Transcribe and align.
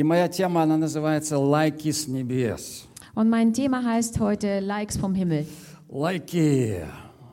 И 0.00 0.02
моя 0.02 0.28
тема, 0.28 0.62
она 0.62 0.78
называется 0.78 1.38
«Лайки 1.38 1.90
с 1.92 2.08
небес». 2.08 2.86
Und 3.14 3.28
mein 3.28 3.52
Thema 3.52 3.84
heißt 3.84 4.18
heute 4.18 4.60
Likes 4.60 4.96
vom 4.96 5.14
Himmel. 5.14 5.44
Лайки. 5.90 6.86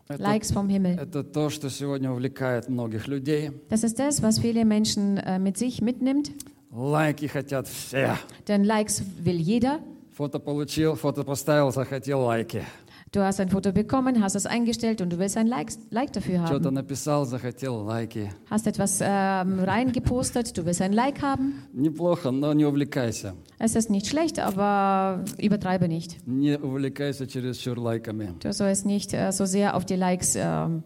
Это, 0.10 0.22
Likes 0.22 0.52
vom 0.52 0.68
Himmel. 0.68 1.00
это 1.00 1.24
то, 1.24 1.50
что 1.50 1.70
сегодня 1.70 2.12
увлекает 2.12 2.68
многих 2.68 3.08
людей. 3.08 3.52
Das 3.70 3.86
ist 3.86 3.98
das, 4.00 4.22
was 4.22 4.40
viele 4.40 4.66
Menschen 4.66 5.16
äh, 5.16 5.40
mit 5.40 5.58
sich 5.58 5.82
mitnimmt. 5.82 6.34
Лайки 6.70 7.28
хотят 7.28 7.70
все. 7.70 8.18
Denn 8.50 8.66
Likes 8.66 9.02
will 9.24 9.40
jeder. 9.40 9.80
Фото 10.12 10.38
получил, 10.40 10.96
фото 10.96 11.24
поставил, 11.24 11.72
захотел 11.72 12.20
лайки. 12.20 12.66
Du 13.13 13.21
hast 13.21 13.41
ein 13.41 13.49
Foto 13.49 13.73
bekommen, 13.73 14.23
hast 14.23 14.35
es 14.37 14.47
eingestellt 14.47 15.01
und 15.01 15.11
du 15.11 15.19
willst 15.19 15.37
ein 15.37 15.47
Like, 15.47 15.71
like 15.91 16.13
dafür 16.13 16.47
Что-то 16.47 16.67
haben. 16.69 16.75
написал, 16.75 17.25
захотел 17.27 17.75
лайки. 17.85 18.31
Hast 18.51 18.67
etwas 18.67 19.01
ähm, 19.03 19.61
reingepostet, 19.61 20.57
du 20.57 20.65
willst 20.65 20.81
ein 20.83 20.93
Like 20.93 21.23
haben. 21.23 21.65
Неплохо, 21.73 22.31
но 22.31 22.53
не 22.55 22.65
увлекайся. 22.65 23.35
Es 23.59 23.75
ist 23.77 23.91
nicht 23.91 24.07
schlecht, 24.07 24.39
aber 24.39 25.25
übertreibe 25.39 25.89
nicht. 25.89 26.27
Не 26.27 26.57
увлекайся 26.59 27.27
чересчур 27.27 27.79
лайками. 27.79 28.35
Du 28.41 28.53
sollst 28.53 28.87
nicht 28.87 29.13
äh, 29.15 29.31
so 29.33 29.45
sehr 29.47 29.77
auf 29.77 29.85
die 29.85 29.97
Likes 29.97 30.35
ähm, 30.37 30.83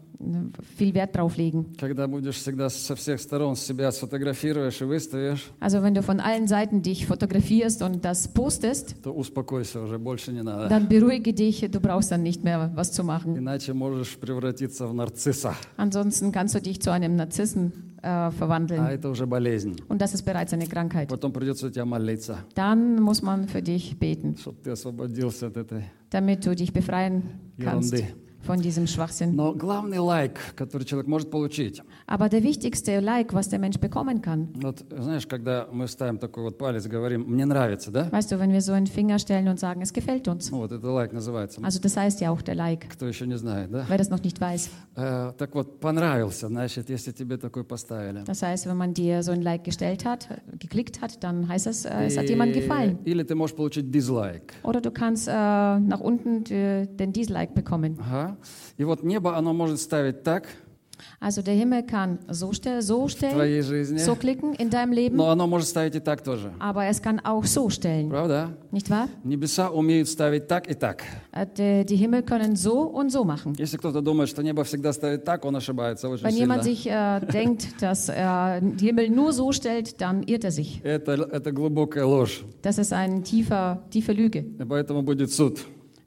viel 0.76 0.94
Wert 0.94 1.14
drauf 1.14 1.36
legen. 1.36 1.66
Когда 1.78 2.06
будешь 2.08 2.36
всегда 2.36 2.70
со 2.70 2.94
всех 2.96 3.20
сторон 3.20 3.54
себя 3.54 3.92
сфотографируешь 3.92 4.80
и 4.80 4.84
выставишь, 4.84 5.50
Also 5.60 5.82
wenn 5.82 5.94
du 5.94 6.02
von 6.02 6.20
allen 6.20 6.46
Seiten 6.48 6.80
dich 6.82 7.06
fotografierst 7.06 7.82
und 7.82 8.04
das 8.04 8.28
postest, 8.28 8.96
то 9.02 9.12
успокойся, 9.12 9.80
уже 9.82 9.98
больше 9.98 10.32
не 10.32 10.42
надо. 10.42 10.68
dann 10.68 10.88
beruhige 10.88 11.32
dich, 11.34 11.60
du 11.70 11.80
brauchst 11.80 12.10
dann 12.10 12.22
nicht 12.22 12.42
mehr 12.44 12.70
was 12.74 12.92
zu 12.92 13.04
machen. 13.04 13.36
Иначе 13.36 13.74
можешь 13.74 14.16
превратиться 14.16 14.86
в 14.86 14.94
нарцисса. 14.94 15.54
Ansonsten 15.76 16.32
kannst 16.32 16.54
du 16.54 16.60
dich 16.60 16.80
zu 16.80 16.90
einem 16.90 17.16
Narzissen 17.16 17.72
äh, 18.02 18.06
А 18.08 18.30
verwandeln. 18.30 18.86
это 18.86 19.10
уже 19.10 19.26
болезнь. 19.26 19.76
Und 19.88 20.00
das 20.00 20.14
ist 20.14 20.22
bereits 20.24 20.52
eine 20.54 20.66
Krankheit. 20.66 21.08
Потом 21.08 21.32
придется 21.32 21.66
у 21.66 21.70
тебя 21.70 21.84
молиться, 21.84 22.38
Dann 22.54 23.00
muss 23.02 23.20
man 23.20 23.48
für 23.48 23.60
dich 23.62 23.98
beten, 23.98 24.36
чтобы 24.38 24.56
ты 24.62 24.70
освободился 24.70 25.48
от 25.48 25.56
этой 25.58 25.84
damit 26.10 26.46
du 26.46 26.54
dich 26.54 26.72
befreien 26.72 27.22
kannst 27.60 27.92
ерунды. 27.92 28.14
von 28.42 28.60
diesem 28.60 28.86
Schwachsinn. 28.86 29.34
Но 29.34 29.52
главный 29.54 29.98
лайк, 29.98 30.38
который 30.54 30.84
человек 30.84 31.08
может 31.08 31.30
получить, 31.32 31.82
Aber 32.06 32.28
der 32.28 32.44
wichtigste 32.44 33.00
Like, 33.00 33.32
was 33.32 33.48
der 33.48 33.58
Mensch 33.58 33.80
bekommen 33.80 34.22
kann, 34.22 34.48
вот 34.62 34.84
знаешь, 34.96 35.26
когда 35.26 35.66
мы 35.72 35.88
ставим 35.88 36.18
такой 36.18 36.44
вот 36.44 36.56
палец, 36.56 36.86
говорим, 36.86 37.22
мне 37.26 37.44
нравится, 37.44 37.90
да? 37.90 38.08
weißt 38.12 38.30
du, 38.30 38.38
wenn 38.38 38.52
wir 38.52 38.60
so 38.60 38.72
einen 38.72 38.86
Finger 38.86 39.18
stellen 39.18 39.48
und 39.48 39.58
sagen, 39.58 39.82
es 39.82 39.92
gefällt 39.92 40.28
uns. 40.28 40.52
Ну, 40.52 40.58
вот 40.58 40.70
это 40.70 40.88
лайк 40.88 41.12
называется. 41.12 41.60
Also 41.64 41.80
das 41.80 41.96
heißt 41.96 42.20
ja 42.20 42.30
auch 42.30 42.40
der 42.40 42.54
Like, 42.54 42.88
Кто 42.90 43.08
еще 43.08 43.26
не 43.26 43.36
знает, 43.36 43.72
да? 43.72 43.84
wer 43.88 43.98
das 43.98 44.10
noch 44.10 44.22
nicht 44.22 44.40
weiß. 44.40 44.70
Э, 44.94 45.32
так 45.36 45.52
вот, 45.56 45.80
понравился, 45.80 46.46
значит, 46.46 46.88
если 46.88 47.10
тебе 47.10 47.38
такой 47.38 47.64
поставили. 47.64 48.22
Das 48.24 48.42
heißt, 48.42 48.66
wenn 48.68 48.76
man 48.76 48.94
dir 48.94 49.24
so 49.24 49.32
ein 49.32 49.42
Like 49.42 49.64
gestellt 49.64 50.04
hat, 50.04 50.28
geklickt 50.60 51.00
hat, 51.02 51.20
dann 51.24 51.48
heißt 51.48 51.66
es, 51.66 51.84
äh, 51.84 52.04
es 52.06 52.16
hat 52.16 52.28
jemand 52.28 52.52
gefallen. 52.52 52.98
И- 53.04 53.10
Или 53.10 53.24
ты 53.24 53.34
можешь 53.34 53.56
получить 53.56 53.90
дизлайк. 53.90 54.54
Oder 54.62 54.80
du 54.80 54.92
kannst 54.92 55.26
äh, 55.26 55.32
nach 55.32 55.98
unten 56.00 56.44
die, 56.44 56.86
den 56.96 57.12
Dislike 57.12 57.52
bekommen. 57.52 57.98
Ага. 58.00 58.29
И 58.78 58.84
вот 58.84 59.02
небо, 59.02 59.36
оно 59.36 59.52
может 59.52 59.80
ставить 59.80 60.22
так 60.22 60.46
Also 61.20 61.42
der 61.42 61.52
Himmel 61.54 61.82
kann 61.82 62.20
so, 62.30 62.54
stell, 62.54 62.80
so 62.80 63.06
в 63.06 63.10
stellen, 63.10 63.34
твоей 63.34 63.60
жизни, 63.60 63.98
so 63.98 64.14
klicken 64.16 64.54
in 64.54 64.70
deinem 64.70 64.92
Leben, 64.92 65.14
но 65.18 65.28
оно 65.28 65.46
может 65.46 65.68
ставить 65.68 65.94
и 65.94 66.00
так 66.00 66.22
тоже. 66.22 66.54
aber 66.58 66.86
es 66.86 67.02
kann 67.02 67.20
auch 67.22 67.44
so 67.44 67.68
stellen, 67.68 68.08
Правда? 68.08 68.56
nicht 68.72 68.88
wahr? 68.88 69.06
Небеса 69.22 69.68
умеют 69.68 70.08
ставить 70.08 70.46
так 70.48 70.70
и 70.70 70.74
так. 70.74 71.02
Äh, 71.32 71.46
Die, 71.54 71.84
die 71.84 71.96
Himmel 71.96 72.22
können 72.22 72.56
so 72.56 72.80
und 72.80 73.10
so 73.12 73.24
machen. 73.24 73.52
Если 73.58 73.76
кто-то 73.76 74.00
думает, 74.00 74.30
что 74.30 74.42
небо 74.42 74.64
всегда 74.64 74.94
ставит 74.94 75.24
так, 75.26 75.44
он 75.44 75.54
ошибается 75.56 76.08
очень 76.08 76.24
Wenn 76.24 76.30
сильно. 76.32 76.54
jemand 76.54 76.64
sich 76.64 76.86
äh, 76.86 77.20
denkt, 77.30 77.82
dass 77.82 78.08
er 78.08 78.62
den 78.62 78.78
Himmel 78.78 79.10
nur 79.10 79.34
so 79.34 79.52
stellt, 79.52 80.00
dann 80.00 80.22
irrt 80.22 80.44
er 80.44 80.50
sich. 80.50 80.80
Это, 80.82 81.12
это 81.30 81.52
глубокая 81.52 82.06
ложь. 82.06 82.42
Das 82.62 82.78
ist 82.78 82.94
eine 82.94 83.22
tiefer, 83.22 83.82
tiefe 83.90 84.12
Lüge. 84.14 84.46
И 84.58 84.64
поэтому 84.64 85.02
будет 85.02 85.30
суд. 85.30 85.58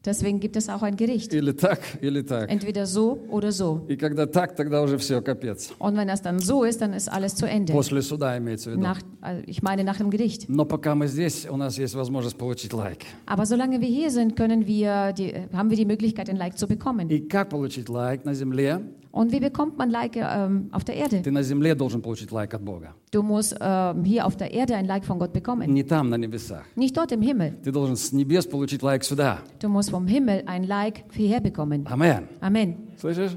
Deswegen 0.06 0.40
gibt 0.40 0.56
es 0.56 0.70
auch 0.70 0.82
ein 0.82 0.96
Gericht. 0.96 1.34
Или 1.34 1.52
так, 1.52 1.82
или 2.02 2.22
так. 2.22 2.50
Entweder 2.50 2.86
so 2.86 3.20
oder 3.30 3.52
so. 3.52 3.86
И 3.90 3.98
когда 3.98 4.26
так, 4.26 4.56
тогда 4.56 4.82
уже 4.82 4.98
все, 4.98 5.22
капец. 5.22 5.72
Und 5.78 5.98
wenn 5.98 6.08
das 6.08 6.22
dann 6.22 6.40
so 6.40 6.64
ist, 6.64 6.80
dann 6.80 6.94
ist 6.94 7.10
alles 7.10 7.36
zu 7.36 7.46
Ende. 7.46 7.74
После 7.74 8.02
суда 8.02 8.38
имеется 8.38 8.70
в 8.70 8.74
виду. 8.74 8.82
Nach, 8.82 9.02
äh, 9.22 9.42
ich 9.46 9.62
meine 9.62 9.84
nach 9.84 9.98
dem 9.98 10.10
Gericht. 10.10 10.48
Но 10.48 10.64
пока 10.64 10.96
мы 10.96 11.08
здесь, 11.08 11.46
у 11.50 11.58
нас 11.58 11.78
есть 11.78 11.96
возможность 11.96 12.38
получить 12.38 12.72
лайк. 12.72 13.00
Aber 13.26 13.46
solange 13.46 13.82
wir 13.82 13.90
hier 13.90 14.10
sind, 14.10 14.38
können 14.38 14.66
wir 14.66 15.12
die, 15.12 15.34
haben 15.52 15.70
wir 15.70 15.76
die 15.76 15.86
Möglichkeit, 15.86 16.30
ein 16.30 16.38
Like 16.38 16.58
zu 16.58 16.66
bekommen. 16.66 17.10
И 17.10 17.20
как 17.20 17.50
получить 17.50 17.90
лайк 17.90 18.24
на 18.24 18.34
земле? 18.34 18.82
Und 19.14 19.32
wie 19.32 19.40
bekommt 19.40 19.78
man 19.78 19.90
Like 19.90 20.16
ähm, 20.18 20.70
auf 20.72 20.84
der 20.84 20.96
Erde? 20.96 21.22
Ты 21.24 21.32
на 21.32 21.42
земле 21.42 21.74
должен 21.76 22.02
получить 22.02 22.32
лайк 22.32 22.54
от 22.54 22.62
Бога. 22.62 22.94
Du 23.12 23.24
musst 23.24 23.56
ähm, 23.60 24.04
hier 24.04 24.26
auf 24.26 24.36
der 24.38 24.52
Erde 24.54 24.76
ein 24.76 24.86
Like 24.86 25.04
von 25.06 25.18
Gott 25.20 25.34
bekommen. 25.34 25.68
Не 25.74 25.84
там, 25.84 26.10
на 26.10 26.16
небесах. 26.18 26.64
Nicht 26.76 26.96
dort 26.96 27.12
im 27.12 27.22
Himmel. 27.22 27.54
Ты 27.64 27.72
должен 27.72 27.96
с 27.96 28.12
небес 28.12 28.46
получить 28.46 28.84
лайк 28.84 29.04
сюда. 29.04 29.40
Du 29.60 29.68
musst 29.70 29.90
vom 29.90 30.08
Himmel 30.08 30.44
ein 30.46 30.64
Like 30.64 31.04
hierher 31.14 31.40
bekommen. 31.42 31.86
Амен. 31.88 32.28
Amen. 32.42 32.76
Слышишь? 33.00 33.32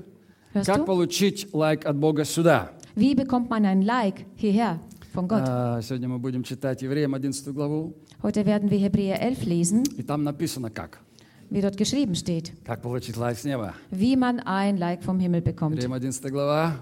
Hörst 0.53 0.67
Как 0.67 0.79
du? 0.81 0.85
получить 0.85 1.49
лайк 1.55 1.87
от 1.87 1.97
Бога 1.97 2.25
сюда? 2.25 2.71
Wie 2.95 3.15
bekommt 3.15 3.49
man 3.49 3.65
ein 3.65 3.81
Like 3.83 4.27
hierher 4.37 4.79
von 5.15 5.27
Gott? 5.27 5.45
А, 5.47 5.81
сегодня 5.81 6.09
мы 6.09 6.19
будем 6.19 6.43
читать 6.43 6.83
Евреям 6.83 7.15
11 7.15 7.49
главу. 7.55 7.95
Heute 8.23 8.45
werden 8.45 8.71
wir 8.71 8.79
Hebräer 8.79 9.21
11 9.21 9.47
lesen, 9.47 9.83
И 9.99 10.03
там 10.03 10.23
написано 10.23 10.71
как. 10.71 11.01
wie 11.51 11.61
dort 11.61 11.77
geschrieben 11.77 12.15
steht, 12.15 12.53
Как 12.65 12.83
получить 12.83 13.17
лайк 13.17 13.39
с 13.39 13.45
неба. 13.45 13.75
wie 13.91 14.17
man 14.17 14.41
ein 14.41 14.77
Like 14.79 15.03
vom 15.03 15.19
Himmel 15.21 15.43
bekommt. 15.43 15.77
Евреям 15.77 15.93
11 15.95 16.31
глава. 16.31 16.77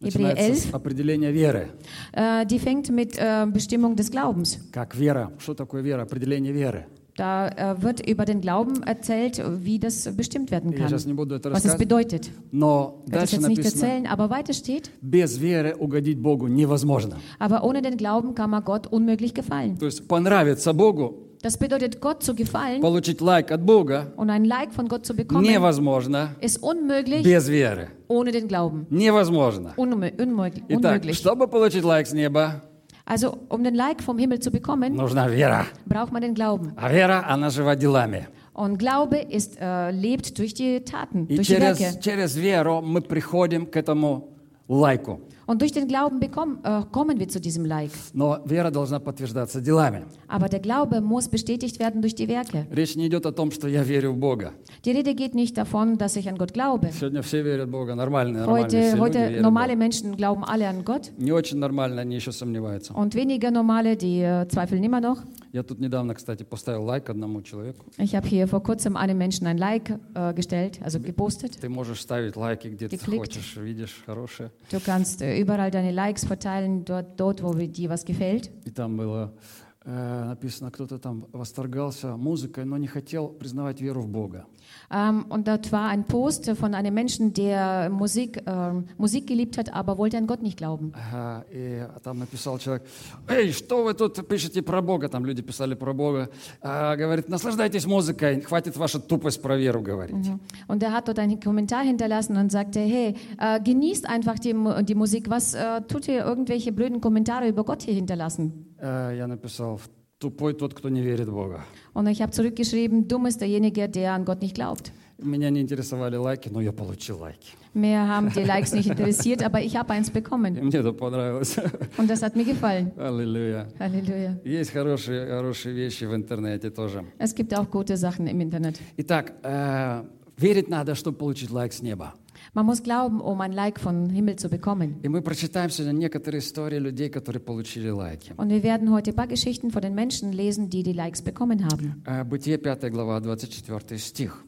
Еврея 0.00 0.28
Начинается 0.28 0.42
с 0.44 0.66
11. 0.66 0.74
определения 0.74 1.32
веры. 1.32 1.70
Äh, 2.12 2.46
die 2.46 2.60
fängt 2.60 2.88
mit 2.90 3.18
äh, 3.18 3.46
Bestimmung 3.52 3.96
des 3.96 4.10
Glaubens. 4.12 4.58
Как 4.70 4.94
вера? 4.94 5.32
Что 5.38 5.54
такое 5.54 5.82
вера? 5.82 6.02
Определение 6.02 6.52
веры. 6.52 6.86
Da 7.16 7.48
äh, 7.48 7.82
wird 7.82 8.08
über 8.08 8.24
den 8.24 8.40
Glauben 8.40 8.84
erzählt, 8.84 9.42
wie 9.64 9.80
das 9.80 10.08
bestimmt 10.14 10.52
werden 10.52 10.70
Я 10.70 10.78
kann, 10.78 10.88
сейчас 10.88 11.04
не 11.04 11.14
буду 11.14 11.34
это 11.34 11.50
was 11.50 11.64
es 11.64 11.70
рассказывать. 11.72 11.78
bedeutet. 11.80 12.30
Но 12.52 13.02
Ich 13.06 13.10
werde 13.12 13.22
das 13.24 13.30
дальше 13.30 13.36
jetzt 13.36 13.48
nicht 13.48 13.58
написано, 13.58 13.82
erzählen, 13.88 14.06
aber 14.06 14.30
weiter 14.30 14.52
steht, 14.52 14.90
без 15.02 15.40
веры 15.40 15.74
угодить 15.76 16.22
Богу 16.22 16.46
невозможно. 16.46 17.16
aber 17.40 17.64
ohne 17.64 17.82
den 17.82 17.96
Glauben 17.96 18.36
kann 18.36 18.50
man 18.50 18.62
Gott 18.62 18.86
unmöglich 18.86 19.34
gefallen. 19.34 19.78
То 19.80 19.86
есть 19.86 20.06
понравиться 20.06 20.72
Богу, 20.72 21.14
Das 21.43 21.57
bedeutet, 21.57 21.99
Gott 21.99 22.23
zu 22.23 22.33
gefallen 22.33 22.79
получить 22.81 23.19
лайк 23.21 23.51
от 23.51 23.65
Бога 23.65 24.13
und 24.15 24.29
ein 24.29 24.45
Like 24.45 24.71
von 24.73 24.87
Gott 24.87 25.05
zu 25.05 25.13
bekommen, 25.13 25.43
невозможно 25.43 26.29
ist 26.39 26.57
unmöglich 26.63 27.21
без 27.23 27.49
веры. 27.49 27.89
ohne 28.07 28.31
den 28.31 28.47
Glauben. 28.47 28.87
Невозможно. 28.89 29.73
Unmö 29.75 30.09
unmöglich. 30.17 30.63
Итак, 30.69 31.01
unmöglich. 31.01 31.17
чтобы 31.17 31.47
получить 31.49 31.83
лайк 31.83 32.07
с 32.07 32.13
неба, 32.13 32.61
Also, 33.05 33.37
um 33.49 33.61
den 33.65 33.75
Like 33.75 34.01
vom 34.01 34.17
Himmel 34.17 34.39
zu 34.39 34.49
bekommen, 34.51 34.95
нужна 34.95 35.27
вера. 35.27 35.65
braucht 35.85 36.13
man 36.13 36.21
den 36.21 36.33
Glauben. 36.33 36.71
А 36.77 36.89
вера, 36.89 37.25
она 37.27 37.49
жива 37.49 37.75
делами. 37.75 38.27
Und 38.53 38.77
Glaube 38.79 39.17
ist, 39.17 39.57
äh, 39.59 39.91
lebt 39.91 40.37
durch 40.39 40.53
die 40.53 40.79
Taten, 40.85 41.25
И 41.27 41.35
durch 41.35 41.47
die 41.47 41.55
через, 41.55 41.79
Werke. 41.81 41.99
через 41.99 42.35
веру 42.37 42.81
мы 42.81 43.01
приходим 43.01 43.65
к 43.65 43.75
этому 43.75 44.29
лайку. 44.69 45.19
Und 45.46 45.62
durch 45.62 45.72
den 45.72 45.88
Glauben 45.88 46.20
bekommen, 46.20 46.58
äh, 46.62 46.82
kommen 46.92 47.18
wir 47.18 47.28
zu 47.28 47.40
diesem 47.40 47.64
Like. 47.64 47.90
Но 48.12 48.38
вера 48.44 48.70
должна 48.70 48.98
подтверждаться 49.00 49.60
делами. 49.60 50.04
Aber 50.28 50.48
der 50.48 50.60
Glaube 50.60 51.00
muss 51.00 51.28
bestätigt 51.28 51.78
werden 51.78 52.02
durch 52.02 52.14
die 52.14 52.28
Werke. 52.28 52.66
Речь 52.70 52.96
не 52.96 53.06
идет 53.06 53.24
о 53.26 53.32
том, 53.32 53.50
что 53.50 53.66
я 53.68 53.82
верю 53.82 54.12
в 54.12 54.16
Бога. 54.18 54.52
Die 54.84 54.90
Rede 54.90 55.14
geht 55.14 55.34
nicht 55.34 55.56
davon, 55.56 55.96
dass 55.96 56.16
ich 56.16 56.28
an 56.28 56.36
Gott 56.36 56.52
glaube. 56.52 56.90
Сегодня 56.92 57.22
все 57.22 57.42
верят 57.42 57.68
в 57.68 57.70
Бога. 57.70 57.94
Нормальные, 57.94 58.42
нормальные 58.44 58.68
все 58.68 58.92
Heute, 58.92 58.96
люди 58.96 59.00
heute 59.00 59.18
верят 59.30 59.40
в 59.40 59.46
normale 59.46 59.68
Бога. 59.72 59.78
Menschen 59.78 60.16
glauben 60.16 60.44
alle 60.44 60.68
an 60.68 60.84
Gott 60.84 61.10
Не 61.16 61.32
очень 61.32 61.58
нормально, 61.58 62.02
они 62.02 62.16
еще 62.16 62.32
сомневаются. 62.32 62.92
und 62.92 63.14
weniger 63.14 63.50
normale, 63.50 63.96
die 63.96 64.20
äh, 64.20 64.46
zweifeln 64.48 64.84
immer 64.84 65.00
noch. 65.00 65.18
Я 65.53 65.61
тут 65.61 65.79
недавно, 65.79 66.15
кстати, 66.15 66.41
поставил 66.41 66.83
лайк 66.83 67.11
одному 67.11 67.43
человеку. 67.43 67.85
Ich 67.99 68.15
habe 68.15 68.27
hier 68.27 68.47
vor 68.47 68.63
kurzem 68.63 68.97
einem 68.97 69.19
Menschen 69.19 69.45
ein 69.45 69.59
Like 69.59 69.99
äh, 70.15 70.33
gestellt, 70.33 70.81
also 70.81 70.99
gepostet. 70.99 71.59
Ты 71.61 71.69
можешь 71.69 72.01
ставить 72.01 72.35
лайки 72.35 72.69
где 72.69 72.89
ты 72.89 72.97
хочешь, 72.97 73.55
видишь, 73.57 74.01
хорошие. 74.03 74.49
Du 74.71 74.79
kannst 74.79 75.21
äh, 75.21 75.39
überall 75.39 75.69
deine 75.69 75.91
Likes 75.91 76.25
verteilen, 76.25 76.83
dort, 76.83 77.19
dort 77.19 77.43
wo 77.43 77.53
dir 77.53 77.91
was 77.91 78.03
gefällt. 78.03 78.49
И 78.65 78.71
там 78.71 78.97
было 78.97 79.31
э, 79.35 79.62
написано, 79.84 80.70
кто-то 80.70 80.98
там 80.98 81.26
восторгался 81.32 82.16
музыкой, 82.16 82.64
но 82.66 82.76
не 82.76 82.88
хотел 82.88 83.28
признавать 83.28 83.80
веру 83.80 84.02
в 84.02 84.08
Бога. 84.08 84.44
Ähm, 84.90 85.24
und 85.30 85.48
dort 85.48 85.72
war 85.72 85.88
ein 85.88 86.04
Post 86.04 86.50
von 86.50 86.74
einem 86.74 86.92
Menschen, 86.92 87.32
der 87.32 87.88
Musik, 87.88 88.42
ähm, 88.44 88.84
Musik 88.98 89.26
geliebt 89.26 89.56
hat, 89.56 89.72
aber 89.72 89.96
wollte 89.96 90.18
an 90.18 90.26
Gott 90.26 90.42
nicht 90.42 90.58
glauben. 90.58 90.92
Ага, 90.94 91.46
и 91.50 91.86
там 92.02 92.18
написал 92.18 92.58
человек, 92.58 92.84
эй, 93.28 93.50
что 93.52 93.82
вы 93.82 93.94
тут 93.94 94.28
пишете 94.28 94.60
про 94.60 94.82
Бога? 94.82 95.08
Там 95.08 95.24
люди 95.24 95.40
писали 95.40 95.74
про 95.74 95.94
Бога. 95.94 96.28
А, 96.60 96.94
говорит, 96.96 97.30
наслаждайтесь 97.30 97.86
музыкой, 97.86 98.42
хватит 98.42 98.76
ваша 98.76 99.00
тупость 99.00 99.40
про 99.40 99.56
веру 99.56 99.80
говорить. 99.80 100.30
Und 100.66 100.82
er 100.82 100.92
hat 100.92 101.08
dort 101.08 101.18
einen 101.18 101.40
Kommentar 101.40 101.82
hinterlassen 101.82 102.36
und 102.36 102.52
sagte, 102.52 102.80
hey, 102.80 103.14
äh, 103.38 103.60
genießt 103.62 104.06
einfach 104.06 104.38
die, 104.38 104.52
Mu- 104.52 104.82
die 104.82 104.94
Musik. 104.94 105.30
Was 105.30 105.54
äh, 105.54 105.80
tut 105.88 106.08
ihr 106.08 106.26
irgendwelche 106.26 106.72
blöden 106.72 107.00
Kommentare 107.00 107.48
über 107.48 107.64
Gott 107.64 107.82
hier 107.84 107.94
hinterlassen? 107.94 108.66
Э, 108.83 109.15
я 109.17 109.27
написал, 109.27 109.79
тупой 110.19 110.53
тот, 110.53 110.73
кто 110.73 110.89
не 110.89 111.01
верит 111.01 111.29
в 111.29 111.33
Бога. 111.33 111.61
Und 111.93 112.07
ich 112.07 112.21
habe 112.21 112.31
zurückgeschrieben, 112.31 113.07
dumm 113.07 113.25
ist 113.27 113.39
derjenige, 113.39 113.87
der 113.87 114.13
an 114.13 114.25
Gott 114.25 114.41
nicht 114.41 114.55
glaubt. 114.55 114.91
Меня 115.19 115.49
не 115.51 115.61
интересовали 115.61 116.17
лайки, 116.17 116.49
но 116.49 116.59
я 116.59 116.73
получил 116.73 117.19
лайки. 117.19 117.53
Mehr 117.73 118.07
haben 118.09 118.29
die 118.35 118.43
Likes 118.43 118.73
nicht 118.73 118.89
interessiert, 118.89 119.41
aber 119.41 119.61
ich 119.61 119.77
habe 119.77 119.93
eins 119.93 120.09
И 120.09 120.11
bekommen. 120.11 120.59
мне 120.61 120.79
это 120.79 120.91
понравилось. 120.91 121.57
Und 121.97 122.09
das 122.09 122.21
hat 122.23 122.35
mir 122.35 122.43
gefallen. 122.43 122.91
Аллилуйя. 122.97 123.69
Halleluja. 123.79 124.37
Есть 124.43 124.71
хорошие, 124.71 125.27
хорошие 125.27 125.73
вещи 125.73 126.03
в 126.03 126.13
интернете 126.13 126.71
тоже. 126.71 127.05
Es 127.19 127.33
gibt 127.33 127.53
auch 127.53 127.69
gute 127.69 127.95
Sachen 127.95 128.27
im 128.27 128.41
Internet. 128.41 128.79
Итак, 128.97 129.33
э, 129.43 130.03
верить 130.37 130.67
надо, 130.67 130.93
чтобы 130.95 131.17
получить 131.17 131.51
лайк 131.51 131.71
с 131.71 131.81
неба. 131.81 132.15
Man 132.54 132.66
muss 132.66 132.82
glauben, 132.82 133.20
um 133.20 133.40
ein 133.40 133.52
Like 133.52 133.78
vom 133.80 134.08
Himmel 134.10 134.36
zu 134.36 134.48
bekommen. 134.48 135.00
И 135.02 135.08
мы 135.08 135.22
прочитаем 135.22 135.70
сегодня 135.70 135.92
некоторые 135.92 136.40
истории 136.40 136.78
людей, 136.78 137.08
которые 137.10 137.40
получили 137.40 137.88
лайки. 137.90 138.32
Und 138.36 138.50
wir 138.50 138.62
werden 138.62 138.90
heute 138.90 139.10
ein 139.10 139.16
paar 139.16 139.26
Geschichten 139.26 139.70
von 139.70 139.82
den 139.82 139.94
Menschen 139.94 140.32
lesen, 140.32 140.70
die 140.70 140.82
die 140.82 140.92
Likes 140.92 141.22
bekommen 141.22 141.64
haben. 141.64 142.02
Э, 142.06 142.24
Бытие 142.24 142.58
5 142.58 142.90
глава, 142.90 143.20
24 143.20 144.02
стих. 144.02 144.44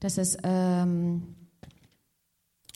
Das 0.00 0.18
ist 0.18 0.38
ähm, 0.42 1.22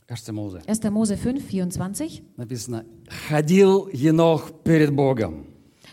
Кажется, 0.08 0.32
Мозе. 0.32 0.62
1. 0.66 0.90
Mose 0.90 1.18
5, 1.18 1.44
24. 1.44 2.22
Написано, 2.38 2.86
ходил 3.28 3.88
Енох 3.92 4.52
перед 4.64 4.94
Богом. 4.96 5.44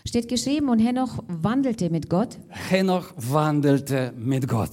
Steht 0.06 0.28
geschrieben, 0.28 0.70
und 0.70 0.78
Henoch 0.78 1.22
wandelte 1.28 1.90
mit 1.90 2.08
Gott. 2.08 2.38
Хенох 2.70 3.12
wandelte 3.16 4.14
mit 4.16 4.48
Gott. 4.48 4.70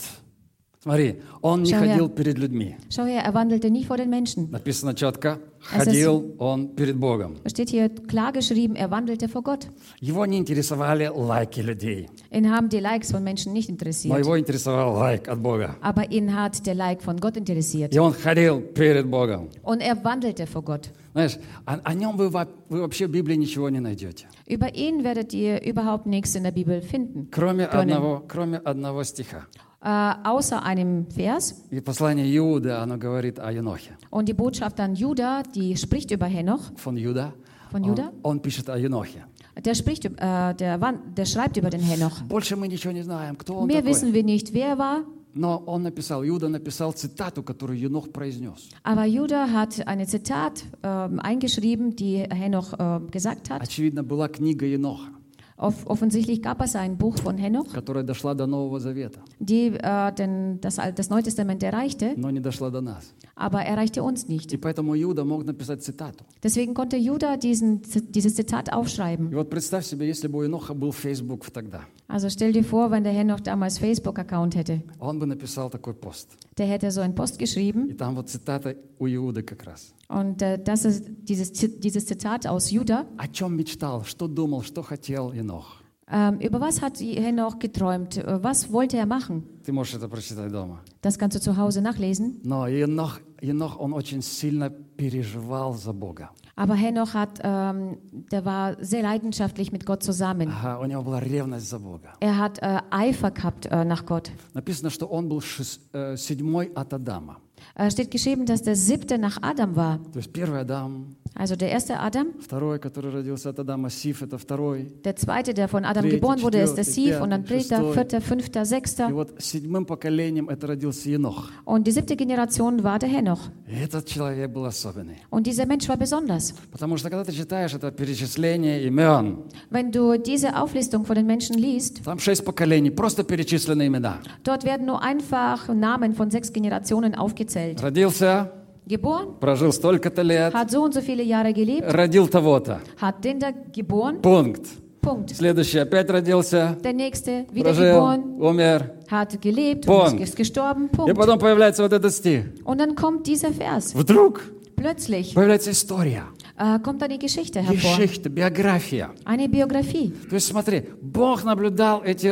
Смотри, 0.81 1.17
он 1.43 1.65
не 1.65 1.73
Schau 1.73 1.81
her. 1.83 1.89
ходил 1.91 2.09
перед 2.09 2.39
людьми. 2.39 2.77
Schau 2.89 3.05
her, 3.05 3.23
er 3.25 3.35
wandelte 3.35 3.69
nicht 3.69 3.87
vor 3.89 3.97
den 3.97 4.11
Menschen. 4.11 4.49
Написано 4.53 4.95
четко, 4.95 5.39
Es 5.75 5.83
ist- 5.83 5.87
ходил 5.87 6.37
он 6.39 6.69
перед 6.77 6.97
Богом. 6.97 7.35
Steht 7.47 7.69
hier 7.71 7.89
klar 7.89 8.33
geschrieben, 8.33 8.77
er 8.77 8.89
wandelte 8.93 9.29
vor 9.29 9.43
Gott. 9.43 9.67
Его 10.01 10.25
не 10.25 10.39
интересовали 10.39 11.09
лайки 11.13 11.61
людей, 11.61 12.09
Ihn 12.31 12.49
haben 12.53 12.69
die 12.69 12.79
Likes 12.79 13.11
von 13.11 13.25
Menschen 13.25 13.53
nicht 13.53 13.69
но 13.69 13.75
interessiert. 13.75 14.19
его 14.21 14.39
интересовал 14.39 14.95
лайк 14.95 15.27
от 15.29 15.41
Бога. 15.41 15.75
Aber 15.81 16.11
ihn 16.13 16.33
hat 16.33 16.65
der 16.65 16.77
Like 16.77 17.03
von 17.03 17.19
Gott 17.19 17.37
interessiert. 17.37 17.93
И 17.93 17.99
он 17.99 18.13
ходил 18.13 18.61
перед 18.61 19.07
Богом. 19.11 19.49
Und 19.65 19.81
er 19.81 19.97
wandelte 20.05 20.47
vor 20.47 20.63
Gott. 20.63 20.91
Знаешь, 21.13 21.39
о, 21.67 21.79
о 21.83 21.95
нем 21.95 22.17
вы, 22.17 22.29
вы 22.31 22.81
вообще 22.83 23.09
в 23.09 23.11
Библии 23.11 23.35
ничего 23.35 23.69
не 23.69 23.81
найдете. 23.81 24.27
Über 24.47 24.73
ihn 24.77 25.03
werdet 25.03 25.35
ihr 25.35 25.61
überhaupt 25.65 26.07
nichts 26.07 26.37
in 26.37 26.45
der 26.45 26.53
Bibel 26.53 26.81
finden, 26.83 27.27
Кроме 27.33 27.67
können. 27.67 27.91
одного, 27.91 28.23
кроме 28.29 28.59
одного 28.59 29.03
стиха. 29.03 29.49
äh, 29.82 30.14
außer 30.24 30.64
einem 30.64 31.08
Vers. 31.12 31.56
И 31.72 31.80
послание 31.82 32.26
Иуда, 32.38 32.82
оно 32.82 32.98
говорит 32.98 33.40
о 33.40 33.52
Енохе. 33.52 33.98
Und 34.10 34.28
die 34.30 34.34
Botschaft 34.34 34.80
an 34.80 34.96
Juda, 34.96 35.44
die 35.44 35.76
spricht 35.78 36.12
über 36.12 36.26
Henoch. 36.28 36.72
Фон 36.78 36.98
Юда. 36.98 37.34
Von 37.72 37.84
он, 37.84 37.90
Juda? 37.90 38.12
он 38.24 38.40
пишет 38.40 38.70
о 38.70 38.78
Енохе. 38.78 39.26
Der, 39.64 39.76
spricht, 39.76 40.06
üb- 40.06 40.18
äh, 40.20 40.54
der, 40.56 40.82
wan- 40.82 41.14
der 41.16 41.26
schreibt 41.26 41.58
über 41.58 41.70
den 41.70 41.82
Henoch. 41.82 42.22
Больше 42.28 42.56
мы 42.56 42.68
ничего 42.68 42.92
не 42.92 43.04
знаем, 43.04 43.36
кто 43.36 43.56
он 43.60 43.68
Mehr 43.68 43.82
такой. 43.82 43.92
wissen 43.92 44.14
wir 44.14 44.24
nicht, 44.24 44.54
wer 44.54 44.70
er 44.70 44.78
war, 44.78 45.04
Но 45.36 45.58
он 45.66 45.82
написал, 45.82 46.24
Иуда 46.24 46.48
написал 46.48 46.92
цитату, 46.94 47.42
которую 47.44 47.80
Енох 47.80 48.12
произнес. 48.12 48.70
aber 48.84 49.06
Juda 49.06 49.48
hat 49.52 49.86
eine 49.88 50.06
Zitat 50.06 50.64
ähm, 50.84 51.20
eingeschrieben, 51.20 51.96
die 51.96 52.18
Henoch 52.30 52.74
ähm, 52.78 53.10
gesagt 53.10 53.50
hat. 53.50 53.60
Очевидно, 53.62 54.04
была 54.04 54.28
книга 54.28 54.66
Еноха, 54.68 55.08
Off 55.10 55.17
offensichtlich 55.58 56.42
gab 56.42 56.62
es 56.62 56.76
ein 56.76 56.98
Buch 56.98 57.18
von 57.18 57.38
Henoch, 57.38 57.72
которая 57.74 58.04
дошла 58.04 58.34
до 58.34 58.48
Нового 58.48 58.80
Завета, 58.80 59.20
die 59.40 59.68
äh, 59.68 60.12
den, 60.14 60.60
das, 60.62 60.80
Al- 60.80 60.94
das 60.94 61.10
Neue 61.10 61.24
Testament 61.24 61.64
erreichte, 61.64 62.14
но 62.18 62.30
не 62.32 62.40
дошла 62.40 62.70
до 62.70 62.82
нас. 62.82 63.14
aber 63.36 63.62
erreichte 63.64 64.04
uns 64.04 64.28
nicht. 64.28 64.54
И 64.54 64.58
поэтому 64.58 64.96
Иуда 64.96 65.24
мог 65.26 65.44
написать 65.46 65.84
цитату. 65.84 66.24
Deswegen 66.44 66.74
konnte 66.74 66.98
Juda 66.98 67.38
diesen, 67.38 67.82
dieses 68.10 68.36
Zitat 68.36 68.72
aufschreiben. 68.74 69.32
И 69.32 69.36
вот 69.36 69.50
представь 69.50 69.86
себе, 69.86 70.08
если 70.08 70.28
бы 70.28 70.40
у 70.40 70.44
Еноха 70.44 70.74
был 70.74 70.92
Facebook 70.92 71.50
тогда, 71.52 71.82
Also 72.08 72.30
stell 72.30 72.52
dir 72.52 72.64
vor, 72.64 72.92
wenn 72.92 73.04
der 73.04 73.14
Henoch 73.14 73.40
damals 73.40 73.80
Facebook-Account 73.80 74.56
hätte. 74.56 74.82
он 75.00 75.20
бы 75.20 75.26
написал 75.26 75.70
такой 75.70 75.94
пост. 75.94 76.30
Der 76.58 76.68
hätte 76.68 76.92
so 76.92 77.02
einen 77.02 77.16
Post 77.16 77.40
geschrieben 77.40 77.90
И 77.90 77.94
там 77.94 78.16
вот 78.16 78.30
цитата 78.30 78.76
у 79.00 79.08
Иуды 79.08 79.42
как 79.44 79.64
раз. 79.64 79.94
und 80.10 80.42
äh, 80.42 80.58
das 80.64 80.86
ist 80.86 81.06
dieses, 81.24 81.54
Zi- 81.54 81.80
dieses 81.80 82.06
Zitat 82.06 82.46
aus 82.46 82.70
Juda. 82.72 83.06
О 83.18 83.28
чем 83.28 83.56
мечтал, 83.58 84.04
что 84.04 84.28
думал, 84.28 84.62
что 84.64 84.84
хотел 84.84 85.32
Енох. 85.32 85.82
Ähm, 86.12 86.40
über 86.42 86.60
was 86.60 86.82
hat 86.82 87.00
Henoch 87.00 87.58
geträumt? 87.60 88.18
Äh, 88.18 88.44
Was 88.44 88.72
wollte 88.72 88.98
er 88.98 89.06
machen? 89.08 89.44
Ты 89.66 89.72
можешь 89.72 89.96
это 89.96 90.08
прочитать 90.10 90.52
дома. 90.52 90.82
Das 91.02 91.18
kannst 91.18 91.36
du 91.38 91.40
zu 91.42 91.56
Hause 91.58 91.82
nachlesen. 91.82 92.42
Но 92.44 92.68
Енох, 92.68 93.22
Енох, 93.42 93.80
он 93.80 93.94
очень 93.94 94.22
сильно 94.22 94.70
переживал 94.70 95.74
за 95.74 95.94
Бога. 95.94 96.30
Aber 96.58 96.76
Henoch 96.76 97.16
hat, 97.16 97.40
ähm, 97.44 97.98
der 98.32 98.46
war 98.46 98.76
sehr 98.80 99.02
leidenschaftlich 99.02 99.72
mit 99.72 99.88
Gott 99.88 100.04
zusammen. 100.04 100.50
Ага, 100.52 100.80
у 100.80 100.86
него 100.86 101.02
была 101.02 101.20
ревность 101.20 101.68
за 101.68 101.80
Бога. 101.80 102.14
Er 102.20 102.38
hat 102.38 102.60
äh, 102.62 102.80
Eifer 102.92 103.32
gehabt 103.32 103.66
äh, 103.66 103.84
nach 103.84 104.06
Gott. 104.06 104.30
Написано, 104.54 104.92
что 104.92 105.08
он 105.08 105.28
был 105.30 105.40
шес- 105.40 105.80
э, 105.94 106.16
седьмой 106.16 106.72
от 106.76 106.94
Адама. 106.94 107.38
Äh, 107.76 107.90
steht 107.90 108.12
geschrieben, 108.12 108.46
dass 108.46 108.62
der 108.62 108.76
siebte 108.76 109.18
nach 109.18 109.40
Adam 109.42 109.76
war. 109.76 109.98
То 110.12 110.20
есть 110.20 110.32
первый 110.32 110.60
Адам, 110.62 111.16
Also 111.36 111.56
der 111.56 111.72
erste 111.72 112.00
Adam, 112.00 112.28
второй, 112.40 112.78
который 112.78 113.10
родился 113.12 113.50
от 113.50 113.58
Адама, 113.60 113.90
Сиф, 113.90 114.22
это 114.22 114.38
второй. 114.38 114.92
der 115.04 115.16
zweite, 115.16 115.56
der 115.56 115.68
von 115.68 115.84
Adam 115.84 116.04
Dritte, 116.04 116.18
geboren 116.18 116.42
wurde, 116.44 116.60
ist 116.60 116.76
der 116.76 116.86
vierte, 116.86 116.92
Siv 117.16 117.22
und 117.22 117.32
dann 117.32 117.44
vierte, 117.44 117.70
dritter, 117.70 117.78
шестой. 117.78 117.94
vierter, 117.94 118.22
fünfter, 118.22 118.62
И 118.62 118.66
sechster. 118.66 119.12
вот 119.12 119.34
седьмым 119.42 119.86
поколением 119.88 120.48
это 120.50 120.68
родился 120.68 121.10
Енох. 121.10 121.50
Und 121.66 121.88
die 121.88 121.92
siebte 121.92 122.16
Generation 122.16 122.84
war 122.84 123.00
der 123.00 123.10
Henoch. 123.10 123.40
И 123.68 123.74
этот 123.84 124.06
человек 124.06 124.52
был 124.52 124.66
особенный. 124.66 125.18
Und 125.32 125.48
dieser 125.48 125.66
Mensch 125.66 125.90
war 125.90 125.98
besonders. 125.98 126.54
Потому 126.72 126.98
что 126.98 127.10
когда 127.10 127.24
ты 127.26 127.32
читаешь 127.34 127.74
это 127.74 127.92
перечисление 127.92 128.84
имен, 128.86 129.40
Wenn 129.72 129.92
du 129.92 130.18
diese 130.20 130.56
Auflistung 130.56 131.04
von 131.04 131.16
den 131.16 131.26
Menschen 131.26 131.58
liest, 131.58 132.04
там 132.06 132.20
шесть 132.20 132.46
поколений, 132.46 132.92
просто 132.92 133.24
перечислены 133.24 133.88
имена. 133.88 134.20
dort 134.44 134.64
werden 134.66 134.86
nur 134.86 135.02
einfach 135.02 135.68
Namen 135.68 136.14
von 136.14 136.30
sechs 136.30 136.54
Generationen 136.54 137.16
aufgezählt. 137.16 137.82
Родился, 137.82 138.52
Geboren, 138.89 139.39
прожил 139.39 139.71
столько-то 139.73 140.23
лет, 140.23 140.53
hat 140.55 140.71
so 140.71 140.83
und 140.83 140.95
so 140.95 141.01
viele 141.01 141.23
Jahre 141.23 141.53
gelebt, 141.53 141.85
родил 141.93 142.27
того-то. 142.29 142.81
hat 143.01 143.23
den 143.25 143.39
da 143.39 143.51
geboren, 143.73 144.21
Пункт. 144.23 144.67
Punkt. 145.01 145.31
Следующий 145.31 145.79
опять 145.79 146.11
родился, 146.11 146.77
Der 146.83 146.93
nächste, 146.93 147.47
wieder 147.53 147.71
прожил, 147.73 147.85
geboren, 147.95 148.23
умер. 148.41 148.91
hat 149.11 149.41
gelebt 149.41 149.87
Punkt. 149.87 150.21
ist 150.21 150.37
gestorben, 150.37 150.87
И 150.93 150.97
Punkt. 150.97 151.15
потом 151.17 151.39
появляется 151.39 151.83
вот 151.83 151.93
этот 151.93 152.13
стих. 152.13 152.45
Und 152.65 152.79
dann 152.81 152.95
kommt 152.95 153.27
dieser 153.27 153.53
Vers. 153.53 153.95
Вдруг 153.95 154.41
Plötzlich 154.77 155.35
появляется 155.35 155.71
история, 155.73 156.23
äh, 156.38 156.38
kommt 156.83 157.03
eine 157.03 157.19
Geschichte 157.19 157.61
hervor, 157.61 157.97
Geschichte, 157.97 158.29
биография. 158.31 159.11
eine 159.25 159.49
Biografie. 159.49 160.13
То 160.29 160.35
есть 160.35 160.49
смотри, 160.49 160.83
Бог 161.01 161.45
наблюдал 161.45 162.03
эти 162.05 162.27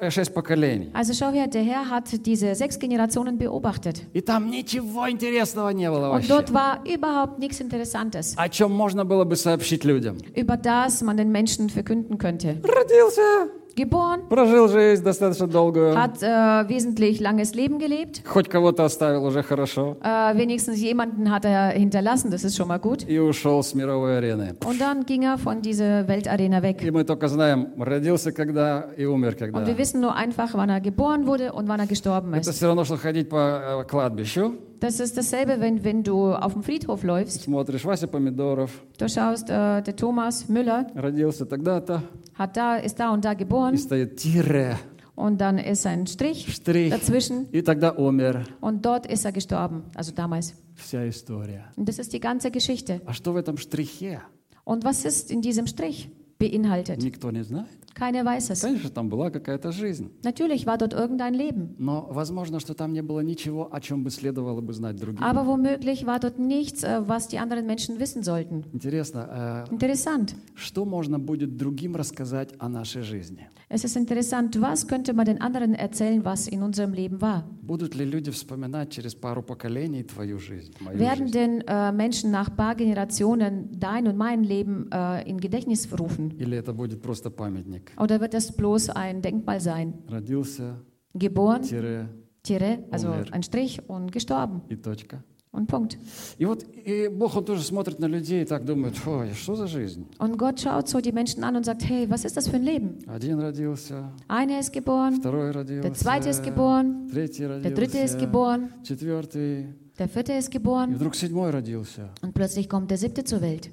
э, 0.00 0.10
шесть 0.10 0.34
поколений. 0.34 0.90
Also 0.94 1.12
schau 1.14 1.30
her, 1.32 1.46
der 1.46 1.62
Herr 1.62 1.88
hat 1.88 2.26
diese 2.26 2.54
sechs 2.54 2.78
Generationen 2.78 3.38
beobachtet. 3.38 4.02
И 4.12 4.20
там 4.20 4.50
ничего 4.50 5.08
интересного 5.10 5.70
не 5.70 5.90
было 5.90 6.10
Und 6.10 6.22
вообще. 6.22 6.28
dort 6.28 6.52
war 6.52 6.84
überhaupt 6.84 7.38
nichts 7.38 7.60
Interessantes, 7.60 8.34
О 8.36 8.48
чем 8.48 8.72
можно 8.72 9.04
было 9.04 9.24
бы 9.24 9.36
сообщить 9.36 9.84
людям. 9.84 10.18
über 10.34 10.56
das 10.56 11.02
man 11.02 11.16
den 11.16 11.30
Menschen 11.30 11.68
verkünden 11.70 12.18
könnte. 12.18 12.60
Родился, 12.64 13.50
Geboren, 13.78 14.26
прожил 14.28 14.66
жизнь 14.66 15.04
достаточно 15.04 15.46
долгую. 15.46 15.96
hat 15.96 16.20
äh, 16.20 16.68
wesentlich 16.68 17.20
langes 17.20 17.54
Leben 17.54 17.78
gelebt. 17.78 18.22
Хоть 18.26 18.48
кого-то 18.48 18.84
оставил 18.84 19.24
уже 19.24 19.44
хорошо. 19.44 19.96
Äh, 20.02 20.36
wenigstens 20.36 20.80
jemanden 20.80 21.30
hat 21.30 21.44
er 21.44 21.70
hinterlassen, 21.70 22.30
das 22.32 22.42
ist 22.42 22.56
schon 22.56 22.66
mal 22.66 22.80
gut. 22.80 23.04
И 23.06 23.18
ушел 23.20 23.62
с 23.62 23.74
мировой 23.74 24.18
арены. 24.18 24.56
Und 24.66 24.80
dann 24.80 25.06
ging 25.06 25.22
er 25.22 25.38
von 25.38 25.62
dieser 25.62 26.08
Weltarena 26.08 26.60
weg. 26.60 26.82
И 26.82 26.90
мы 26.90 27.04
только 27.04 27.28
знаем, 27.28 27.68
родился 27.78 28.32
когда 28.32 28.88
и 28.96 29.04
умер 29.04 29.36
когда. 29.36 29.58
Und 29.60 29.66
wir 29.66 29.78
wissen 29.78 30.00
nur 30.00 30.16
einfach, 30.16 30.54
wann 30.54 30.70
er 30.70 30.80
geboren 30.80 31.26
wurde 31.28 31.52
und 31.52 31.68
wann 31.68 31.78
er 31.78 31.86
gestorben 31.86 32.34
Это 32.34 32.50
ist. 32.50 32.56
все 32.56 32.66
равно, 32.66 32.84
что 32.84 32.96
ходить 32.96 33.28
по 33.28 33.82
э, 33.82 33.84
кладбищу, 33.88 34.54
Das 34.79 34.99
ist 34.99 35.15
dasselbe, 35.17 35.59
wenn, 35.61 35.83
wenn 35.83 36.03
du 36.03 36.33
auf 36.33 36.53
dem 36.53 36.63
Friedhof 36.63 37.03
läufst. 37.03 37.41
смотришь, 37.43 37.85
Вася 37.85 38.07
Помидоров, 38.07 38.83
Du 38.97 39.07
schaust, 39.07 39.49
äh, 39.49 39.81
der 39.81 39.95
Thomas 39.95 40.49
Müller 40.49 40.87
родился 40.95 41.45
тогда-то, 41.45 42.01
hat 42.35 42.57
da, 42.57 42.77
ist 42.77 42.99
da 42.99 43.11
und 43.13 43.23
da 43.23 43.31
и 43.33 43.37
geboren 43.37 43.77
стоит 43.77 44.17
тире, 44.17 44.77
und 45.15 45.39
dann 45.39 45.57
ist 45.57 45.85
ein 45.85 46.05
Strich 46.07 46.53
штрих, 46.53 46.91
dazwischen 46.91 47.47
и 47.51 47.61
тогда 47.61 47.91
умер. 47.91 48.45
und 48.61 48.83
dort 48.85 49.05
ist 49.05 49.25
er 49.25 49.31
gestorben, 49.31 49.83
also 49.95 50.11
damals. 50.13 50.53
Вся 50.75 51.07
история. 51.07 51.65
Und 51.77 51.87
das 51.87 51.99
ist 51.99 52.11
die 52.13 52.19
ganze 52.19 52.49
Geschichte. 52.51 52.99
А 53.05 53.13
что 53.13 53.31
в 53.33 53.37
этом 53.37 53.57
штрихе? 53.57 54.21
Und 54.65 54.83
was 54.83 55.05
ist 55.05 55.31
in 55.31 55.41
diesem 55.41 55.67
Strich 55.67 56.09
beinhaltet? 56.39 57.01
Никто 57.01 57.31
не 57.31 57.43
знает. 57.43 57.67
Keiner 57.97 58.25
weiß 58.25 58.49
es. 58.49 58.61
Конечно, 58.61 58.89
там 58.89 59.07
была 59.09 59.29
какая-то 59.29 59.71
жизнь. 59.71 60.09
Natürlich 60.23 60.65
war 60.65 60.77
dort 60.77 60.93
irgendein 60.93 61.33
Leben. 61.33 61.75
Но 61.77 62.07
возможно, 62.09 62.59
что 62.59 62.73
там 62.73 62.91
не 62.91 63.01
было 63.03 63.19
ничего, 63.19 63.69
о 63.71 63.79
чем 63.81 64.03
бы 64.03 64.09
следовало 64.09 64.61
бы 64.61 64.73
знать 64.73 64.95
другим. 64.95 65.23
Aber 65.23 65.45
womöglich 65.45 66.05
war 66.07 66.19
dort 66.19 66.39
nichts, 66.39 66.83
äh, 66.83 67.07
was 67.07 67.27
die 67.27 67.37
anderen 67.37 67.65
Menschen 67.67 67.99
wissen 67.99 68.23
sollten. 68.23 68.63
Интересно, 68.73 69.65
э, 69.69 69.73
Interessant. 69.73 70.35
что 70.55 70.85
можно 70.85 71.19
будет 71.19 71.55
другим 71.57 71.95
рассказать 71.95 72.53
о 72.57 72.67
нашей 72.67 73.03
жизни? 73.03 73.47
Es 73.69 73.83
ist 73.83 73.95
interessant, 73.95 74.59
was 74.61 74.87
könnte 74.87 75.13
man 75.13 75.25
den 75.25 75.41
anderen 75.41 75.73
erzählen, 75.73 76.23
was 76.23 76.47
in 76.47 76.61
unserem 76.61 76.93
Leben 76.93 77.21
war? 77.21 77.43
Будут 77.61 77.95
ли 77.95 78.05
люди 78.05 78.29
вспоминать 78.31 78.89
через 78.91 79.15
пару 79.15 79.41
поколений 79.41 80.03
твою 80.03 80.37
жизнь, 80.37 80.73
мою 80.79 80.99
Werden 80.99 81.27
жизнь? 81.27 81.31
denn 81.33 81.61
äh, 81.67 81.91
Menschen 81.91 82.29
nach 82.31 82.49
ein 82.49 82.55
paar 82.55 82.75
Generationen 82.75 83.69
dein 83.79 84.07
und 84.07 84.17
mein 84.17 84.43
Leben 84.43 84.89
äh, 84.91 85.27
in 85.29 85.39
Gedächtnis 85.39 85.87
rufen? 85.97 86.31
Или 86.39 86.57
это 86.57 86.73
будет 86.73 87.01
просто 87.01 87.29
памятник? 87.31 87.86
Oder 87.99 88.19
wird 88.21 88.33
das 88.33 88.51
bloß 88.51 88.89
ein 88.89 89.21
Denkmal 89.21 89.59
sein? 89.61 89.93
Родился, 90.09 90.75
Geboren, 91.13 91.61
тире, 91.61 92.09
Tire, 92.43 92.79
also 92.91 93.07
Umher. 93.09 93.25
ein 93.31 93.43
Strich 93.43 93.81
und 93.87 94.11
gestorben. 94.11 94.61
и 94.69 94.75
точка. 94.75 95.23
Und 95.51 95.67
Punkt. 95.67 95.97
И 96.39 96.45
вот 96.45 96.65
и 96.83 97.07
Бог, 97.09 97.35
Он 97.37 97.45
тоже 97.45 97.61
смотрит 97.61 97.99
на 97.99 98.07
людей 98.07 98.41
и 98.41 98.45
так 98.45 98.65
думает, 98.65 98.95
ой, 99.05 99.33
что 99.35 99.55
за 99.55 99.67
жизнь? 99.67 100.07
Und 100.17 100.35
Gott 100.39 100.59
schaut 100.59 100.87
so 100.89 100.99
die 100.99 101.11
Menschen 101.11 101.43
an 101.43 101.55
und 101.55 101.63
sagt, 101.63 101.87
hey, 101.87 102.09
was 102.09 102.25
ist 102.25 102.35
das 102.35 102.47
für 102.47 102.55
ein 102.55 102.63
Leben? 102.63 102.97
Один 103.05 103.39
родился, 103.39 104.11
Einer 104.27 104.59
ist 104.59 104.73
geboren, 104.73 105.17
второй 105.19 105.51
родился, 105.51 105.81
der 105.83 105.93
zweite 105.93 106.29
ist 106.29 106.41
geboren, 106.43 107.07
третий 107.11 107.43
der 107.47 107.59
dritte 107.69 107.99
ist 107.99 108.15
родился, 108.15 108.17
geboren, 108.17 108.69
четвертый, 108.83 109.75
der 109.99 110.09
vierte 110.09 110.33
ist 110.33 110.49
и 110.49 110.57
geboren 110.57 110.95
вдруг 110.95 111.15
седьмой 111.15 111.51
родился. 111.51 112.09
und 112.23 112.33
plötzlich 112.33 112.67
kommt 112.67 112.89
der 112.89 112.97
siebte 112.97 113.23
zur 113.23 113.41
Welt. 113.41 113.69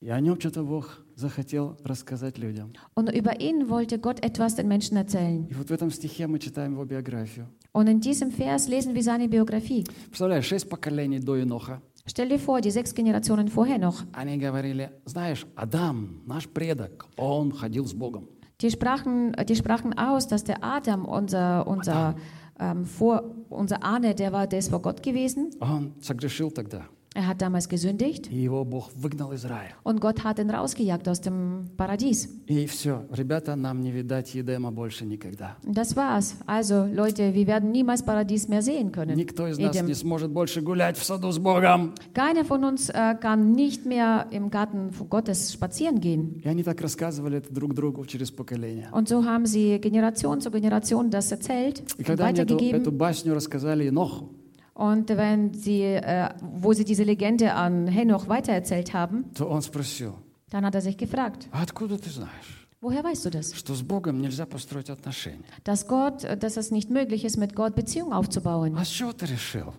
И 0.00 0.08
о 0.08 0.18
нем 0.20 0.40
что-то 0.40 0.62
Бог 0.62 1.00
захотел 1.19 1.77
рассказать 1.83 2.37
людям. 2.37 2.73
Und 2.95 3.11
über 3.11 3.39
ihn 3.39 3.69
wollte 3.69 3.99
Gott 3.99 4.23
etwas 4.23 4.55
den 4.55 4.67
Menschen 4.67 4.97
erzählen. 4.97 5.45
И 5.49 5.53
вот 5.53 5.69
в 5.69 5.71
этом 5.71 5.91
стихе 5.91 6.27
мы 6.27 6.39
читаем 6.39 6.73
его 6.73 6.85
биографию. 6.85 7.47
Und 7.71 7.87
in 7.87 7.99
diesem 7.99 8.31
Vers 8.31 8.67
lesen 8.67 8.95
wir 8.95 9.03
seine 9.03 9.27
Biografie. 9.27 9.85
Представляешь, 10.07 10.45
шесть 10.45 10.69
поколений 10.69 11.19
до 11.19 11.35
Еноха. 11.35 11.81
Stell 12.07 12.29
dir 12.29 12.39
vor, 12.39 12.59
die 12.61 12.71
sechs 12.71 12.95
Generationen 12.95 13.49
vorher 13.49 13.77
noch. 13.77 14.03
Они 14.13 14.37
говорили, 14.37 14.89
знаешь, 15.05 15.45
Адам, 15.55 16.23
наш 16.25 16.47
предок, 16.47 17.05
он 17.17 17.51
ходил 17.51 17.85
с 17.85 17.93
Богом. 17.93 18.27
Die 18.61 18.71
sprachen, 18.71 19.33
die 19.47 19.55
sprachen 19.55 19.97
aus, 19.97 20.27
dass 20.27 20.43
der 20.43 20.63
Adam, 20.63 21.05
unser, 21.05 21.65
unser, 21.67 22.15
ähm, 22.59 22.85
vor, 22.85 23.23
unser 23.49 23.83
Ahne, 23.83 24.15
der 24.15 24.33
war, 24.33 24.47
der 24.47 24.59
ist 24.59 24.69
vor 24.69 24.81
Gott 24.81 25.03
gewesen. 25.03 25.51
Он 25.59 25.93
согрешил 26.01 26.51
тогда. 26.51 26.85
Er 27.16 27.28
hat 27.28 27.40
damals 27.40 27.68
gesündigt 27.68 28.28
И 28.28 28.34
его 28.42 28.64
Бог 28.64 28.90
выгнал 28.96 29.32
из 29.32 29.44
рая. 29.44 29.70
und 29.84 30.00
Gott 30.00 30.24
hat 30.24 30.40
ihn 30.40 30.50
rausgejagt 30.50 31.08
aus 31.08 31.20
dem 31.20 31.66
Paradies. 31.76 32.28
И 32.48 32.66
все, 32.66 33.06
ребята, 33.12 33.54
нам 33.54 33.82
не 33.82 33.92
видать 33.92 34.34
Едема 34.34 34.72
больше 34.72 35.04
никогда. 35.06 35.56
Und 35.64 35.74
das 35.78 35.94
war's. 35.94 36.34
Also 36.44 36.86
Leute, 36.92 37.32
wir 37.32 37.46
werden 37.46 37.70
niemals 37.70 38.02
Paradies 38.04 38.48
mehr 38.48 38.62
sehen 38.62 38.90
können. 38.90 39.14
Никто 39.16 39.46
из 39.46 39.58
нас 39.60 39.76
Edem. 39.76 39.86
не 39.86 39.94
сможет 39.94 40.32
больше 40.32 40.60
гулять 40.60 40.96
в 40.98 41.04
саду 41.04 41.30
с 41.30 41.38
Богом. 41.38 41.94
Keiner 42.14 42.44
von 42.44 42.64
uns 42.64 42.90
äh, 42.90 43.14
kann 43.20 43.52
nicht 43.52 43.86
mehr 43.86 44.26
im 44.32 44.50
Garten 44.50 44.90
Gottes 45.08 45.52
spazieren 45.52 46.00
gehen. 46.00 46.40
И 46.42 46.48
они 46.48 46.64
так 46.64 46.80
рассказывали 46.80 47.38
это 47.38 47.54
друг 47.54 47.74
другу 47.74 48.04
через 48.06 48.32
поколения. 48.32 48.88
Und 48.90 49.08
so 49.08 49.24
haben 49.24 49.46
sie 49.46 49.78
Generation 49.80 50.40
zu 50.40 50.50
Generation 50.50 51.10
das 51.10 51.30
erzählt 51.30 51.78
И 51.96 52.02
und 52.02 52.06
когда 52.06 52.24
они 52.26 52.40
эту, 52.40 52.54
weitergegeben. 52.54 52.80
эту 52.82 52.90
басню 52.90 53.34
рассказали 53.34 53.84
Еноху, 53.84 54.30
Und 54.78 55.08
wenn 55.08 55.54
sie, 55.54 55.82
äh, 55.82 56.30
wo 56.40 56.72
sie 56.72 56.84
diese 56.84 57.04
Legende 57.04 57.54
an 57.54 57.86
Henoch 57.86 58.28
weitererzählt 58.28 58.92
haben, 58.92 59.24
то 59.34 59.48
он 59.48 59.62
спросил, 59.62 60.14
dann 60.50 60.64
hat 60.64 60.74
er 60.74 60.80
sich 60.80 60.96
gefragt, 60.96 61.48
а 61.52 61.62
откуда 61.62 61.96
ты 61.96 62.10
знаешь, 62.10 62.66
woher 62.80 63.04
weißt 63.04 63.24
du 63.26 63.30
das? 63.30 63.54
что 63.54 63.74
с 63.74 63.82
Богом 63.82 64.20
нельзя 64.20 64.46
построить 64.46 64.90
отношения? 64.90 65.44
Dass 65.62 65.86
Gott, 65.86 66.24
äh, 66.24 66.36
dass 66.36 66.56
es 66.56 66.72
nicht 66.72 66.90
möglich 66.90 67.24
ist, 67.24 67.36
mit 67.36 67.54
Gott 67.54 67.76
Beziehung 67.76 68.12
aufzubauen. 68.12 68.76
А 68.76 68.84
с 68.84 68.88
чего 68.88 69.12
ты 69.12 69.26
решил, 69.26 69.72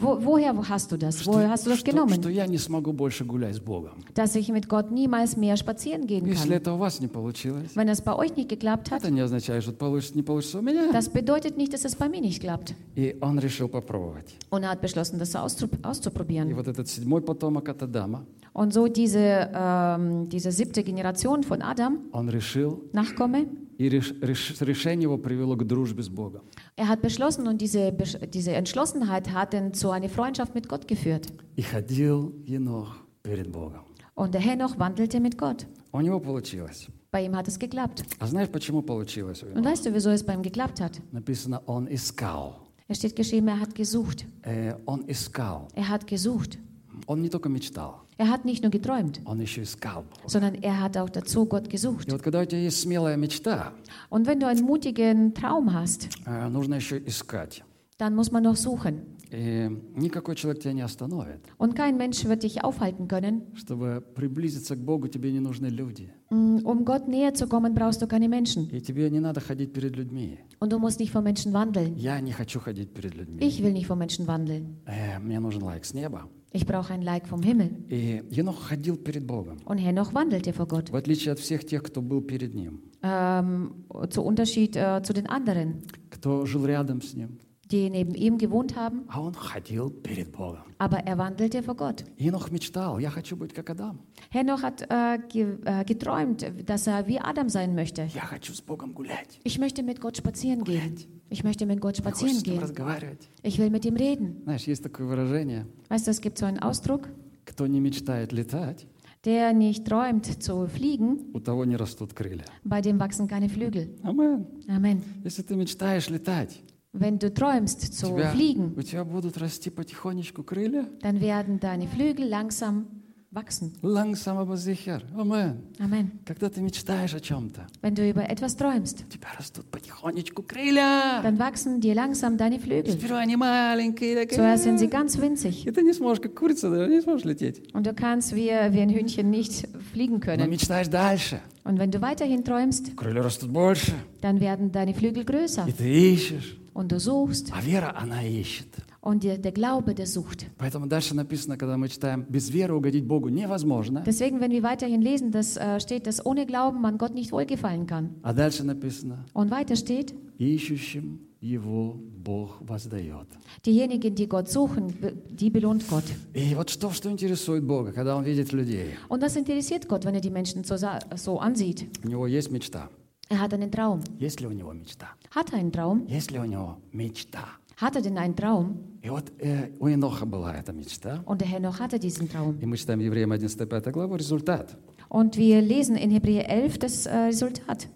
Wo, 0.00 0.18
woher 0.24 0.54
hast 0.68 0.92
du 0.92 0.96
das? 0.96 1.20
что, 1.22 1.32
Woher 1.32 1.48
hast 1.50 1.66
du 1.66 1.70
das 1.70 1.80
что- 1.80 1.90
genommen? 1.90 2.14
что 2.14 2.28
я 2.28 2.46
не 2.46 2.58
смогу 2.58 2.92
больше 2.92 3.24
гулять 3.24 3.56
с 3.56 3.60
Богом? 3.60 4.04
Dass 4.14 4.36
ich 4.36 4.48
mit 4.50 4.68
Gott 4.68 4.92
niemals 4.92 5.36
mehr 5.36 5.56
spazieren 5.56 6.06
gehen 6.06 6.24
Если 6.26 6.50
kann. 6.50 6.56
это 6.60 6.72
у 6.74 6.76
вас 6.78 7.00
не 7.00 7.08
получилось, 7.08 7.74
Wenn 7.74 7.88
das 7.88 8.00
bei 8.02 8.14
euch 8.14 8.36
nicht 8.36 8.48
geklappt 8.48 8.92
hat, 8.92 9.02
это 9.02 9.10
не 9.10 9.20
означает, 9.20 9.64
что 9.64 9.72
получится, 9.72 10.14
не 10.16 10.22
получится 10.22 10.58
у 10.58 10.62
меня. 10.62 10.92
das 10.92 11.08
bedeutet 11.08 11.56
nicht, 11.56 11.72
dass 11.72 11.84
es 11.84 11.96
bei 11.96 12.08
mir 12.08 12.20
nicht 12.20 12.40
klappt. 12.40 12.74
И 12.94 13.16
он 13.20 13.40
решил 13.40 13.68
попробовать. 13.68 14.36
Und 14.50 14.62
er 14.62 14.70
hat 14.70 14.80
beschlossen, 14.80 15.18
das 15.18 15.34
auszupro- 15.34 15.80
И 15.80 15.84
auszuprobieren. 15.84 16.54
вот 16.54 16.68
этот 16.68 16.86
седьмой 16.88 17.20
потомок 17.20 17.68
от 17.68 17.82
Адама, 17.82 18.24
Und 18.54 18.72
so 18.72 18.86
diese, 18.88 19.50
ähm, 19.54 20.28
diese 20.28 20.50
siebte 20.52 20.82
Generation 20.84 21.42
von 21.42 21.62
Adam, 21.62 21.98
он 22.12 22.28
решил, 22.28 22.82
Nachkomme, 22.92 23.46
и 23.78 23.88
реш- 23.88 24.14
реш- 24.20 24.60
решение 24.64 25.04
его 25.04 25.18
привело 25.18 25.56
к 25.56 25.64
дружбе 25.64 26.02
с 26.02 26.08
Богом. 26.08 26.42
er 26.76 26.88
hat 26.88 27.00
beschlossen 27.02 27.46
und 27.46 27.60
diese, 27.60 27.88
Besch- 27.90 28.24
diese 28.26 28.52
Entschlossenheit 28.52 29.32
hat 29.32 29.54
ihn 29.54 29.72
zu 29.74 29.90
einer 29.90 30.08
Freundschaft 30.08 30.54
mit 30.54 30.68
Gott 30.68 30.86
geführt. 30.88 31.28
И 31.56 31.62
ходил 31.62 32.32
Енох 32.46 32.96
перед 33.22 33.50
Богом. 33.50 33.82
Und 34.14 34.34
der 34.34 34.40
Henoch 34.40 34.78
wandelte 34.78 35.20
mit 35.20 35.36
Gott. 35.38 35.66
У 35.92 36.00
него 36.00 36.20
получилось. 36.20 36.88
Bei 37.10 37.24
ihm 37.24 37.34
hat 37.34 37.48
es 37.48 37.58
geklappt. 37.58 38.04
А 38.18 38.26
знаешь, 38.26 38.48
почему 38.50 38.82
получилось 38.82 39.42
у 39.42 39.46
Und 39.46 39.52
Еноха? 39.56 39.70
weißt 39.70 39.86
du, 39.86 39.94
wieso 39.94 40.10
es 40.10 40.22
bei 40.24 40.34
ihm 40.34 40.42
geklappt 40.42 40.80
hat? 40.80 41.00
Написано, 41.12 41.62
он 41.66 41.86
искал. 41.88 42.56
Es 42.88 42.98
steht 42.98 43.16
geschrieben, 43.16 43.48
er 43.48 43.60
hat 43.60 43.74
gesucht. 43.74 44.26
Э, 44.42 44.74
он 44.86 45.04
искал. 45.08 45.68
Er 45.74 45.88
hat 45.88 46.06
gesucht. 46.06 46.58
Он 47.06 47.22
не 47.22 47.28
только 47.28 47.48
мечтал, 47.48 48.01
Er 48.16 48.28
hat 48.30 48.44
nicht 48.44 48.62
nur 48.64 48.70
geträumt, 48.72 49.20
он 49.24 49.40
еще 49.40 49.62
искал 49.62 50.02
Бога. 50.02 50.28
sondern 50.28 50.54
er 50.62 50.80
hat 50.80 50.96
auch 50.96 51.08
dazu 51.10 51.46
Gott 51.46 51.68
gesucht. 51.70 52.08
И 52.08 52.10
вот 52.10 52.22
когда 52.22 52.40
у 52.40 52.44
тебя 52.44 52.58
есть 52.60 52.80
смелая 52.80 53.16
мечта, 53.16 53.72
Und 54.10 54.26
wenn 54.26 54.40
du 54.40 54.46
einen 54.48 54.64
mutigen 54.64 55.34
Traum 55.34 55.72
hast, 55.72 56.08
э, 56.26 56.48
нужно 56.48 56.74
еще 56.76 56.98
искать. 56.98 57.62
dann 57.98 58.14
muss 58.14 58.30
man 58.32 58.42
noch 58.42 58.56
suchen. 58.56 59.02
И 59.30 59.68
никакой 59.94 60.36
человек 60.36 60.62
тебя 60.62 60.72
не 60.72 60.80
остановит. 60.80 61.40
Und 61.58 61.76
kein 61.76 61.98
Mensch 61.98 62.24
wird 62.24 62.42
dich 62.44 62.64
aufhalten 62.64 63.08
können. 63.08 63.42
Чтобы 63.54 64.02
приблизиться 64.14 64.74
к 64.74 64.78
Богу, 64.80 65.06
тебе 65.08 65.30
не 65.32 65.40
нужны 65.40 65.66
люди. 65.66 66.10
Mm, 66.30 66.64
Um 66.64 66.84
Gott 66.86 67.08
näher 67.08 67.34
zu 67.34 67.46
kommen, 67.46 67.74
brauchst 67.74 68.00
du 68.00 68.06
keine 68.08 68.28
Menschen. 68.28 68.68
И 68.70 68.80
тебе 68.80 69.10
не 69.10 69.20
надо 69.20 69.40
ходить 69.40 69.72
перед 69.74 69.96
людьми. 69.96 70.38
Und 70.60 70.72
du 70.72 70.78
musst 70.78 70.98
nicht 70.98 71.12
vor 71.12 71.20
Menschen 71.22 71.52
wandeln. 71.52 71.94
Я 71.96 72.18
не 72.20 72.32
хочу 72.32 72.58
ходить 72.58 72.94
перед 72.94 73.14
людьми. 73.14 73.38
Ich 73.46 73.62
will 73.62 73.72
nicht 73.72 73.86
vor 73.86 73.96
Menschen 73.96 74.26
wandeln. 74.26 74.78
Э, 74.86 75.18
мне 75.20 75.38
нужен 75.40 75.62
лайк 75.62 75.84
с 75.84 75.92
неба. 75.92 76.22
Ich 76.52 76.64
brauche 76.64 76.94
ein 76.94 77.02
Like 77.02 77.26
vom 77.28 77.42
Himmel. 77.42 77.70
И 77.90 78.22
Енох 78.30 78.68
ходил 78.68 78.96
перед 78.96 79.26
Богом. 79.26 79.58
Und 79.66 79.78
Henoch 79.78 80.14
wandelte 80.14 80.52
vor 80.52 80.66
Gott. 80.66 80.90
В 80.90 80.96
отличие 80.96 81.32
от 81.32 81.38
всех 81.38 81.64
тех, 81.66 81.82
кто 81.82 82.00
был 82.00 82.22
перед 82.22 82.54
ним, 82.54 82.82
Ähm, 83.02 83.84
zu 84.10 84.22
Unterschied 84.22 84.74
äh, 84.76 85.02
zu 85.02 85.12
den 85.12 85.26
anderen, 85.28 85.82
кто 86.10 86.46
жил 86.46 86.64
рядом 86.66 87.00
с 87.02 87.14
ним. 87.14 87.38
die 87.72 87.90
neben 87.90 88.14
ihm 88.14 88.38
gewohnt 88.38 88.76
haben. 88.76 89.02
А 89.08 89.20
он 89.20 89.34
ходил 89.34 89.90
перед 89.90 90.32
Богом. 90.32 90.62
Aber 90.78 91.00
er 91.06 91.18
wandelte 91.18 91.62
vor 91.62 91.74
Gott. 91.76 92.04
Енох 92.16 92.50
мечтал, 92.50 92.98
я 92.98 93.10
хочу 93.10 93.36
быть 93.36 93.52
как 93.52 93.68
Адам. 93.70 93.98
Henoch 94.30 94.62
hat 94.62 94.82
äh, 94.88 95.18
ge 95.28 95.58
äh, 95.66 95.84
geträumt, 95.84 96.46
dass 96.66 96.86
er 96.86 97.06
wie 97.06 97.20
Adam 97.20 97.48
sein 97.50 97.74
möchte. 97.74 98.08
Я 98.14 98.22
хочу 98.22 98.54
с 98.54 98.62
Богом 98.62 98.94
гулять. 98.94 99.38
Ich 99.44 99.58
möchte 99.58 99.82
mit 99.82 100.00
Gott 100.00 100.16
spazieren 100.16 100.64
gehen. 100.64 100.96
Ich 101.30 101.44
möchte 101.44 101.66
mit 101.66 101.80
Gott 101.82 101.98
Я 101.98 102.04
хочу 102.04 102.26
spazieren 102.26 102.38
с 102.40 102.46
ним 102.46 102.54
gehen. 102.54 102.62
разговаривать. 102.62 103.28
Ich 103.42 103.58
will 103.58 103.68
mit 103.70 103.84
ihm 103.84 103.96
reden. 103.96 104.42
Знаешь, 104.44 104.66
есть 104.66 104.82
такое 104.82 105.06
выражение, 105.06 105.66
Weißt 105.90 106.06
du, 106.06 106.10
es 106.10 106.20
gibt 106.22 106.38
so 106.38 106.46
einen 106.46 106.58
Ausdruck, 106.60 107.08
кто 107.44 107.66
не 107.66 107.80
мечтает 107.80 108.32
летать, 108.32 108.86
der 109.26 109.52
nicht 109.52 109.84
träumt 109.86 110.24
zu 110.42 110.66
fliegen, 110.68 111.18
у 111.34 111.40
того 111.40 111.66
не 111.66 111.76
rастут 111.76 112.14
крылья. 112.14 112.44
bei 112.64 112.80
dem 112.80 112.98
wachsen 112.98 113.28
keine 113.28 113.50
Flügel. 113.50 113.90
Амен. 114.02 114.46
Amen. 114.68 115.02
Если 115.22 115.42
ты 115.42 115.54
мечтаешь 115.54 116.08
летать, 116.08 116.62
Wenn 116.92 117.18
du 117.18 117.32
träumst 117.32 117.82
у 117.82 117.92
zu 117.92 118.06
тебя, 118.16 118.30
fliegen, 118.32 118.74
у 118.76 118.82
тебя 118.82 119.04
будут 119.04 119.36
расти 119.38 119.70
потихонечку 119.70 120.42
крылья. 120.42 120.86
dann 121.02 121.20
werden 121.20 121.60
deine 121.60 121.86
Flügel 121.86 122.26
langsam 122.28 122.86
wachsen. 123.30 123.74
Лангсам 123.82 124.38
абазихер. 124.38 125.02
Амен. 125.14 125.60
Amen. 125.78 126.10
Когда 126.24 126.48
ты 126.48 126.62
мечтаешь 126.62 127.12
о 127.14 127.20
чем-то, 127.20 127.66
Wenn 127.82 127.94
du 127.94 128.08
über 128.08 128.28
etwas 128.30 128.56
träumst, 128.56 129.04
у 129.06 129.12
тебя 129.12 129.28
растут 129.38 129.66
потихонечку 129.70 130.42
крылья. 130.42 131.20
dann 131.22 131.38
wachsen 131.38 131.78
dir 131.80 131.94
langsam 131.94 132.38
deine 132.38 132.58
Flügel. 132.58 132.90
Сперва 132.90 133.18
они 133.18 133.36
маленькие 133.36 134.14
такие. 134.16 134.38
Zuerst 134.38 134.64
sind 134.64 134.78
sie 134.78 134.88
ganz 134.88 135.18
winzig 135.20 135.66
И 135.66 135.70
ты 135.70 135.82
не 135.82 135.92
сможешь, 135.92 136.22
как 136.22 136.34
курица, 136.34 136.70
да, 136.70 136.86
не 136.88 137.02
сможешь 137.02 137.26
лететь. 137.26 137.68
und 137.74 137.86
du 137.86 137.92
kannst 137.92 138.34
wie, 138.34 138.48
wie 138.48 138.80
ein 138.80 138.88
Hühnchen 138.88 139.28
nicht 139.28 139.68
fliegen 139.92 140.14
Но 140.14 140.20
können. 140.20 140.48
мечтаешь 140.48 140.88
дальше. 140.88 141.40
Und 141.64 141.78
wenn 141.78 141.90
du 141.90 142.00
weiterhin 142.00 142.42
träumst, 142.44 142.96
Крылья 142.96 143.22
растут 143.22 143.50
больше. 143.50 143.92
dann 144.22 144.40
werden 144.40 144.72
deine 144.72 144.94
Flügel 144.94 145.24
größer 145.26 145.68
И 145.68 145.72
ты 145.72 146.14
ищешь. 146.14 146.56
und 146.74 146.92
du 146.92 146.98
suchst 147.00 147.50
А 147.52 147.60
вера, 147.60 147.94
она 147.96 148.22
ищет. 148.22 148.66
und 149.00 149.22
dir, 149.22 149.38
der 149.38 149.52
Glaube, 149.52 149.94
der 149.94 150.06
sucht. 150.06 150.46
Поэтому 150.58 150.86
дальше 150.86 151.14
написано, 151.14 151.56
когда 151.56 151.76
мы 151.76 151.88
читаем, 151.88 152.24
без 152.28 152.50
веры 152.50 152.74
угодить 152.74 153.04
Богу 153.06 153.28
невозможно. 153.28 154.02
Deswegen, 154.06 154.40
wenn 154.40 154.50
wir 154.50 154.62
weiterhin 154.62 155.00
lesen, 155.02 155.30
das 155.30 155.56
äh, 155.56 155.80
steht, 155.80 156.06
dass 156.06 156.24
ohne 156.24 156.46
Glauben 156.46 156.80
man 156.80 156.98
Gott 156.98 157.14
nicht 157.14 157.32
wohlgefallen 157.32 157.86
kann. 157.86 158.10
А 158.22 158.32
дальше 158.32 158.64
написано, 158.64 159.24
Und 159.32 159.50
weiter 159.50 159.76
steht, 159.76 160.14
ищущим 160.38 161.20
Его 161.40 161.94
Бог 162.24 162.60
воздает. 162.60 163.28
diejenigen, 163.64 164.12
die 164.16 164.26
Gott 164.28 164.48
suchen, 164.48 164.88
be- 165.00 165.14
die 165.30 165.50
belohnt 165.50 165.88
Gott. 165.88 166.02
И 166.34 166.52
вот 166.56 166.68
что, 166.68 166.90
что 166.90 167.08
интересует 167.10 167.62
Бога, 167.64 167.92
когда 167.92 168.16
Он 168.16 168.24
видит 168.24 168.52
людей? 168.52 168.96
Und 169.08 169.22
das 169.22 169.36
interessiert 169.36 169.86
Gott, 169.88 170.04
wenn 170.04 170.14
er 170.16 170.20
die 170.20 170.30
Menschen 170.30 170.64
so, 170.64 170.76
sa- 170.76 170.98
so 171.16 171.38
ansieht. 171.38 171.86
У 172.04 172.08
Него 172.08 172.26
есть 172.26 172.50
мечта. 172.50 172.88
Er 173.32 173.40
hat 173.40 173.52
einen 173.52 173.70
Traum. 173.70 174.00
Есть 174.18 174.40
ли 174.40 174.46
у 174.46 174.52
Него 174.52 174.72
мечта? 174.72 175.08
Hat 175.34 175.52
er 175.52 175.58
einen 175.58 175.70
Traum? 175.70 176.06
Есть 176.06 176.30
ли 176.30 176.38
у 176.38 176.44
Него 176.44 176.78
мечта? 176.92 177.44
Hat 177.76 177.94
er 177.94 178.02
denn 178.02 178.18
einen 178.18 178.34
Traum? 178.34 178.98
И 179.02 179.10
вот 179.10 179.30
э, 179.38 179.70
у 179.78 179.86
Еноха 179.86 180.24
была 180.26 180.54
эта 180.56 180.72
мечта. 180.72 181.22
Und 181.26 181.40
der 181.40 181.48
Henoch 181.48 181.78
hatte 181.78 181.98
diesen 181.98 182.28
Traum. 182.28 182.58
И 182.60 182.66
мы 182.66 182.76
читаем 182.76 183.00
Евреям 183.00 183.32
11-5 183.32 183.90
главу, 183.92 184.16
результат. 184.16 184.76
Und 185.08 185.36
wir 185.36 185.60
lesen 185.60 185.96
in 185.96 186.10
Hebräer 186.10 186.48
11 186.48 186.78
das 186.78 187.06
äh, 187.06 187.16
Resultat. 187.16 187.88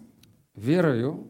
Верою 0.55 1.27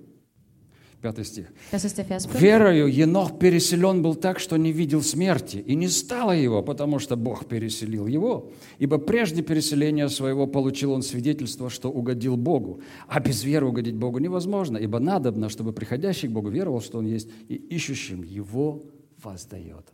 Пятый 1.00 1.25
стих. 1.25 1.47
Das 1.71 1.85
ist 1.85 1.97
der 1.97 2.05
Vers 2.05 2.26
5. 2.26 2.40
Верою 2.40 2.88
Енох 2.88 3.38
переселен 3.38 4.02
был 4.02 4.17
так, 4.17 4.40
что 4.40 4.57
не 4.57 4.73
видел 4.73 5.00
смерти, 5.02 5.59
и 5.59 5.76
не 5.76 5.87
стало 5.87 6.33
его, 6.33 6.61
потому 6.61 6.99
что 6.99 7.14
Бог 7.14 7.47
переселил 7.47 8.09
его. 8.09 8.50
Ибо 8.81 8.99
прежде 8.99 9.43
переселения 9.43 10.09
своего 10.09 10.49
получил 10.49 10.90
он 10.90 11.02
свидетельство, 11.02 11.71
что 11.71 11.88
угодил 11.88 12.37
Богу. 12.37 12.81
А 13.07 13.21
без 13.21 13.45
веры 13.45 13.67
угодить 13.67 13.95
Богу 13.95 14.19
невозможно, 14.19 14.76
ибо 14.76 14.99
надобно, 14.99 15.49
чтобы 15.49 15.73
приходящий 15.73 16.28
к 16.28 16.33
Богу 16.33 16.49
веровал, 16.49 16.81
что 16.81 16.99
он 16.99 17.07
есть, 17.07 17.28
и 17.49 17.55
ищущим 17.55 18.25
его 18.25 18.83
воздает. 19.23 19.87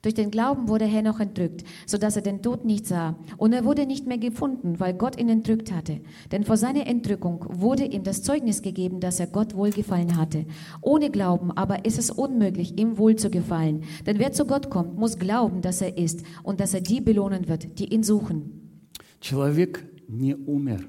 Durch 0.00 0.14
den 0.14 0.30
Glauben 0.30 0.68
wurde 0.68 0.84
Henoch 0.84 1.20
entrückt, 1.20 1.64
sodass 1.86 2.16
er 2.16 2.22
den 2.22 2.42
Tod 2.42 2.64
nicht 2.64 2.86
sah. 2.86 3.18
Und 3.36 3.52
er 3.52 3.64
wurde 3.64 3.86
nicht 3.86 4.06
mehr 4.06 4.18
gefunden, 4.18 4.80
weil 4.80 4.94
Gott 4.94 5.20
ihn 5.20 5.28
entrückt 5.28 5.70
hatte. 5.70 6.00
Denn 6.30 6.44
vor 6.44 6.56
seiner 6.56 6.86
Entrückung 6.86 7.44
wurde 7.48 7.84
ihm 7.84 8.02
das 8.02 8.22
Zeugnis 8.22 8.62
gegeben, 8.62 9.00
dass 9.00 9.20
er 9.20 9.26
Gott 9.26 9.54
wohlgefallen 9.54 10.16
hatte. 10.16 10.46
Ohne 10.80 11.10
Glauben 11.10 11.52
aber 11.52 11.84
ist 11.84 11.98
es 11.98 12.10
unmöglich, 12.10 12.78
ihm 12.80 12.98
wohl 12.98 13.16
zu 13.16 13.30
gefallen. 13.30 13.84
Denn 14.06 14.18
wer 14.18 14.32
zu 14.32 14.46
Gott 14.46 14.70
kommt, 14.70 14.96
muss 14.96 15.18
glauben, 15.18 15.62
dass 15.62 15.82
er 15.82 15.98
ist 15.98 16.22
und 16.42 16.60
dass 16.60 16.74
er 16.74 16.80
die 16.80 17.00
belohnen 17.00 17.48
wird, 17.48 17.78
die 17.78 17.92
ihn 17.92 18.02
suchen. 18.02 18.88
Человек 19.20 19.84
не 20.08 20.34
умер. 20.34 20.80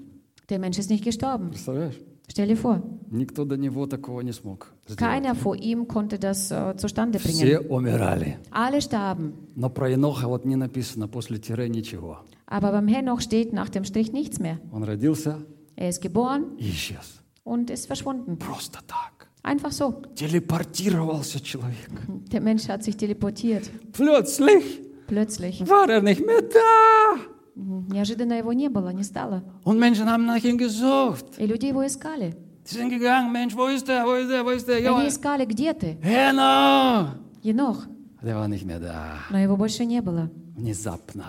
Der 0.50 0.60
Mensch 0.60 0.80
ist 0.80 0.89
nicht 0.89 1.03
gestorben. 1.03 1.51
Представляешь? 1.51 2.00
Stell 2.30 2.48
dir 2.48 2.56
vor, 2.58 2.82
Никто 3.12 3.46
до 3.46 3.58
него 3.58 3.86
такого 3.86 4.22
не 4.22 4.32
смог. 4.32 4.72
сделать. 4.88 4.98
keiner 5.00 5.36
vor 5.36 5.56
ihm 5.56 5.88
konnte 5.88 6.18
das 6.18 6.50
äh, 6.51 6.75
zustande 6.77 7.20
bringen. 7.20 7.38
Все 7.46 7.60
умирали. 7.60 8.38
Alle 8.51 8.82
starben. 8.82 9.34
Но 9.56 9.70
про 9.70 9.89
Еноха 9.89 10.27
вот 10.27 10.46
не 10.46 10.56
написано 10.56 11.08
после 11.08 11.38
тире 11.39 11.70
ничего. 11.70 12.20
Aber 12.48 12.72
beim 12.72 12.88
Henoch 12.88 13.22
steht 13.22 13.51
nach 13.53 13.70
dem 13.70 13.84
Strich 13.84 14.12
nichts 14.13 14.39
mehr. 14.39 14.60
Он 14.72 14.84
родился 14.84 15.46
Er 15.75 15.89
ist 15.89 16.01
geboren 16.01 16.56
и 16.58 16.70
исчез. 16.70 17.22
und 17.44 17.70
ist 17.70 17.88
verschwunden. 17.88 18.38
Просто 18.38 18.80
так. 18.88 19.27
Einfach 19.44 19.72
so. 19.74 20.01
Телепортировался 20.15 21.39
человек. 21.42 21.92
Der 22.32 22.42
Mensch 22.42 22.68
hat 22.70 22.84
sich 22.84 22.96
teleportiert. 22.98 23.70
Plötzlich 23.92 24.82
Plötzlich. 25.08 25.68
war 25.70 25.89
er 25.89 26.01
nicht 26.01 26.25
mehr 26.25 26.42
da. 26.42 27.20
Неожиданно 27.59 28.35
его 28.35 28.53
не 28.53 28.69
было, 28.69 28.91
не 28.91 29.03
стало. 29.03 29.43
Und 29.65 29.79
Menschen 29.79 30.09
haben 30.09 30.27
nach 30.27 30.43
ihm 30.45 30.57
gesucht. 30.57 31.38
И 31.38 31.47
люди 31.47 31.67
его 31.67 31.85
искали. 31.85 32.37
Sie 32.65 32.77
sind 32.77 32.91
gegangen, 32.91 33.33
Mensch, 33.33 33.57
wo 33.57 33.67
ist 33.67 33.88
der, 33.88 34.05
wo 34.05 34.15
ist 34.15 34.31
der, 34.31 34.45
wo 34.45 34.50
ist 34.50 34.69
der? 34.69 34.77
Они 34.95 35.09
искали, 35.09 35.45
где 35.45 35.73
ты? 35.73 35.99
Heno! 36.03 37.09
Енох. 37.43 37.87
Der 38.23 38.37
war 38.37 38.47
nicht 38.47 38.65
mehr 38.65 38.79
da. 38.79 39.19
Но 39.31 39.38
его 39.38 39.57
больше 39.57 39.85
не 39.85 40.00
было. 40.00 40.31
Внезапно. 40.55 41.25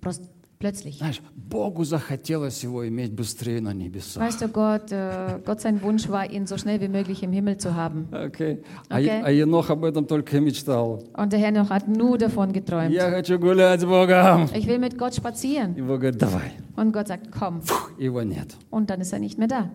Просто 0.00 0.28
plötzlich. 0.61 0.97
Знаешь, 0.97 1.21
Богу 1.35 1.83
захотелось 1.83 2.63
его 2.63 2.87
иметь 2.87 3.13
быстрее 3.13 3.61
на 3.61 3.73
небесах. 3.73 4.23
Weißt 4.23 4.41
du, 4.41 4.47
Gott, 4.47 4.91
äh, 4.91 5.39
Gott 5.45 5.61
sein 5.61 5.81
Wunsch 5.83 6.09
war, 6.09 6.29
ihn 6.29 6.47
so 6.47 6.57
schnell 6.57 6.81
wie 6.81 6.87
möglich 6.87 7.21
im 7.23 7.31
Himmel 7.31 7.57
zu 7.57 7.75
haben. 7.75 8.07
Окей. 8.11 8.63
А, 8.89 8.95
Окей. 8.97 9.07
Е- 9.09 9.21
а 9.23 9.31
Енох 9.31 9.69
об 9.69 9.83
этом 9.83 10.05
только 10.05 10.37
и 10.37 10.39
мечтал. 10.39 11.03
Und 11.13 11.31
der 11.31 11.39
Henoch 11.39 11.69
hat 11.69 11.87
nur 11.87 12.17
davon 12.17 12.53
geträumt. 12.53 12.91
Я 12.91 13.11
хочу 13.11 13.37
гулять 13.39 13.81
с 13.81 13.85
Богом. 13.85 14.49
Ich 14.53 14.67
will 14.67 14.79
mit 14.79 14.97
Gott 14.97 15.13
spazieren. 15.15 15.75
И 15.75 15.81
Бог 15.81 15.99
говорит, 15.99 16.17
давай. 16.17 16.51
Und 16.75 16.91
Gott 16.91 17.07
sagt, 17.07 17.31
komm. 17.31 17.61
Фух, 17.61 17.91
его 17.99 18.23
нет. 18.23 18.55
Und 18.71 18.89
dann 18.89 19.01
ist 19.01 19.13
er 19.13 19.19
nicht 19.19 19.37
mehr 19.37 19.47
da. 19.47 19.69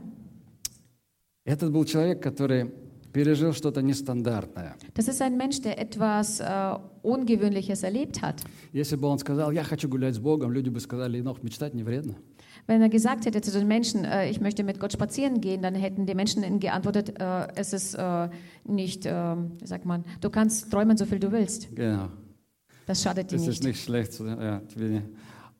Этот 1.44 1.72
был 1.72 1.84
человек, 1.84 2.22
который 2.22 2.70
пережил 3.17 3.51
что-то 3.53 3.81
нестандартное. 3.81 4.75
Das 4.93 5.07
ist 5.07 5.21
ein 5.23 5.37
Mensch, 5.37 5.59
der 5.61 5.79
etwas 5.79 6.39
äh, 6.39 6.75
Ungewöhnliches 7.01 7.81
erlebt 7.83 8.21
hat. 8.21 8.43
Если 8.73 8.95
бы 8.95 9.07
он 9.07 9.17
сказал, 9.17 9.51
я 9.51 9.63
хочу 9.63 9.89
гулять 9.89 10.13
с 10.15 10.19
Богом, 10.19 10.51
люди 10.51 10.69
бы 10.69 10.79
сказали, 10.79 11.17
Енох, 11.17 11.41
мечтать 11.41 11.73
не 11.73 11.83
вредно. 11.83 12.15
Wenn 12.67 12.81
er 12.81 12.89
gesagt 12.89 13.25
hätte 13.25 13.41
zu 13.41 13.51
den 13.51 13.67
Menschen, 13.67 14.03
äh, 14.05 14.29
ich 14.29 14.39
möchte 14.39 14.63
mit 14.63 14.79
Gott 14.79 14.93
spazieren 14.93 15.41
gehen, 15.41 15.61
dann 15.63 15.73
hätten 15.73 16.05
die 16.05 16.13
Menschen 16.13 16.43
ihnen 16.43 16.59
geantwortet, 16.59 17.19
äh, 17.19 17.47
es 17.55 17.73
ist 17.73 17.95
äh, 17.95 18.29
nicht, 18.65 19.05
äh, 19.07 19.35
wie 19.61 19.65
sagt 19.65 19.85
man, 19.85 20.03
du 20.21 20.29
kannst 20.29 20.69
träumen, 20.71 20.95
so 20.97 21.05
viel 21.05 21.19
du 21.19 21.31
willst. 21.31 21.75
Genau. 21.75 22.09
Das 22.85 23.01
schadet 23.01 23.31
dir 23.31 23.37
Das 23.37 23.47
ist 23.47 23.63
nicht. 23.63 23.69
nicht 23.77 23.83
schlecht. 23.83 24.19
Ja, 24.19 24.59
тебе 24.71 24.89
не- 24.89 25.01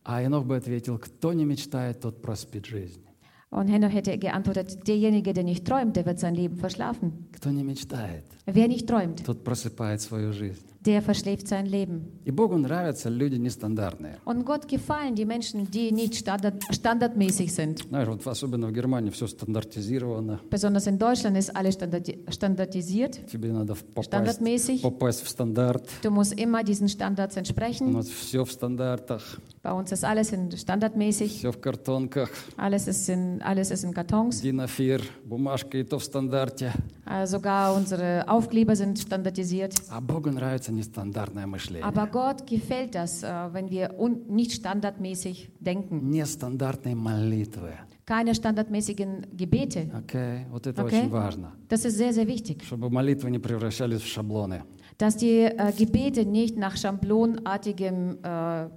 А 0.04 0.22
Енох 0.22 0.46
бы 0.46 0.56
ответил, 0.58 1.00
кто 1.00 1.34
не 1.34 1.44
мечтает, 1.46 2.02
тот 2.02 2.22
проспит 2.22 2.66
жизнь. 2.68 3.02
Und 3.51 3.69
Henoch 3.69 3.93
hätte 3.93 4.17
geantwortet, 4.17 4.89
derjenige, 4.89 5.35
der 5.35 5.45
nicht 5.45 5.67
träumt, 5.67 5.95
der 5.97 6.07
wird 6.07 6.19
sein 6.19 6.35
Leben 6.35 6.57
verschlafen. 6.57 7.29
Кто 7.33 7.51
не 7.51 7.63
мечтает, 7.63 8.25
Wer 8.47 8.67
nicht 8.67 8.89
träumt, 8.89 9.25
тот 9.25 9.45
просыпает 9.45 10.01
свою 10.01 10.33
жизнь. 10.33 10.65
der 10.87 11.01
verschläft 11.01 11.47
sein 11.47 11.67
Leben. 11.67 12.03
И 12.25 12.31
Богу 12.33 12.57
нравятся 12.57 13.09
люди 13.09 13.37
нестандартные. 13.37 14.19
Und 14.25 14.45
Gott 14.45 14.67
gefallen 14.69 15.15
die 15.15 15.25
Menschen, 15.25 15.71
die 15.71 15.93
nicht 15.93 16.15
standard, 16.17 16.63
standardmäßig 16.73 17.55
sind. 17.55 17.87
Знаешь, 17.89 18.09
вот 18.09 18.27
особенно 18.27 18.67
в 18.69 18.73
Германии 18.73 19.11
все 19.11 19.27
стандартизировано. 19.29 20.41
Besonders 20.51 20.87
in 20.89 20.99
Deutschland 20.99 21.37
ist 21.37 21.55
alles 21.55 21.75
standardi 21.75 22.19
standardisiert, 22.31 23.21
Тебе 23.31 23.53
надо 23.53 23.75
в- 23.75 23.85
попасть, 23.85 24.09
standardmäßig. 24.09 24.83
попасть 24.83 25.23
в 25.23 25.29
стандарт. 25.29 25.89
Du 26.03 26.11
musst 26.11 26.33
immer 26.39 26.63
diesen 26.65 26.89
Standards 26.89 27.37
У 27.37 27.41
entsprechen. 27.41 27.93
нас 27.93 28.09
все 28.09 28.45
в 28.45 28.51
стандартах, 28.53 29.39
Bei 29.63 29.73
uns 29.73 29.93
ist 29.93 30.05
alles 30.05 30.33
in 30.33 30.51
standardmäßig. 30.57 31.39
все 31.39 31.53
в 31.53 31.61
картонках. 31.61 32.31
Alles 32.57 32.89
ist 32.89 33.09
in, 33.09 33.41
alles 33.43 33.71
ist 33.71 33.85
in 33.85 33.93
Kartons. 33.95 34.41
Динафир, 34.43 35.03
бумажка 35.25 35.79
и 35.79 35.85
то 35.85 35.99
в 35.99 36.05
стандарте. 36.05 36.73
Äh, 37.07 37.27
sogar 37.27 37.75
unsere 37.75 38.25
Aufkleber 38.29 38.75
sind 38.77 38.99
standardisiert. 38.99 39.75
А 39.89 40.01
Богу 40.01 40.31
нравится 40.31 40.73
нестандартное 40.78 41.46
мышление. 41.48 41.84
Aber 41.84 42.08
Gott 42.08 42.48
gefällt 42.48 42.96
das, 42.96 43.24
äh, 43.24 43.28
wenn 43.54 43.70
wir 43.70 44.00
un 44.00 44.22
nicht 44.28 44.52
standardmäßig 44.54 45.50
denken. 45.60 46.10
Нестандартные 46.10 46.96
молитвы. 46.96 47.74
Keine 48.06 48.34
standardmäßigen 48.34 49.28
Gebete. 49.36 49.90
Окей, 49.94 50.46
вот 50.50 50.66
это 50.66 50.84
Окей. 50.84 51.00
очень 51.00 51.12
важно. 51.12 51.52
Das 51.68 51.84
ist 51.86 51.98
sehr, 51.98 52.14
sehr 52.14 52.28
wichtig. 52.28 52.64
Чтобы 52.64 52.90
молитвы 52.90 53.30
не 53.30 53.40
превращались 53.40 54.02
в 54.02 54.08
шаблоны. 54.08 54.64
Dass 54.99 55.17
die 55.17 55.41
äh, 55.43 55.73
Gebete 55.77 56.25
nicht 56.25 56.57
nach 56.57 56.77
schablonartigem, 56.77 58.19
äh, 58.23 58.27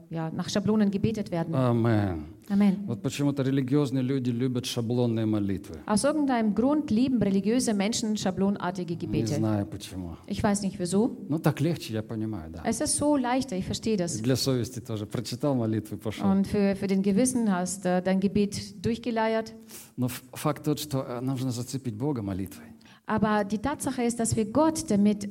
ja, 0.09 0.31
nach 0.33 0.49
Schablonen 0.49 0.91
gebetet 0.91 1.31
werden. 1.31 1.53
Амен. 1.55 2.25
Amen. 2.47 2.83
Вот 2.85 3.01
почему-то 3.01 3.41
религиозные 3.41 4.03
люди 4.03 4.29
любят 4.29 4.67
шаблонные 4.67 5.25
молитвы. 5.25 5.77
Aus 5.87 6.03
irgendeinem 6.03 6.53
Grund 6.53 6.91
lieben 6.91 7.19
religiöse 7.19 7.73
Menschen 7.73 8.15
schablonartige 8.17 8.93
Не 8.93 8.99
Gebete. 8.99 9.33
знаю 9.35 9.65
почему. 9.65 10.15
Ich 10.27 10.43
weiß 10.43 10.61
nicht 10.61 10.77
wieso. 10.79 11.17
Ну 11.27 11.39
так 11.39 11.59
легче, 11.59 11.93
я 11.93 12.03
понимаю, 12.03 12.51
да. 12.51 12.61
Es 12.63 12.81
ist 12.81 12.97
so 12.97 13.15
leichter, 13.17 13.55
ich 13.57 13.65
verstehe 13.65 13.95
И 13.95 13.97
das. 13.97 14.21
Для 14.21 14.35
совести 14.35 14.79
тоже. 14.79 15.07
Прочитал 15.07 15.55
молитву 15.55 15.95
и 15.95 15.99
пошел. 15.99 16.23
Und 16.29 16.45
für, 16.45 16.75
für 16.75 16.85
den 16.85 17.01
Gewissen 17.01 17.51
hast 17.51 17.83
äh, 17.87 18.03
dein 18.03 18.19
Gebet 18.19 18.75
durchgeleiert. 18.85 19.51
Но 19.97 20.05
ф- 20.05 20.23
факт 20.33 20.65
тот, 20.65 20.79
что 20.79 21.01
э, 21.01 21.21
нужно 21.21 21.49
зацепить 21.49 21.95
Бога 21.95 22.21
молитвой. 22.21 22.65
Aber 23.09 23.43
die 23.43 23.59
Tatsache 23.59 24.03
ist, 24.03 24.19
dass 24.19 24.35
wir 24.35 24.45
Gott 24.51 24.89
damit 24.89 25.25
äh, 25.25 25.29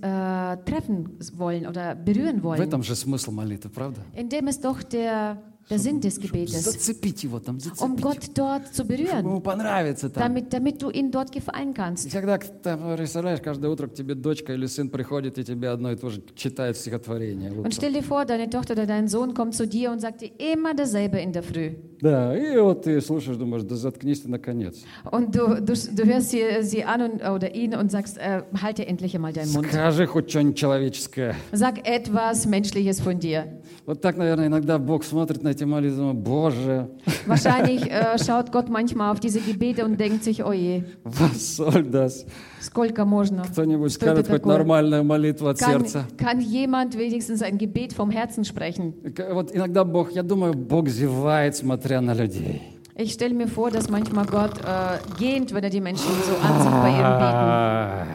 treffen 0.64 1.18
wollen 1.34 1.66
oder 1.66 1.94
berühren 1.94 2.40
В 2.40 2.44
wollen. 2.44 2.60
этом 2.62 2.82
же 2.82 2.94
смысл 2.94 3.30
молитвы, 3.32 3.70
правда? 3.70 4.00
In 4.14 4.28
dem 4.28 4.46
ist 4.48 4.64
doch 4.64 4.82
der, 4.82 5.38
der 5.70 5.78
Sinn 5.78 5.98
des 5.98 6.16
Чтобы 6.16 6.28
Gebetes, 6.28 6.62
зацепить 6.62 7.22
его 7.24 7.40
там, 7.40 7.54
um 7.54 7.60
зацепить. 7.60 8.00
Gott 8.02 8.18
dort 8.34 8.66
zu 8.68 8.82
Чтобы 8.84 8.96
berühren, 8.98 9.20
ему 9.26 9.40
понравится 9.40 10.10
там. 10.10 10.22
damit, 10.22 10.52
damit 10.52 10.82
du 10.82 10.90
ihn 10.90 11.10
dort 11.10 11.32
gefallen 11.32 11.70
И 11.70 11.74
kannst. 11.74 12.08
всегда, 12.10 12.36
там, 12.38 12.96
представляешь, 12.96 13.40
каждое 13.40 13.70
утро 13.70 13.86
к 13.86 13.94
тебе 13.94 14.14
дочка 14.14 14.52
или 14.52 14.66
сын 14.66 14.90
приходит 14.90 15.38
и 15.38 15.42
тебе 15.44 15.70
одно 15.70 15.92
и 15.92 15.96
то 15.96 16.10
же 16.10 16.22
читает 16.36 16.76
стихотворение. 16.76 17.50
Und 17.50 17.58
утром. 17.60 17.72
stell 17.72 17.92
dir 17.94 18.02
vor, 18.02 18.26
deine 18.26 18.50
Tochter 18.50 18.74
oder 18.74 18.84
dein 18.86 19.08
Sohn 19.08 19.32
kommt 19.32 19.54
zu 19.54 19.66
dir 19.66 19.90
und 19.90 20.00
sagt 20.00 20.20
dir 20.20 20.30
immer 20.38 20.74
dasselbe 20.74 21.18
in 21.20 21.32
der 21.32 21.42
Früh. 21.42 21.70
Да, 22.02 22.36
и 22.36 22.58
вот 22.58 22.82
ты 22.82 23.00
слушаешь, 23.00 23.38
думаешь, 23.38 23.62
да 23.64 23.76
заткнись 23.76 24.20
ты 24.20 24.28
наконец. 24.28 24.82
Und 25.10 25.34
du, 25.34 25.62
du, 25.62 25.72
du 25.72 26.04
hörst 26.04 26.28
sie, 26.28 26.42
sie 26.60 26.84
an 26.84 27.00
und, 27.00 27.22
oder 27.26 27.54
ihn 27.54 27.74
und 27.74 27.90
sagst, 27.90 28.18
äh, 28.18 28.42
halte 28.60 28.86
endlich 28.86 29.14
einmal 29.14 29.32
deinen 29.32 29.50
Mund. 29.52 29.68
Скажи 29.68 30.06
хоть 30.06 30.28
что-нибудь 30.28 30.58
человеческое. 30.58 31.34
Sag 31.52 31.88
etwas 31.88 32.44
Menschliches 32.44 33.00
von 33.00 33.18
dir. 33.18 33.46
Вот 33.86 34.02
так, 34.02 34.16
наверное, 34.18 34.48
иногда 34.48 34.78
Бог 34.78 35.04
смотрит 35.04 35.42
на 35.42 35.54
эти 35.58 35.64
молитвы, 35.64 35.96
думает, 35.98 36.18
Боже, 36.18 36.88
Wahrscheinlich 37.26 37.90
äh, 37.90 38.16
schaut 38.18 38.52
Gott 38.52 38.68
manchmal 38.68 39.10
auf 39.12 39.20
diese 39.20 39.40
Gebete 39.40 39.84
und 39.84 39.98
denkt 39.98 40.22
sich, 40.24 40.44
oh 40.44 40.52
je, 40.52 40.82
was 41.04 41.56
soll 41.56 41.82
das? 41.84 42.24
сколько 42.60 43.04
можно? 43.04 43.42
Кто-нибудь 43.44 43.92
Что 43.92 44.06
это 44.06 44.14
скажет 44.22 44.28
хоть 44.28 44.42
такое? 44.42 44.56
нормальную 44.58 45.04
молитву 45.04 45.48
от 45.48 45.58
Kann, 45.58 45.80
сердца? 45.82 46.04
kann 46.16 46.40
jemand 46.40 46.96
wenigstens 46.96 47.42
ein 47.42 47.58
Gebet 47.58 47.92
vom 47.92 48.10
Herzen 48.10 48.44
sprechen? 48.44 48.92
К- 49.14 49.32
Вот 49.34 49.54
иногда 49.54 49.84
Бог, 49.84 50.12
я 50.12 50.22
думаю, 50.22 50.54
Бог 50.54 50.88
зевает, 50.88 51.56
смотря 51.56 52.00
на 52.00 52.14
людей. 52.14 52.62
Ich 52.96 53.12
stelle 53.12 53.34
mir 53.34 53.48
vor, 53.48 53.70
dass 53.72 53.90
manchmal 53.90 54.24
Gott 54.26 54.60
äh, 54.64 54.98
gähnt, 55.18 55.52
wenn 55.52 55.64
er 55.64 55.70
die 55.70 55.80
Menschen 55.80 56.06
so 56.24 56.36
ansieht 56.46 56.70
bei 56.70 56.90
ihren 56.90 57.04
Ай. 57.04 58.06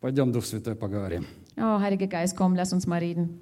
Пойдем, 0.00 0.30
Дух 0.32 0.44
Святой, 0.44 0.74
поговорим. 0.76 1.22
Beten. 1.56 1.62
Oh, 1.66 1.80
Heiliger 1.80 2.06
Geist, 2.06 2.36
komm, 2.36 2.54
lass 2.54 2.72
uns 2.72 2.86
mal 2.86 2.98
reden. 3.00 3.40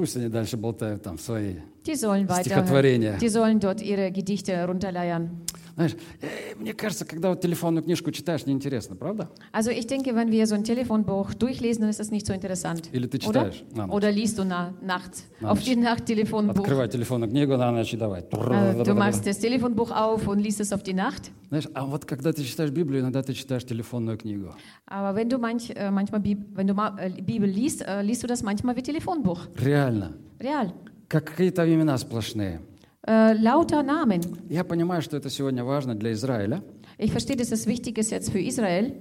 Пусть 0.00 0.16
они 0.16 0.28
дальше 0.28 0.56
болтают 0.56 1.02
там 1.02 1.18
свои. 1.18 1.56
Die 1.84 1.94
sollen 1.94 2.26
weiter, 2.26 2.40
Стихотворение. 2.44 3.18
die 3.20 3.28
sollen 3.28 3.60
dort 3.60 3.80
ihre 3.82 4.10
Gedichte 4.10 4.64
runterleiern. 4.66 5.30
Знаешь, 5.75 5.95
э, 6.21 6.55
мне 6.57 6.73
кажется, 6.73 7.05
когда 7.05 7.29
вот 7.29 7.41
телефонную 7.41 7.83
книжку 7.83 8.11
читаешь, 8.11 8.45
неинтересно, 8.45 8.95
правда? 8.95 9.29
Also 9.51 9.71
ich 9.71 9.87
denke, 9.87 10.15
wenn 10.15 10.31
wir 10.31 10.45
so 10.47 10.55
ein 10.55 10.63
Telefonbuch 10.63 11.33
durchlesen, 11.33 11.81
dann 11.81 11.89
ist 11.89 11.99
das 11.99 12.11
nicht 12.11 12.25
so 12.25 12.33
interessant. 12.33 12.89
Или 12.91 13.07
ты 13.07 13.17
Oder? 13.17 13.51
читаешь 13.51 13.63
на 13.73 13.87
ночь? 13.87 13.95
Oder 13.95 14.11
liest 14.11 14.37
du 14.37 14.43
na, 14.43 14.73
nachts 14.81 15.25
Na 15.39 15.51
auf 15.51 15.61
die 15.61 15.75
Nacht 15.75 16.05
Telefonbuch. 16.05 16.63
Открывай 16.63 16.87
телефонную 16.89 17.29
книгу 17.29 17.55
на 17.57 17.71
ночь 17.71 17.93
и 17.93 17.97
давай. 17.97 18.21
Äh, 18.21 18.83
Du 18.83 18.93
machst 18.93 19.25
das 19.25 19.39
Telefonbuch 19.39 19.91
auf 19.91 20.27
und 20.27 20.39
liest 20.39 20.59
es 20.59 20.73
auf 20.73 20.83
die 20.83 20.93
Nacht. 20.93 21.31
Знаешь, 21.49 21.67
а 21.73 21.85
вот 21.85 22.05
когда 22.05 22.31
ты 22.31 22.43
читаешь 22.43 22.71
Библию, 22.71 23.01
иногда 23.01 23.21
ты 23.21 23.33
читаешь 23.33 23.65
телефонную 23.65 24.17
книгу. 24.17 24.53
Aber 24.85 25.15
wenn 25.15 25.29
du 25.29 25.37
manch, 25.37 25.69
äh, 25.75 25.91
manchmal 25.91 26.21
wenn 26.23 26.67
du 26.67 26.73
äh, 26.97 27.21
Bibel 27.21 27.49
liest, 27.49 27.81
äh, 27.81 28.01
liest 28.01 28.23
du 28.23 28.27
das 28.27 28.41
manchmal 28.43 28.75
wie 28.75 28.81
Telefonbuch. 28.83 29.47
Реально. 29.57 30.13
Real. 30.39 30.73
Как 31.07 31.25
какие-то 31.25 31.65
имена 31.67 31.97
сплошные. 31.97 32.61
Äh, 33.06 33.34
lauter 33.34 33.82
Namen. 33.82 34.20
Я 34.48 34.64
понимаю, 34.64 35.00
что 35.02 35.16
это 35.16 35.30
сегодня 35.30 35.64
важно 35.64 35.94
для 35.94 36.12
Израиля. 36.12 36.62
Ich 36.98 37.12
verstehe, 37.12 37.36
dass 37.36 37.50
das 37.50 37.66
wichtig 37.66 37.98
ist 37.98 38.10
jetzt 38.10 38.30
für 38.30 38.40
Israel. 38.40 38.94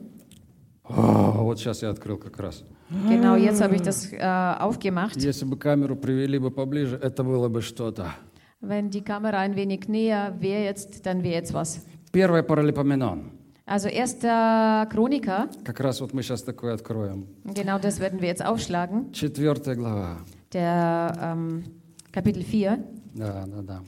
О, 0.83 1.43
вот 1.43 1.59
сейчас 1.59 1.81
я 1.81 1.89
открыл 1.89 2.17
как 2.17 2.37
раз. 2.39 2.63
Genau, 3.09 3.35
jetzt 3.35 3.61
habe 3.61 3.75
ich 3.75 3.81
das 3.81 4.11
äh, 4.13 4.19
aufgemacht. 4.59 5.15
Если 5.17 5.45
бы 5.45 5.57
камеру 5.57 5.95
привели 5.95 6.37
бы 6.37 6.51
поближе, 6.51 6.97
это 7.01 7.23
было 7.23 7.49
бы 7.49 7.61
что-то. 7.61 8.11
Wenn 8.61 8.89
die 8.91 9.01
Kamera 9.01 9.39
ein 9.39 9.55
wenig 9.55 9.87
näher 9.87 10.35
wäre 10.39 10.63
jetzt, 10.63 11.05
dann 11.05 11.23
wäre 11.23 11.35
jetzt 11.35 11.53
was. 11.53 11.83
Первое 12.11 12.43
Паралипоменон. 12.43 13.31
Also 13.65 13.87
erster 13.89 14.87
Chroniker, 14.91 15.49
Как 15.63 15.79
раз 15.79 15.99
вот 16.01 16.13
мы 16.13 16.21
сейчас 16.21 16.43
такое 16.43 16.75
откроем. 16.75 17.25
genau 17.43 17.79
das 17.79 17.99
werden 17.99 18.21
wir 18.21 18.27
jetzt 18.27 18.45
aufschlagen. 18.45 19.11
Четвертая 19.11 19.73
глава. 19.75 20.17
Der 20.53 21.11
ähm, 21.19 21.63
Kapitel 22.11 22.43
4. 22.43 22.77
Да, 23.14 23.44
да, 23.46 23.62
да. 23.62 23.80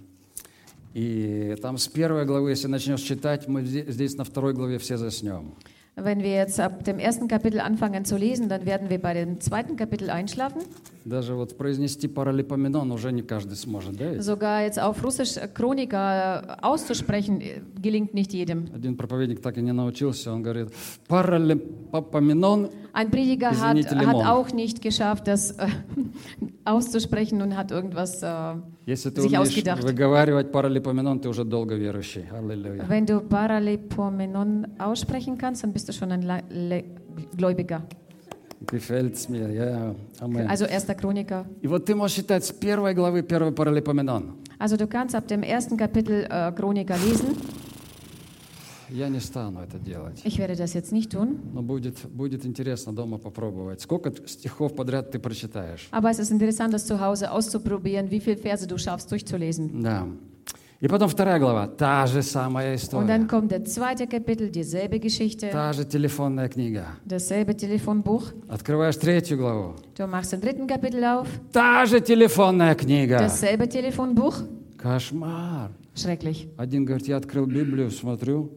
И 0.94 1.56
там 1.62 1.78
с 1.78 1.88
первой 1.88 2.24
главы, 2.26 2.50
если 2.50 2.68
начнешь 2.68 3.00
читать, 3.00 3.48
мы 3.48 3.64
здесь 3.64 4.16
на 4.16 4.24
второй 4.24 4.52
главе 4.52 4.78
все 4.78 4.96
заснем. 4.96 5.54
Wenn 5.94 6.22
wir 6.22 6.36
jetzt 6.36 6.58
ab 6.58 6.84
dem 6.84 6.98
ersten 6.98 7.28
Kapitel 7.28 7.60
anfangen 7.60 8.06
zu 8.06 8.16
lesen, 8.16 8.48
dann 8.48 8.64
werden 8.64 8.88
wir 8.88 8.98
bei 8.98 9.12
dem 9.12 9.40
zweiten 9.40 9.76
Kapitel 9.76 10.08
einschlafen. 10.08 10.62
Даже 11.04 11.34
вот 11.34 11.58
произнести 11.58 12.08
паралипоменон 12.08 12.90
уже 12.92 13.12
не 13.12 13.20
каждый 13.20 13.56
сможет, 13.56 13.96
да? 13.96 14.18
Sogar 14.22 14.62
jetzt 14.62 14.78
auf 14.80 15.04
Russisch 15.04 15.38
Chroniker 15.52 16.58
äh, 16.58 16.64
auszusprechen, 16.64 17.42
äh, 17.42 17.60
gelingt 17.82 18.14
nicht 18.14 18.32
jedem. 18.32 18.70
Один 18.74 18.96
проповедник 18.96 19.42
так 19.42 19.58
и 19.58 19.60
не 19.60 19.72
научился, 19.72 20.32
он 20.32 20.42
говорит, 20.42 20.70
паралипоменон, 21.08 22.70
Ein 22.93 23.11
Prediger 23.11 23.49
hat, 23.49 23.77
Извините, 23.77 23.95
hat 23.95 24.15
Limon. 24.15 24.25
auch 24.25 24.51
nicht 24.53 24.81
geschafft, 24.81 25.27
das 25.27 25.51
äh, 25.51 25.67
auszusprechen 26.65 27.41
und 27.41 27.55
hat 27.55 27.71
irgendwas. 27.71 28.21
Äh, 28.23 28.55
если 28.85 29.09
ты 29.11 29.21
Sich 29.21 29.31
умеешь 29.31 29.49
ausgedacht. 29.49 29.83
выговаривать 29.83 30.51
паралипоменон, 30.51 31.19
ты 31.21 31.29
уже 31.29 31.45
долго 31.45 31.75
верующий. 31.75 32.25
Аллилуйя. 32.31 32.85
wenn 32.87 33.05
du 33.05 33.19
Paralipomenon 33.21 34.67
aussprechen 34.79 35.37
kannst, 35.37 35.63
dann 35.63 35.73
bist 35.73 35.87
du 35.89 35.93
schon 35.93 36.11
ein 36.11 36.21
Le 36.23 36.43
Le 36.49 36.83
Gläubiger. 37.35 37.81
Gefällt's 38.65 39.29
mir, 39.29 39.51
ja, 39.51 39.95
Amen. 40.19 40.47
Also 40.47 40.65
erster 40.65 40.95
Chroniker. 40.95 41.45
И 41.61 41.67
вот 41.67 41.85
ты 41.85 41.93
можешь 41.95 42.15
читать 42.17 42.43
с 42.43 42.51
первой 42.51 42.93
главы 42.95 43.21
первый 43.21 43.51
паралипоменон. 43.51 44.33
Also 44.59 44.75
du 44.77 44.87
kannst 44.87 45.13
ab 45.13 45.27
dem 45.27 45.43
ersten 45.43 45.77
Kapitel 45.77 46.25
äh, 46.29 46.51
Chroniker 46.53 46.95
lesen. 46.97 47.37
Я 48.92 49.08
не 49.08 49.20
стану 49.20 49.60
это 49.60 49.78
делать. 49.78 50.20
Ich 50.24 50.38
werde 50.38 50.54
das 50.54 50.74
jetzt 50.74 50.92
nicht 50.92 51.10
tun, 51.10 51.38
Но 51.54 51.62
будет, 51.62 51.96
будет 52.10 52.44
интересно 52.44 52.92
дома 52.92 53.16
попробовать. 53.18 53.80
Сколько 53.80 54.12
стихов 54.26 54.74
подряд 54.76 55.10
ты 55.10 55.18
прочитаешь? 55.18 55.88
aber 55.90 56.10
es 56.10 56.18
ist 56.18 56.30
interessant, 56.30 56.72
das 56.74 56.86
zu 56.86 57.00
Hause 57.00 57.30
auszuprobieren, 57.30 58.10
wie 58.10 58.20
viele 58.20 58.36
Verse 58.36 58.66
du 58.66 58.76
schaffst 58.78 59.10
durchzulesen. 59.10 59.82
Да. 59.82 60.06
И 60.80 60.88
потом 60.88 61.08
вторая 61.08 61.38
глава. 61.38 61.68
Та 61.68 62.06
же 62.08 62.22
самая 62.22 62.74
Und 62.74 63.06
dann 63.06 63.22
история. 63.22 63.28
kommt 63.28 63.50
der 63.52 63.64
zweite 63.64 64.06
Kapitel, 64.08 64.50
dieselbe 64.50 64.98
Geschichte, 64.98 65.48
Та 65.50 65.72
же 65.72 65.84
телефонная 65.84 66.48
книга. 66.48 66.86
dasselbe 67.06 67.54
Telefonbuch. 67.56 68.32
Открываешь 68.48 68.96
третью 68.96 69.38
главу. 69.38 69.76
Du 69.96 70.06
machst 70.08 70.32
den 70.32 70.40
dritten 70.40 70.66
Kapitel 70.66 71.02
auf, 71.04 71.28
Та 71.52 71.86
же 71.86 72.00
телефонная 72.00 72.74
книга. 72.74 73.18
dasselbe 73.20 73.68
Telefonbuch. 73.68 74.42
Кошмар. 74.76 75.70
Schrecklich. 75.94 76.48
Один 76.56 76.84
говорит, 76.84 77.06
я 77.06 77.16
открыл 77.16 77.46
Библию, 77.46 77.90
смотрю. 77.90 78.50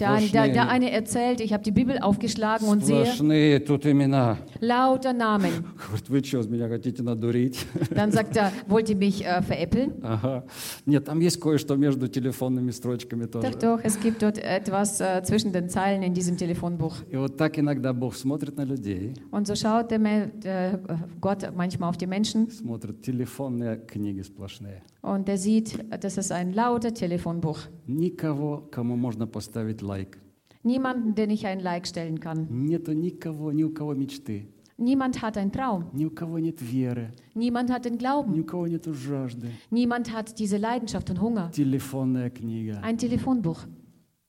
Der, 0.00 0.16
der, 0.16 0.18
der 0.18 0.20
Сплошные, 0.26 0.68
eine 0.68 0.90
erzählt, 0.90 1.40
ich 1.40 1.52
habe 1.52 1.62
die 1.62 1.70
Bibel 1.70 1.98
aufgeschlagen 2.00 2.66
und 2.66 2.84
sehe 2.84 3.04
сплошные 3.06 3.60
тут 3.60 3.86
имена. 3.86 4.36
lauter 4.58 5.12
Namen. 5.12 5.64
Говорит, 5.76 6.08
вы 6.08 6.24
что, 6.24 6.42
меня 6.50 6.68
хотите 6.68 7.04
надурить? 7.04 7.64
Dann 7.94 8.10
sagt 8.10 8.36
er, 8.36 8.50
wollt 8.66 8.90
ihr 8.90 8.96
mich 8.96 9.24
äh, 9.24 9.40
veräppeln? 9.42 9.92
Ага. 10.02 10.44
Нет, 10.86 11.04
там 11.04 11.20
есть 11.20 11.38
кое-что 11.38 11.76
между 11.76 12.08
телефонными 12.08 12.72
строчками 12.72 13.26
тоже. 13.26 13.52
Doch, 13.52 13.54
doch, 13.60 13.80
es 13.84 14.00
gibt 14.00 14.22
dort 14.22 14.38
etwas 14.38 15.00
äh, 15.00 15.22
zwischen 15.22 15.52
den 15.52 15.68
Zeilen 15.68 16.02
in 16.02 16.14
diesem 16.14 16.36
Telefonbuch. 16.36 16.96
И 17.08 17.16
вот 17.16 17.36
так 17.36 17.56
иногда 17.56 17.92
Бог 17.92 18.16
смотрит 18.16 18.56
на 18.56 18.64
людей, 18.64 19.14
Und 19.30 19.46
so 19.46 19.54
schaut 19.54 19.92
der, 19.92 20.00
Me- 20.00 20.32
der 20.42 20.80
Gott 21.20 21.48
manchmal 21.54 21.90
auf 21.90 21.96
die 21.96 22.08
Menschen 22.08 22.50
смотрит 22.50 23.02
телефонные 23.02 23.76
книги 23.86 24.22
сплошные. 24.22 24.82
und 25.02 25.28
der 25.28 25.38
sieht, 25.38 25.78
das 26.02 26.16
ist 26.18 26.32
ein 26.32 26.52
lauter 26.52 26.92
Telefonbuch. 26.94 27.58
Никого, 27.86 28.68
кому 28.70 28.96
можно 28.96 29.26
поставить 29.26 29.82
лайк. 29.82 30.18
Niemanden, 30.62 31.14
den 31.14 31.30
ich 31.30 31.46
ein 31.46 31.60
Like 31.60 31.86
stellen 31.86 32.18
kann. 32.18 32.46
Нету 32.50 32.92
никого, 32.92 33.52
ни 33.52 33.62
у 33.64 33.70
кого 33.70 33.94
мечты, 33.94 34.48
Niemand 34.78 35.22
hat 35.22 35.38
einen 35.38 35.52
Traum. 35.52 35.84
ни 35.94 36.04
у 36.04 36.10
кого 36.10 36.38
нет 36.38 36.60
веры, 36.60 37.12
Niemand 37.34 37.70
hat 37.70 37.84
den 37.86 37.96
Glauben. 37.98 38.32
ни 38.34 38.40
у 38.40 38.44
кого 38.44 38.66
нет 38.66 38.84
жажды. 38.86 39.48
Niemand 39.70 40.12
hat 40.12 40.38
diese 40.38 40.56
Leidenschaft 40.58 41.08
und 41.10 41.20
Hunger. 41.20 41.50
Телефонная 41.52 42.30
книга. 42.30 42.80
Ein 42.82 42.98
Telefonbuch. 42.98 43.58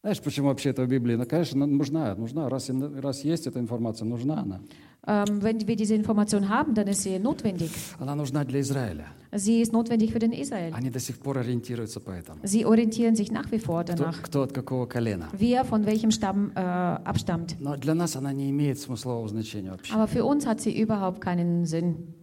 Знаешь, 0.04 0.22
почему 0.22 0.48
вообще 0.48 0.70
это 0.70 0.86
в 0.86 0.88
Библии? 0.88 1.16
Ну, 1.16 1.26
конечно, 1.26 1.66
нужна, 1.66 2.16
нужна. 2.16 2.48
Раз, 2.50 2.70
и- 2.70 2.74
раз 3.02 3.26
есть 3.26 3.46
эта 3.48 3.60
информация, 3.60 4.06
нужна 4.06 4.40
она. 4.42 4.62
Ähm, 5.10 5.42
wenn 5.42 5.66
wir 5.66 5.78
diese 5.78 5.96
Information 5.96 6.50
haben, 6.50 6.74
dann 6.74 6.88
ist 6.88 7.04
sie 7.04 7.18
notwendig. 7.18 7.72
Она 8.00 8.14
нужна 8.14 8.44
для 8.44 8.60
Израиля. 8.60 9.06
Sie 9.32 9.62
ist 9.62 9.72
notwendig 9.72 10.12
für 10.12 10.20
den 10.20 10.34
Israel. 10.34 10.74
Они 10.74 10.90
до 10.90 11.00
сих 11.00 11.20
пор 11.20 11.38
ориентируются 11.38 12.00
по 12.02 12.12
этому. 12.12 12.40
Sie 12.44 12.66
orientieren 12.66 13.16
sich 13.16 13.32
nach 13.32 13.50
wie 13.52 13.60
vor 13.60 13.84
Кто, 13.84 13.94
danach, 13.94 14.22
кто 14.22 14.42
от 14.44 14.52
какого 14.52 14.86
колена. 14.86 15.30
wer 15.32 15.64
von 15.64 15.86
welchem 15.86 16.12
Stamm 16.12 16.52
äh, 16.56 16.60
abstammt. 16.60 17.56
Но 17.62 17.78
для 17.78 17.94
нас 17.94 18.18
она 18.18 18.34
не 18.34 18.50
имеет 18.50 18.80
смыслового 18.80 19.30
значения 19.30 19.72
вообще. 19.72 19.94
Aber 19.94 20.08
für 20.08 20.26
uns 20.26 20.46
hat 20.46 20.60
sie 20.60 20.78
überhaupt 20.78 21.22
keinen 21.22 21.66
Sinn, 21.66 22.14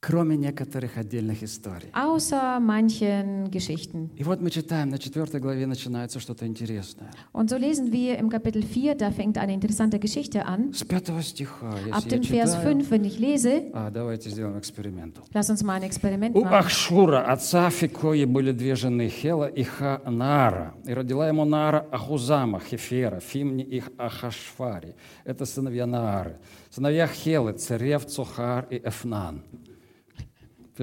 Кроме 0.00 0.36
некоторых 0.36 0.98
отдельных 0.98 1.42
историй. 1.42 1.88
außer 1.92 2.60
manchen 2.60 3.50
Geschichten. 3.50 4.10
И 4.16 4.22
вот 4.24 4.40
мы 4.42 4.50
читаем, 4.50 4.90
на 4.90 4.98
четвертой 4.98 5.40
главе 5.40 5.66
начинается 5.66 6.20
что-то 6.20 6.46
интересное. 6.46 7.10
Und 7.32 7.48
so 7.48 7.56
lesen 7.56 7.90
wir 7.90 8.18
im 8.18 8.28
Kapitel 8.28 8.62
4, 8.62 8.94
da 8.94 9.10
fängt 9.10 9.38
eine 9.38 9.54
interessante 9.54 9.98
Geschichte 9.98 10.44
an. 10.46 10.72
С 10.74 10.84
пятого 10.84 11.22
стиха, 11.22 11.70
Ab 11.90 12.04
если 12.04 12.10
я 12.10 12.18
dem 12.18 12.22
Vers 12.22 12.50
читаю... 12.52 12.76
5, 12.84 12.90
wenn 12.90 13.04
ich 13.04 13.18
lese, 13.18 13.70
А, 13.72 13.90
давайте 13.90 14.28
сделаем 14.30 14.58
эксперимент. 14.58 15.16
lass 15.32 15.48
uns 15.50 15.62
mal 15.64 15.80
ein 15.80 15.82
Experiment 15.82 16.36
У 16.36 16.44
machen. 16.44 16.52
Ахшура, 16.54 17.22
отца 17.32 17.70
Фикои, 17.70 18.26
были 18.26 18.52
две 18.52 18.76
жены, 18.76 19.08
Хела 19.08 19.46
и 19.48 19.62
Ханаара. 19.64 20.74
И 20.84 20.92
родила 20.92 21.26
ему 21.26 21.44
Наара 21.46 21.86
Ахузама, 21.90 22.60
Хефера, 22.60 23.18
Фимни 23.20 23.64
и 23.64 23.82
Ахашфари. 23.96 24.94
Это 25.24 25.46
сыновья 25.46 25.86
Наары. 25.86 26.36
Сыновья 26.70 27.08
Хелы, 27.08 27.54
Царев, 27.54 28.04
Цухар 28.06 28.66
и 28.70 28.76
Эфнан. 28.84 29.42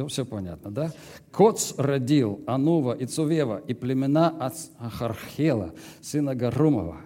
Все, 0.07 0.25
понятно, 0.25 0.71
да? 0.71 0.91
Коц 1.31 1.73
родил 1.77 2.43
Анува 2.47 2.93
и 2.93 3.05
Цувева 3.05 3.61
и 3.67 3.73
племена 3.73 4.29
от 4.29 4.55
Ахархела, 4.79 5.73
сына 6.01 6.35
Гарумова. 6.35 7.01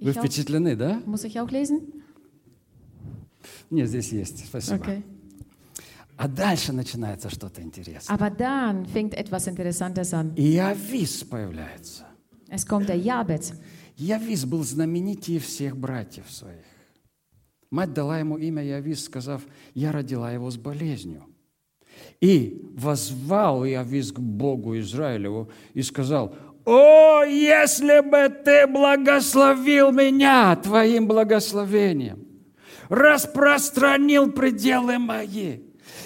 Вы 0.00 0.10
Ich 0.10 0.16
auch, 0.16 0.20
впечатлены, 0.20 0.74
да? 0.74 1.00
muss 1.06 1.24
ich 1.24 1.38
auch 1.38 1.50
lesen? 1.50 2.02
Нет, 3.70 3.88
здесь 3.88 4.12
есть. 4.12 4.46
Спасибо. 4.46 4.84
Okay. 4.84 5.02
А 6.16 6.28
дальше 6.28 6.72
начинается 6.72 7.30
что-то 7.30 7.62
интересное. 7.62 8.14
Aber 8.14 8.30
dann 8.30 8.84
fängt 8.86 9.14
etwas 9.14 9.46
Interessantes 9.46 10.12
an. 10.12 10.34
И 10.36 10.56
Авис 10.58 11.24
появляется. 11.24 12.04
Es 12.48 12.66
kommt 12.66 12.88
der 12.88 12.96
Jabez. 12.96 13.54
Явис 13.96 14.44
был 14.44 14.64
знаменитее 14.64 15.38
всех 15.40 15.76
братьев 15.76 16.30
своих. 16.30 16.64
Мать 17.70 17.94
дала 17.94 18.18
ему 18.18 18.36
имя 18.36 18.62
Явис, 18.62 19.04
сказав, 19.04 19.42
я 19.74 19.92
родила 19.92 20.30
его 20.30 20.50
с 20.50 20.56
болезнью. 20.56 21.24
И 22.20 22.60
возвал 22.76 23.64
Явис 23.64 24.12
к 24.12 24.18
Богу 24.20 24.78
Израилеву 24.78 25.50
и 25.74 25.82
сказал, 25.82 26.34
«О, 26.64 27.24
если 27.24 28.00
бы 28.00 28.28
ты 28.28 28.66
благословил 28.68 29.90
меня 29.90 30.54
твоим 30.56 31.08
благословением, 31.08 32.24
распространил 32.88 34.30
пределы 34.30 34.98
мои, 34.98 35.60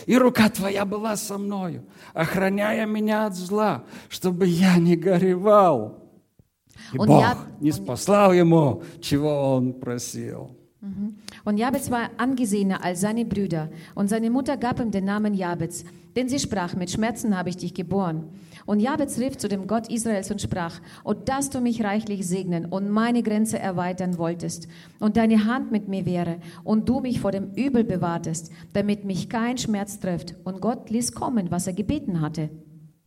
и 0.07 0.17
рука 0.17 0.49
твоя 0.49 0.85
была 0.85 1.17
со 1.17 1.37
мною, 1.37 1.85
охраняя 2.15 2.87
меня 2.87 3.27
от 3.27 3.35
зла, 3.35 3.85
чтобы 4.09 4.47
я 4.47 4.77
не 4.79 4.97
горевал». 4.97 6.03
И 6.93 6.99
Он 6.99 7.09
Бог 7.09 7.21
я- 7.21 7.37
не 7.61 7.73
спаслал 7.73 8.33
ему, 8.33 8.83
чего 9.01 9.55
он 9.57 9.73
просил. 9.75 10.57
Und 11.47 11.59
Jabez 11.59 11.93
war 11.93 12.11
angesehener 12.17 12.83
als 12.83 13.03
seine 13.03 13.25
Brüder. 13.25 13.71
Und 13.95 14.09
seine 14.09 14.31
Mutter 14.31 14.57
gab 14.57 14.81
ihm 14.81 14.91
den 14.91 15.05
Namen 15.05 15.33
Jabez. 15.33 15.85
Denn 16.17 16.29
sie 16.29 16.41
sprach, 16.41 16.75
mit 16.75 16.91
Schmerzen 16.91 17.39
habe 17.39 17.51
ich 17.51 17.57
dich 17.57 17.73
geboren. 17.73 18.25
Und 18.65 18.81
Jabez 18.81 19.17
rief 19.21 19.39
zu 19.39 19.47
dem 19.47 19.69
Gott 19.69 19.89
Israels 19.89 20.29
und 20.33 20.43
sprach, 20.43 20.81
O 21.05 21.15
dass 21.15 21.49
du 21.51 21.61
mich 21.61 21.85
reichlich 21.85 22.27
segnen 22.27 22.67
und 22.67 22.91
meine 22.91 23.23
Grenze 23.23 23.61
erweitern 23.61 24.19
wolltest 24.19 24.67
und 24.99 25.17
deine 25.17 25.45
Hand 25.45 25.71
mit 25.71 25.87
mir 25.87 26.05
wäre 26.05 26.39
und 26.65 26.89
du 26.89 26.99
mich 26.99 27.21
vor 27.21 27.31
dem 27.31 27.53
Übel 27.55 27.85
bewahrtest, 27.85 28.51
damit 28.73 29.05
mich 29.05 29.29
kein 29.29 29.57
Schmerz 29.57 30.01
trifft. 30.01 30.35
Und 30.43 30.61
Gott 30.61 30.91
ließ 30.91 31.13
kommen, 31.13 31.53
was 31.53 31.69
er 31.69 31.75
gebeten 31.75 32.23
hatte. 32.23 32.51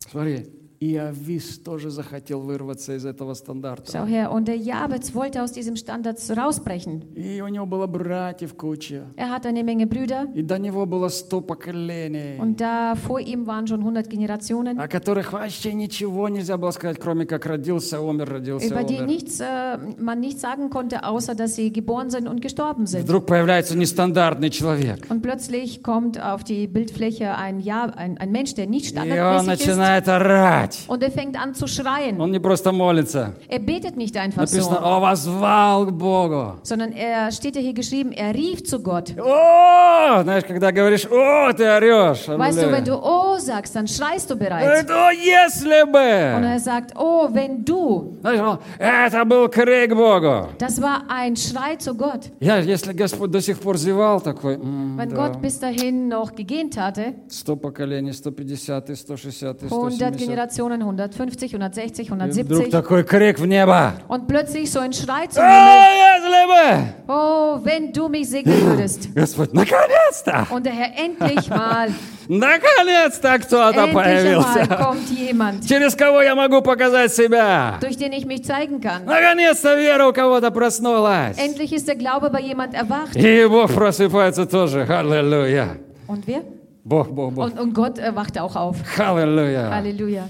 Sorry, 0.08 0.46
и 0.80 0.96
Авис 0.96 1.58
тоже 1.58 1.90
захотел 1.90 2.40
вырваться 2.40 2.94
из 2.96 3.04
этого 3.04 3.34
стандарта. 3.34 3.92
Schau 3.92 4.06
her, 4.06 4.30
und 4.32 4.48
der 4.48 4.56
Jabez 4.56 5.14
wollte 5.14 5.42
aus 5.42 5.52
diesem 5.52 5.76
Standard 5.76 6.18
rausbrechen. 6.34 7.02
И 7.14 7.42
у 7.42 7.48
него 7.48 7.66
было 7.66 7.86
братьев 7.86 8.54
куча. 8.54 9.04
Er 9.16 9.28
hat 9.30 9.44
eine 9.44 9.62
Menge 9.62 9.86
Brüder 9.86 10.28
И 10.34 10.40
до 10.40 10.58
него 10.58 10.86
было 10.86 11.08
сто 11.08 11.42
поколений, 11.42 12.38
und 12.38 12.62
da 12.62 12.94
vor 12.94 13.20
ihm 13.20 13.46
waren 13.46 13.66
schon 13.66 13.80
100 13.82 14.08
Generationen. 14.08 14.78
о 14.80 14.88
которых 14.88 15.34
вообще 15.34 15.74
ничего 15.74 16.30
нельзя 16.30 16.56
было 16.56 16.70
сказать, 16.70 16.98
кроме 16.98 17.26
как 17.26 17.44
родился, 17.44 18.00
умер, 18.00 18.30
родился, 18.30 18.68
über 18.68 18.82
die 18.82 18.96
умер. 19.00 19.06
nichts, 19.06 19.40
äh, 19.40 19.76
man 19.98 20.18
nichts 20.20 20.40
sagen 20.40 20.70
konnte, 20.70 21.04
außer 21.04 21.34
dass 21.34 21.56
sie 21.56 21.70
geboren 21.74 22.08
sind 22.08 22.26
und 22.26 22.40
gestorben 22.40 22.86
sind. 22.86 23.02
Вдруг 23.04 23.26
появляется 23.26 23.76
нестандартный 23.76 24.48
человек. 24.48 25.04
Und 25.10 25.20
plötzlich 25.20 25.82
kommt 25.82 26.18
auf 26.18 26.42
die 26.42 26.66
Bildfläche 26.66 27.36
ein, 27.36 27.60
ja, 27.60 27.84
ein, 27.84 28.16
ein 28.16 28.32
Mensch, 28.32 28.54
der 28.54 28.66
nicht 28.66 28.94
И 28.94 28.98
он 28.98 29.06
standardmäßig 29.06 29.52
ist. 29.52 29.66
начинает 29.66 30.08
орать. 30.08 30.69
Und 30.87 31.03
er 31.03 31.11
fängt 31.11 31.35
an 31.39 31.53
zu 31.53 31.67
schreien. 31.67 32.19
Он 32.19 32.31
не 32.31 32.39
просто 32.39 32.71
молится. 32.71 33.33
Er 33.49 33.59
betet 33.59 33.97
nicht 33.97 34.15
einfach 34.17 34.41
Написано, 34.43 34.77
so, 34.77 34.83
он 34.83 35.01
возвал 35.01 35.85
к 35.87 35.91
Богу. 35.91 36.55
sondern 36.63 36.91
er 36.93 37.31
steht 37.31 37.55
ja 37.55 37.61
hier 37.61 37.73
geschrieben, 37.73 38.11
er 38.11 38.33
rief 38.33 38.63
zu 38.63 38.79
Gott. 38.81 39.13
О, 39.19 40.23
знаешь, 40.23 40.43
когда 40.45 40.71
говоришь, 40.71 41.05
о, 41.07 41.51
ты 41.53 41.63
орешь. 41.63 42.27
Weißt 42.27 42.57
du, 42.57 42.67
wenn 42.67 42.75
Аллилуйя. 42.75 42.81
du 42.81 43.01
Oh 43.03 43.37
sagst, 43.37 43.75
dann 43.75 43.87
schreist 43.87 44.29
du 44.29 44.35
bereits. 44.35 44.87
Говорит, 44.87 44.89
О, 44.91 45.11
если 45.11 45.83
Und 45.83 45.91
бы. 45.91 46.47
er 46.47 46.59
sagt, 46.59 46.93
oh, 46.97 47.27
wenn 47.31 47.63
du. 47.65 48.17
Знаешь, 48.21 48.39
он, 48.41 48.59
это 48.79 49.25
был 49.25 49.47
крик 49.49 49.93
Богу. 49.95 50.47
Das 50.57 50.81
war 50.81 51.03
ein 51.09 51.35
Schrei 51.35 51.75
zu 51.77 51.95
Gott. 51.95 52.31
Я, 52.39 52.57
если 52.59 52.93
Господь 52.93 53.31
до 53.31 53.41
сих 53.41 53.59
пор 53.59 53.77
зевал 53.77 54.21
такой, 54.21 54.55
м, 54.55 54.97
Wenn 54.97 55.09
да, 55.09 55.15
Gott 55.15 55.41
bis 55.41 55.59
dahin 55.59 56.07
noch 56.07 56.33
gegähnt 56.35 56.77
hatte, 56.77 57.13
100 57.29 57.55
поколений, 57.57 58.11
150, 58.13 58.69
160, 58.69 59.69
100 59.69 59.69
170. 59.69 60.29
Generationen, 60.59 60.81
150, 60.81 61.53
160, 61.53 62.09
И 62.09 62.11
вдруг 62.11 62.19
170 62.67 62.71
такой 62.71 63.03
крик 63.05 63.39
в 63.39 63.45
небо. 63.45 63.93
und 64.09 64.27
plötzlich 64.27 64.69
so 64.69 64.79
ein 64.81 64.91
Schrei 64.91 65.23
О, 65.23 65.29
zum 65.29 65.43
Himmel. 65.43 65.87
если 66.11 66.45
бы. 66.51 66.87
Oh, 67.07 67.59
wenn 67.63 67.93
du 67.93 68.09
mich 68.09 68.29
segnen 68.29 68.61
würdest. 68.65 69.13
Господь, 69.15 69.53
наконец-то, 69.53 70.45
Und 70.51 70.65
der 70.65 70.73
Herr, 70.73 70.91
endlich 70.97 71.49
mal, 71.49 71.87
наконец-то 72.27 73.39
кто-то 73.39 73.79
endlich 73.79 73.87
einmal 73.87 74.03
появился. 74.03 74.67
kommt 74.67 75.09
jemand, 75.09 75.65
Через 75.67 75.95
кого 75.95 76.21
я 76.21 76.35
могу 76.35 76.61
показать 76.61 77.13
себя. 77.13 77.77
durch 77.79 77.95
den 77.97 78.11
ich 78.11 78.25
mich 78.25 78.43
zeigen 78.43 78.81
kann. 78.81 79.05
Наконец-то 79.05 79.75
вера 79.75 80.05
у 80.09 80.11
кого-то 80.13 80.51
проснулась. 80.51 81.37
Endlich 81.37 81.71
ist 81.71 81.87
der 81.87 81.95
Glaube 81.95 82.29
bei 82.29 82.41
jemand 82.41 82.73
erwacht. 82.73 83.15
И 83.15 83.45
Бог 83.47 83.71
просыпается 83.73 84.45
тоже. 84.45 84.81
Аллилуйя. 84.83 85.77
Und 86.07 86.27
wer? 86.27 86.41
Бог, 86.83 87.09
Бог, 87.09 87.33
Бог. 87.33 87.45
Und, 87.45 87.59
und 87.59 87.73
Gott 87.73 87.97
erwachte 87.97 88.43
auch 88.43 88.55
auf. 88.55 88.75
Аллилуйя. 88.99 89.71
Halleluja. 89.71 90.29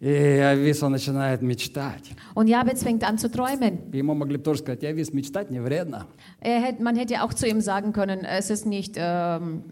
И 0.00 0.08
Авис, 0.08 0.82
он 0.82 0.92
начинает 0.92 1.40
мечтать. 1.40 2.10
Und 2.34 2.46
Jabez 2.48 2.82
fängt 2.82 3.04
an 3.04 3.16
zu 3.16 3.30
träumen. 3.30 3.90
И 3.92 3.98
Ему 3.98 4.14
могли 4.14 4.36
бы 4.36 4.42
тоже 4.42 4.60
сказать, 4.60 4.84
Авис, 4.84 5.12
мечтать 5.12 5.50
не 5.50 5.60
вредно. 5.60 6.06
Er 6.40 6.60
hätte, 6.60 6.82
man 6.82 6.96
hätte 6.96 7.22
auch 7.22 7.32
zu 7.32 7.46
ihm 7.46 7.60
sagen 7.60 7.92
können, 7.92 8.24
es 8.24 8.50
ist 8.50 8.66
nicht, 8.66 8.96
ähm, 8.98 9.62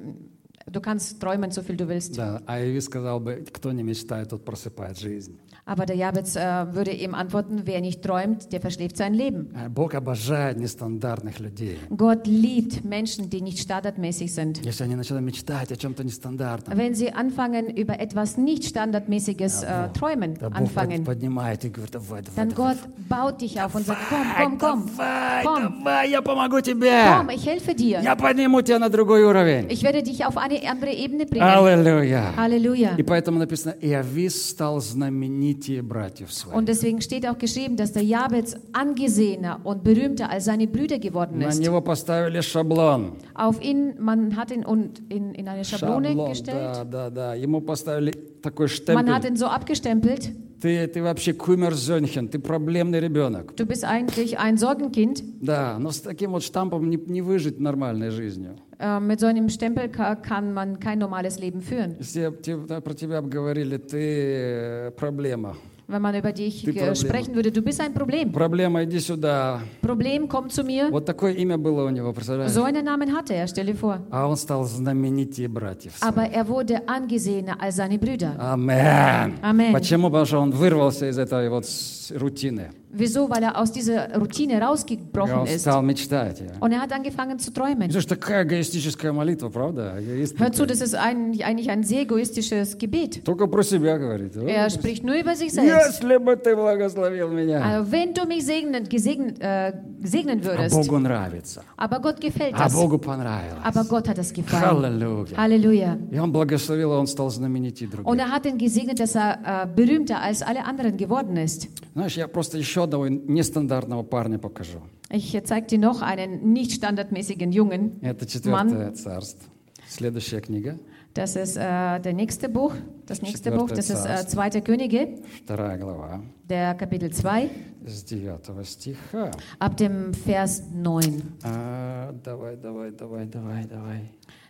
du 0.71 0.81
kannst 0.81 1.21
träumen, 1.21 1.51
so 1.51 1.63
viel 1.63 1.77
du 1.77 1.89
willst. 1.89 2.17
Да, 2.17 2.41
а 2.47 2.55
Авис 2.55 2.85
сказал 2.87 3.21
бы, 3.21 3.45
кто 3.53 3.73
не 3.73 3.83
мечтает, 3.83 4.29
тот 4.31 4.45
просыпает 4.45 4.99
жизнь. 4.99 5.39
Aber 5.65 5.87
der 5.87 5.95
Jabez 5.97 6.35
äh, 6.35 6.75
würde 6.75 6.91
ihm 6.91 7.15
antworten, 7.15 7.63
wer 7.67 7.81
nicht 7.81 8.03
träumt, 8.03 8.53
der 8.53 8.61
verschläft 8.61 8.97
sein 8.97 9.15
Leben. 9.15 9.51
А 9.55 9.69
Бог 9.69 9.95
обожает 9.95 10.59
нестандартных 10.59 11.39
людей. 11.39 11.79
Gott 11.97 12.27
liebt 12.27 12.85
Menschen, 12.85 13.31
die 13.31 13.41
nicht 13.43 13.61
standardmäßig 13.61 14.35
sind. 14.35 14.65
Если 14.65 14.83
они 14.83 14.97
начинают 14.97 15.25
мечтать 15.25 15.71
о 15.71 15.77
чем-то 15.77 16.03
нестандартном, 16.03 16.77
Wenn 16.77 16.95
sie 16.97 17.13
anfangen, 17.13 17.69
über 17.77 18.01
etwas 18.01 18.37
nicht 18.39 18.65
standardmäßiges 18.65 19.63
äh, 19.63 19.89
Träumen 19.93 20.35
да 20.35 20.49
Бог 20.51 20.59
под- 20.59 20.69
anfangen, 20.69 21.05
поднимает 21.05 21.65
и 21.65 21.69
говорит, 21.69 21.95
давай, 21.95 22.23
давай, 22.23 22.35
dann 22.37 22.49
давай. 22.49 22.75
Gott 22.75 23.09
baut 23.09 23.41
dich 23.41 23.61
auf 23.63 23.75
und 23.77 23.87
sagt, 23.87 24.01
komm, 24.09 24.19
Давай, 24.19 24.45
komm, 24.45 24.59
komm, 24.59 24.91
давай, 24.97 25.45
komm, 25.45 25.79
давай, 25.85 26.11
я 26.11 26.23
помогу 26.23 26.61
тебе. 26.61 26.91
komm, 27.19 27.29
ich 27.31 27.47
helfe 27.47 27.75
dir. 27.75 28.01
Я 28.03 28.17
подниму 28.17 28.63
тебя 28.63 28.81
на 28.81 28.89
другой 28.89 29.23
уровень. 29.25 29.69
Ich 29.71 29.85
werde 29.85 30.03
dich 30.03 30.25
auf 30.27 30.37
eine 30.37 30.56
andere 30.57 30.93
Ebene 30.93 31.27
bringen. 31.27 31.43
Аллилуйя. 31.43 32.33
Halleluja. 32.37 32.97
И 32.99 33.03
поэтому 33.03 33.39
написано, 33.39 33.73
и 33.81 33.93
Авис 33.93 34.51
стал 34.51 34.81
знаменитее 34.81 35.83
братьев 35.83 36.33
своих. 36.33 36.57
Und 36.57 36.67
deswegen 36.69 37.01
steht 37.01 37.27
auch 37.27 37.39
geschrieben, 37.39 37.77
dass 37.77 37.93
der 37.93 38.03
Jabez 38.05 38.57
angesehener 38.73 39.61
und 39.65 39.83
berühmter 39.85 40.31
als 40.31 40.45
seine 40.45 40.67
Brüder 40.67 40.99
geworden 40.99 41.39
На 41.39 41.49
ist. 41.49 41.61
него 41.61 41.81
поставили 41.81 42.41
шаблон. 42.43 43.13
Auf 43.35 43.63
ihn, 43.63 43.95
man 43.99 44.37
hat 44.37 44.51
ihn 44.51 44.65
und 44.65 45.01
in, 45.11 45.35
in 45.35 45.49
eine 45.49 45.65
Schablone 45.65 46.09
Шаблон, 46.09 46.29
gestellt. 46.31 46.57
да, 46.57 46.85
да, 46.85 47.11
да. 47.11 47.35
Ему 47.35 47.61
поставили 47.61 48.13
такой 48.43 48.67
Man 48.95 49.09
hat 49.11 49.23
штемпель. 49.25 49.31
ihn 49.33 49.37
so 49.37 49.47
abgestempelt. 49.47 50.31
Ты, 50.62 50.88
ты 50.88 51.04
вообще 51.04 51.34
кумерзёнхен, 51.34 52.30
ты 52.30 52.40
проблемный 52.40 53.00
ребенок. 53.00 53.54
Du 53.56 53.66
bist 53.66 53.84
eigentlich 53.84 54.38
ein 54.40 54.58
Sorgenkind. 54.58 55.22
Да, 55.42 55.78
но 55.80 55.92
с 55.92 56.02
таким 56.02 56.32
вот 56.32 56.44
штампом 56.44 56.90
не, 56.90 56.98
не 56.98 57.22
выжить 57.22 57.60
нормальной 57.60 58.10
жизнью. 58.10 58.58
Äh, 58.80 59.00
mit 59.00 59.20
so 59.20 59.28
einem 59.28 59.50
Stempel 59.50 59.90
ka 59.90 60.16
kann 60.16 60.54
man 60.54 60.80
kein 60.80 61.00
normales 61.00 61.40
Leben 61.40 61.62
führen. 61.62 61.98
Те- 62.02 62.58
да, 62.68 62.82
про 62.82 62.94
тебя 62.94 63.22
говорили, 63.22 63.78
ты 63.78 64.00
э, 64.00 64.92
проблема. 64.98 65.56
Wenn 65.89 66.01
man 66.01 66.15
über 66.15 66.33
dich 66.33 66.63
Die 66.63 66.71
äh, 66.71 66.73
Probleme. 66.73 66.97
sprechen 66.97 67.35
würde, 67.35 67.51
du 67.51 67.61
bist 67.61 67.79
ein 67.81 67.93
Problem. 67.93 68.33
Проблема, 68.33 68.83
иди 68.85 68.99
сюда. 69.01 69.61
Problem, 69.83 70.27
komm 70.29 70.49
zu 70.49 70.63
mir. 70.63 70.91
Вот 70.91 71.05
такое 71.05 71.33
имя 71.35 71.59
было 71.59 71.85
у 71.85 71.91
него, 71.91 72.13
представляешь? 72.15 72.53
So 72.53 72.63
einen 72.65 72.85
Namen 72.85 73.13
hatte 73.15 73.35
er, 73.35 73.47
stell 73.47 73.67
dir 73.67 73.75
vor. 73.77 73.99
А 74.11 74.27
он 74.27 74.37
стал 74.37 74.65
знаменитее 74.65 75.49
братьев. 75.49 75.93
своих. 75.99 76.09
Aber 76.09 76.25
er 76.33 76.49
wurde 76.49 76.89
angesehener 76.89 77.61
als 77.61 77.77
seine 77.77 77.99
Brüder. 77.99 78.39
Амен. 78.39 79.35
Амен. 79.43 79.73
Почему? 79.75 80.07
Потому 80.09 80.25
что 80.27 80.39
он 80.41 80.51
вырвался 80.53 81.09
из 81.11 81.19
этой 81.19 81.51
вот 81.51 81.67
с- 81.67 82.11
рутины. 82.13 82.71
Wieso? 82.95 83.31
Weil 83.31 83.43
er 83.45 83.59
aus 83.59 83.73
dieser 83.73 84.15
Routine 84.19 84.53
И 84.53 84.57
rausgebrochen 84.59 85.39
он 85.41 85.47
ist. 85.47 85.63
стал 85.63 85.81
мечтать. 85.83 86.41
ja. 86.41 86.47
Und 86.61 86.73
er 86.73 86.81
hat 86.83 86.93
angefangen 86.93 87.39
zu 87.39 87.51
träumen. 87.51 87.89
Это 87.89 88.01
же 88.03 88.07
такая 88.07 88.43
эгоистическая 88.45 89.13
молитва, 89.13 89.49
правда? 89.49 89.95
Эгоист 89.99 90.39
Hör 90.39 90.53
zu, 90.53 90.65
такой. 90.65 90.67
das 90.69 90.81
ist 90.83 90.95
ein, 90.95 91.33
eigentlich 91.43 91.71
ein 91.71 91.85
sehr 91.85 92.03
egoistisches 92.03 92.77
Gebet. 92.77 93.25
Только 93.25 93.47
про 93.47 93.63
себя 93.63 93.97
говорит. 93.97 94.37
О, 94.37 94.47
Er 94.47 94.69
spricht 94.69 95.05
nur 95.05 95.15
über 95.15 95.35
sich 95.37 95.53
selbst. 95.55 96.03
Если 96.03 96.19
бы 96.19 96.37
ты 96.37 96.55
благословил 96.55 97.29
меня. 97.31 97.63
Also, 97.65 97.91
wenn 97.93 98.13
du 98.13 98.27
mich 98.27 98.45
segnen, 98.45 98.87
gesegnen, 98.87 99.41
äh, 99.41 99.73
segnen 100.03 100.41
А 100.41 100.45
würdest. 100.45 100.75
Богу 100.77 100.99
нравится. 100.99 101.63
Aber 101.79 101.99
Gott 101.99 102.21
gefällt 102.21 102.55
А 102.55 102.65
das. 102.65 102.75
Богу 102.75 102.99
понравилось. 102.99 103.63
Aber 103.65 103.85
Gott 103.85 104.07
hat 104.07 104.19
es 104.19 104.35
gefallen. 104.35 104.85
Аллилуйя. 104.85 105.35
Halleluja. 105.39 105.99
И 106.11 106.19
он 106.19 106.31
благословил, 106.31 106.93
и 106.93 106.97
он 106.97 107.07
стал 107.07 107.31
знаменитее 107.31 107.89
других. 107.89 108.07
Und 108.07 108.19
er 108.19 108.31
hat 108.31 108.45
ihn 108.45 108.59
gesegnet, 108.59 109.01
dass 109.01 109.15
er 109.15 109.39
äh, 109.65 109.67
berühmter 109.75 110.21
als 110.21 110.43
alle 110.43 110.63
anderen 110.67 110.99
geworden 110.99 111.39
ist. 111.39 111.69
Знаешь, 111.95 112.17
я 112.19 112.27
просто 112.29 112.59
еще 112.59 112.76
одного 112.77 113.09
нестандартного 113.09 114.03
парня 114.03 114.39
покажу. 114.39 114.79
Ich 115.11 115.39
zeige 115.45 115.67
dir 115.67 115.79
noch 115.79 116.01
einen 116.01 116.53
nicht 116.53 116.73
standardmäßigen 116.73 117.53
Jungen. 117.53 118.01
Это 118.03 118.27
четвертое 118.27 118.93
царство. 118.93 119.51
Следующая 119.89 120.41
книга, 120.41 120.79
Das 121.15 121.37
ist 121.37 121.57
äh, 121.57 122.01
der 122.01 122.15
nächste 122.15 122.49
Buch. 122.49 122.73
Das 123.07 123.21
nächste 123.21 123.51
Четвертое 123.51 123.59
Buch, 123.61 123.77
das 123.77 123.91
ist 123.91 124.01
äh, 124.01 124.09
царство. 124.09 124.31
Zweite 124.31 124.63
Könige, 124.63 125.19
вторая 125.45 125.77
глава, 125.77 126.23
der 126.49 126.75
Kapitel 126.75 127.11
2, 127.11 127.51
с 127.85 128.05
9 128.05 128.65
стиха. 128.65 129.31
ab 129.59 129.77
dem 129.77 130.15
Vers 130.15 130.63
9. 130.73 131.23
А, 131.45 132.15
давай, 132.25 132.57
давай, 132.57 132.93
давай, 132.93 133.27
давай, 133.27 133.67
давай. 133.67 134.01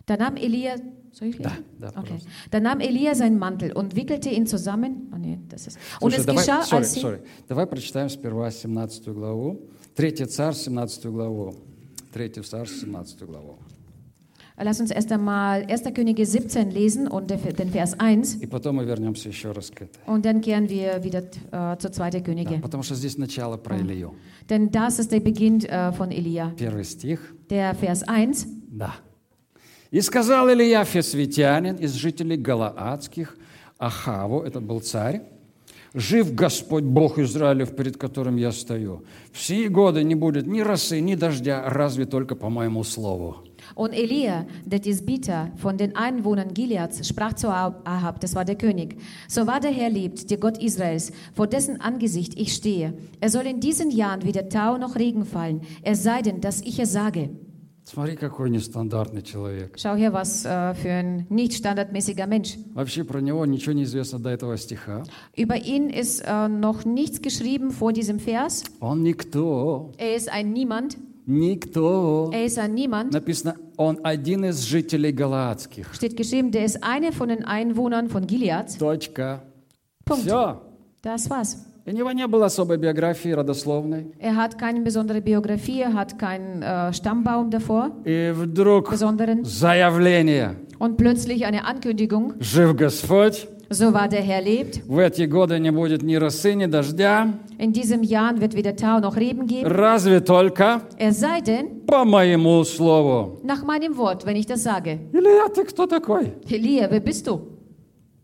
Da 0.05 0.17
nahm 0.17 0.35
Elia, 0.37 0.75
soll 1.11 1.27
ich 1.29 1.37
lesen? 1.37 1.63
Да, 1.79 1.89
да, 1.91 1.99
Okay. 1.99 2.01
пожалуйста. 2.01 2.29
Da 2.51 2.59
nahm 2.59 2.79
Elia 2.79 3.15
seinen 3.15 3.37
Mantel 3.39 3.71
und 3.73 3.95
wickelte 3.95 4.29
ihn 4.29 4.45
zusammen. 4.47 5.11
Oh, 5.13 5.17
nee, 5.17 5.39
das 5.49 5.67
ist. 5.67 5.77
Und 5.99 6.11
Слушай, 6.11 6.19
es 6.21 6.25
давай, 6.25 6.45
geschah, 6.45 6.61
sorry, 6.63 6.77
als 6.81 6.93
sie. 6.93 6.99
sorry. 7.01 7.19
давай 7.47 7.65
прочитаем 7.67 8.09
сперва 8.09 8.49
17 8.51 9.07
главу. 9.13 9.59
Третий 9.95 10.25
царь, 10.25 10.53
17 10.55 11.05
главу. 11.11 11.55
Третий 12.11 12.41
царь, 12.41 12.67
17 12.67 13.23
главу. 13.27 13.57
Lass 14.55 14.79
uns 14.79 14.91
erst 14.91 15.11
einmal 15.11 15.65
1. 15.67 15.91
Könige 15.95 16.27
17 16.27 16.69
lesen 16.69 17.07
und 17.07 17.31
der- 17.31 17.37
den 17.53 17.69
Vers 17.71 17.95
1. 17.99 18.35
И 18.39 18.45
потом 18.45 18.75
мы 18.75 18.85
вернемся 18.85 19.27
еще 19.29 19.51
раз 19.51 19.71
к 19.71 19.81
этой. 19.81 19.97
Und 20.05 20.25
dann 20.25 20.41
kehren 20.41 20.69
wir 20.69 21.03
wieder 21.03 21.23
äh, 21.51 21.77
zu 21.79 21.89
2. 21.89 22.11
Да, 22.11 22.19
Könige. 22.19 22.61
потому 22.61 22.83
что 22.83 22.93
здесь 22.93 23.17
начало 23.17 23.57
про 23.57 23.77
Илью. 23.79 24.13
Denn 24.49 24.69
das 24.69 24.99
ist 24.99 25.11
der 25.11 25.21
Beginn 25.21 25.59
äh, 25.65 25.91
von 25.93 26.11
Elia. 26.11 26.53
Первый 26.55 26.83
стих. 26.85 27.19
Der 27.49 27.73
Vers 27.73 28.03
1. 28.03 28.45
Да. 28.69 28.93
«И 29.90 30.00
сказал 30.00 30.50
Илья 30.50 30.84
Фесвитянин 30.84 31.76
из 31.76 31.94
жителей 31.94 32.36
Галаадских 32.36 33.36
Ахаву, 33.78 34.42
это 34.42 34.60
был 34.60 34.80
царь, 34.80 35.22
Жив 35.94 36.34
Господь 36.34 36.84
Бог 36.84 37.18
Израилев, 37.18 37.74
перед 37.74 37.96
которым 37.96 38.36
я 38.36 38.52
стою. 38.52 39.04
В 39.32 39.40
сии 39.40 39.68
годы 39.68 40.04
не 40.04 40.14
будет 40.14 40.46
ни 40.46 40.60
росы, 40.60 41.00
ни 41.00 41.14
дождя, 41.14 41.64
разве 41.66 42.04
только 42.04 42.34
по 42.36 42.50
моему 42.50 42.84
слову. 42.84 43.38
Und 43.74 43.92
Elia, 43.92 44.46
der 44.64 44.80
Tisbiter 44.80 45.50
von 45.56 45.76
den 45.76 45.96
Einwohnern 45.96 46.54
Gileads, 46.54 47.06
sprach 47.06 47.34
zu 47.34 47.48
Ahab, 47.48 48.20
das 48.20 48.34
war 48.34 48.44
der 48.44 48.56
König, 48.56 48.96
so 49.28 49.46
wahr 49.46 49.60
der 49.60 49.72
Herr 49.72 49.90
lebt, 49.90 50.30
der 50.30 50.38
Gott 50.38 50.58
Israels, 50.58 51.12
vor 51.34 51.46
dessen 51.46 51.80
Angesicht 51.80 52.38
ich 52.38 52.54
stehe. 52.54 52.94
Er 53.20 53.30
soll 53.30 53.46
in 53.46 53.60
diesen 53.60 53.90
Jahren 53.90 54.24
weder 54.24 54.48
Tau 54.48 54.78
noch 54.78 54.96
Regen 54.96 55.24
fallen, 55.24 55.62
es 55.82 56.02
sei 56.02 56.22
denn, 56.22 56.40
dass 56.40 56.60
ich 56.62 56.78
es 56.78 56.92
sage. 56.92 57.30
Смотри, 57.87 58.15
какой 58.15 58.49
нестандартный 58.49 59.21
человек. 59.23 59.77
Schau 59.77 59.95
her, 59.95 60.13
was 60.13 60.45
äh, 60.45 60.73
für 60.73 60.89
ein 60.89 61.25
nicht 61.29 61.53
standardmäßiger 61.53 62.27
Mensch. 62.27 62.57
Вообще 62.73 63.03
про 63.03 63.19
него 63.19 63.45
ничего 63.45 63.73
не 63.73 63.83
известно 63.83 64.19
до 64.19 64.29
этого 64.29 64.55
стиха. 64.57 65.03
Über 65.35 65.57
ihn 65.57 65.89
ist 65.89 66.21
äh, 66.25 66.47
noch 66.47 66.85
nichts 66.85 67.21
geschrieben 67.21 67.71
vor 67.71 67.91
diesem 67.91 68.19
Vers. 68.19 68.63
Он 68.79 69.03
никто, 69.03 69.91
Er 69.97 70.15
ist 70.15 70.29
ein 70.29 70.53
Niemand. 70.53 70.97
никто. 71.25 72.29
Er 72.33 72.45
ist 72.45 72.57
ein 72.57 72.73
Niemand. 72.73 73.11
Написано, 73.11 73.55
он 73.75 73.99
один 74.03 74.45
из 74.45 74.63
жителей 74.63 75.11
Галаадских. 75.11 75.93
Steht 75.93 76.15
geschrieben, 76.15 76.51
der 76.51 76.63
ist 76.63 76.83
einer 76.83 77.11
von 77.11 77.27
den 77.29 77.43
Einwohnern 77.43 78.07
von 78.07 78.25
Gilead. 78.27 78.77
Точка. 78.79 79.43
Punkt. 80.05 80.23
Все. 80.23 80.61
Das 81.01 81.29
war's. 81.29 81.65
У 81.88 81.90
него 81.90 82.12
не 82.12 82.26
было 82.26 82.46
особой 82.46 82.76
биографии 82.76 83.30
родословной. 83.30 84.12
Er 84.20 84.36
hat 84.36 84.58
keine 84.58 84.82
besondere 84.82 85.22
Biografie, 85.22 85.80
er 85.80 85.94
hat 85.94 86.18
keinen 86.18 86.62
äh, 86.62 86.92
Stammbaum 86.92 87.50
davor, 87.50 87.92
И 88.04 88.30
вдруг 88.34 88.90
besonderen. 88.90 89.42
заявление. 89.44 90.56
Und 90.78 90.96
plötzlich 90.98 91.46
eine 91.46 91.64
Ankündigung, 91.64 92.34
Жив 92.40 92.76
Господь, 92.76 93.48
so 93.70 93.92
wahr 93.94 94.08
der 94.08 94.20
Herr 94.22 94.42
lebt. 94.42 94.82
в 94.86 94.98
эти 94.98 95.22
годы 95.22 95.58
не 95.58 95.70
будет 95.72 96.02
ни 96.02 96.16
росы, 96.16 96.54
ни 96.54 96.66
дождя, 96.66 97.32
In 97.58 97.72
diesem 97.72 98.02
Jahr 98.02 98.38
wird 98.38 98.54
weder 98.54 98.76
Tau 98.76 99.00
noch 99.00 99.16
Reben 99.16 99.46
geben. 99.46 99.66
разве 99.66 100.20
только 100.20 100.82
Es 100.98 101.20
sei 101.20 101.40
denn, 101.40 101.86
по 101.86 102.04
моему 102.04 102.64
слову. 102.64 103.40
nach 103.44 103.64
meinem 103.64 103.96
Wort, 103.96 104.26
wenn 104.26 104.36
ich 104.36 104.44
das 104.46 104.62
sage. 104.62 104.98
Илья, 105.14 105.48
ты 105.48 105.64
кто 105.64 105.86
такой? 105.86 106.34
Elia, 106.50 106.90
wer 106.90 107.00
bist 107.00 107.26
du? 107.26 107.40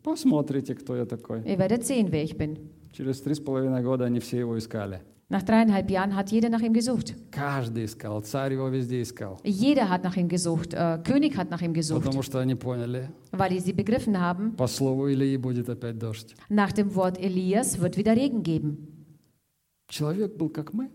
Посмотрите, 0.03 0.74
кто 0.74 0.94
я 0.96 1.07
такой. 1.07 1.40
Ihr 1.46 1.59
werdet 1.59 1.87
sehen, 1.87 2.09
wer 2.11 2.22
ich 2.22 2.37
bin. 2.37 2.59
Через 2.96 3.20
три 3.20 3.35
с 3.35 3.40
половиной 3.40 3.83
года 3.83 4.04
они 4.04 4.20
все 4.20 4.38
его 4.38 4.57
искали. 4.57 5.00
Nach 5.30 5.42
dreieinhalb 5.42 5.90
Jahren 5.90 6.14
hat 6.14 6.30
jeder 6.30 6.48
nach 6.48 6.61
ihm 6.61 6.72
gesucht. 6.72 7.14
Каждый 7.33 7.87
искал, 7.87 8.20
царь 8.20 8.52
его 8.52 8.68
везде 8.68 9.02
искал. 9.02 9.40
Jeder 9.42 9.88
hat 9.88 10.04
nach 10.04 10.16
ihm 10.16 10.28
gesucht. 10.28 10.74
Äh, 10.74 11.00
König 11.02 11.37
hat 11.37 11.50
nach 11.50 11.61
ihm 11.62 11.72
gesucht, 11.72 12.04
Потому 12.04 12.22
что 12.22 12.38
они 12.38 12.54
поняли, 12.54 13.09
weil 13.33 13.59
sie 13.61 13.72
begriffen 13.72 14.20
haben, 14.20 14.54
по 14.57 14.68
слову 14.68 15.09
Илии 15.09 15.37
будет 15.38 15.68
опять 15.68 15.98
дождь. 15.98 16.37
nach 16.48 16.72
dem 16.72 16.94
Wort 16.94 17.18
Elias 17.18 17.80
wird 17.80 17.96
wieder 17.96 18.14
Regen 18.14 18.42
geben. 18.44 18.87
Человек 19.88 20.37
был 20.37 20.50
как 20.50 20.72
мы. 20.72 20.88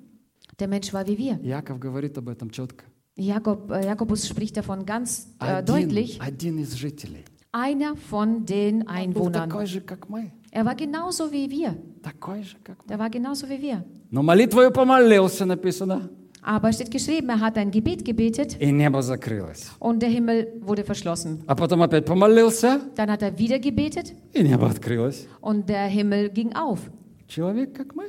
Der 0.60 0.68
Mensch 0.68 0.94
war 0.94 1.06
wie 1.08 1.18
wir. 1.18 1.40
Яков 1.44 1.80
говорит 1.80 2.18
об 2.18 2.30
этом 2.30 2.50
четко. 2.52 2.86
Jakob, 3.18 3.70
äh, 3.72 3.84
Jakobus 3.86 4.28
spricht 4.28 4.56
davon 4.56 4.86
ganz 4.86 5.28
äh, 5.42 5.46
Один, 5.46 5.66
deutlich. 5.66 6.22
один 6.22 6.60
из 6.60 6.74
жителей. 6.76 7.26
Einer 7.52 7.96
von 7.98 8.46
den 8.46 8.82
Он 8.82 8.86
был 8.86 8.92
Einwohnern. 9.28 9.50
такой 9.50 9.66
же, 9.66 9.82
как 9.82 10.08
мы. 10.08 10.32
Er 10.51 10.65
war 10.65 10.75
genauso 10.75 11.33
wie 11.33 11.51
wir. 11.51 11.77
Такой 12.03 12.43
же, 12.45 12.57
как 12.63 12.79
мы. 12.85 12.89
Der 12.89 12.99
war 12.99 13.11
genauso 13.11 13.49
wie 13.49 13.61
wir. 13.61 13.85
Но 14.11 14.23
молитвою 14.23 14.71
помолился, 14.71 15.45
написано, 15.47 16.11
Aber 16.47 16.73
steht 16.73 16.91
geschrieben, 16.91 17.31
er 17.31 17.41
hat 17.41 17.57
ein 17.57 17.71
Gebet 17.71 18.05
gebetet 18.05 18.57
и 18.61 18.71
небо 18.71 19.01
закрылось. 19.03 19.71
und 19.81 20.01
der 20.03 20.11
Himmel 20.11 20.61
wurde 20.61 20.85
verschlossen. 20.85 21.43
А 21.47 21.55
потом 21.55 21.83
опять 21.83 22.05
помолился, 22.05 22.81
Dann 22.97 23.11
hat 23.11 23.23
er 23.23 23.39
wieder 23.39 23.59
gebetet 23.59 24.13
и 24.35 24.43
небо 24.43 24.67
открылось. 24.69 25.27
und 25.41 25.69
der 25.69 25.87
Himmel 25.87 26.29
ging 26.31 26.53
auf. 26.55 26.81
Человек, 27.29 27.75
как 27.75 27.95
мы. 27.97 28.05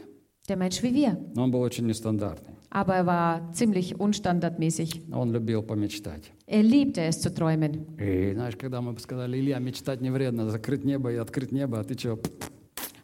Der 0.49 0.57
Mensch 0.57 0.83
wie 0.83 0.93
wir. 0.93 1.17
Но 1.33 1.43
он 1.45 1.51
был 1.51 1.61
очень 1.61 1.87
нестандартный. 1.87 2.55
Aber 2.69 2.95
er 2.95 3.05
war 3.05 3.51
ziemlich 3.53 3.99
unstandardmäßig. 3.99 5.03
Он 5.11 5.31
любил 5.31 5.61
помечтать. 5.63 6.31
Er 6.45 6.61
liebte 6.63 7.01
es 7.01 7.21
zu 7.21 7.33
träumen. 7.33 7.85
И 7.97 8.33
знаешь, 8.33 8.55
когда 8.57 8.81
мы 8.81 8.93
бы 8.93 8.99
сказали, 8.99 9.37
Илья, 9.39 9.59
мечтать 9.59 10.01
не 10.01 10.09
вредно, 10.11 10.49
закрыть 10.49 10.83
небо 10.83 11.11
и 11.11 11.15
открыть 11.15 11.51
небо, 11.51 11.79
а 11.79 11.83
ты 11.83 11.97
что? 11.97 12.19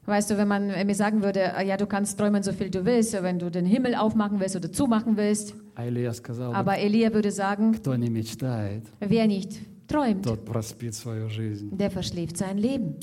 Weißt 0.07 0.31
du, 0.31 0.37
wenn 0.37 0.47
man 0.47 0.67
mir 0.85 0.95
sagen 0.95 1.21
würde, 1.21 1.55
ah 1.55 1.61
ja, 1.61 1.77
du 1.77 1.85
kannst 1.85 2.17
träumen, 2.17 2.41
so 2.43 2.51
viel 2.51 2.69
du 2.71 2.83
willst, 2.85 3.13
wenn 3.21 3.37
du 3.39 3.49
den 3.51 3.65
Himmel 3.65 3.95
aufmachen 3.95 4.39
willst 4.39 4.55
oder 4.55 4.71
zumachen 4.71 5.15
willst. 5.15 5.53
А 5.75 5.87
Илья 5.87 6.11
сказал, 6.13 6.51
бы, 6.51 6.57
Aber 6.57 6.77
Elia 6.79 7.13
würde 7.13 7.31
sagen, 7.31 7.73
кто 7.73 7.95
не 7.95 8.09
мечтает, 8.09 8.83
wer 8.99 9.27
nicht 9.27 9.59
träumt, 9.87 10.23
тот 10.23 10.43
проспит 10.43 10.95
свою 10.95 11.29
жизнь. 11.29 11.69
der 11.77 11.91
verschläft 11.91 12.35
sein 12.35 12.57
Leben. 12.57 12.95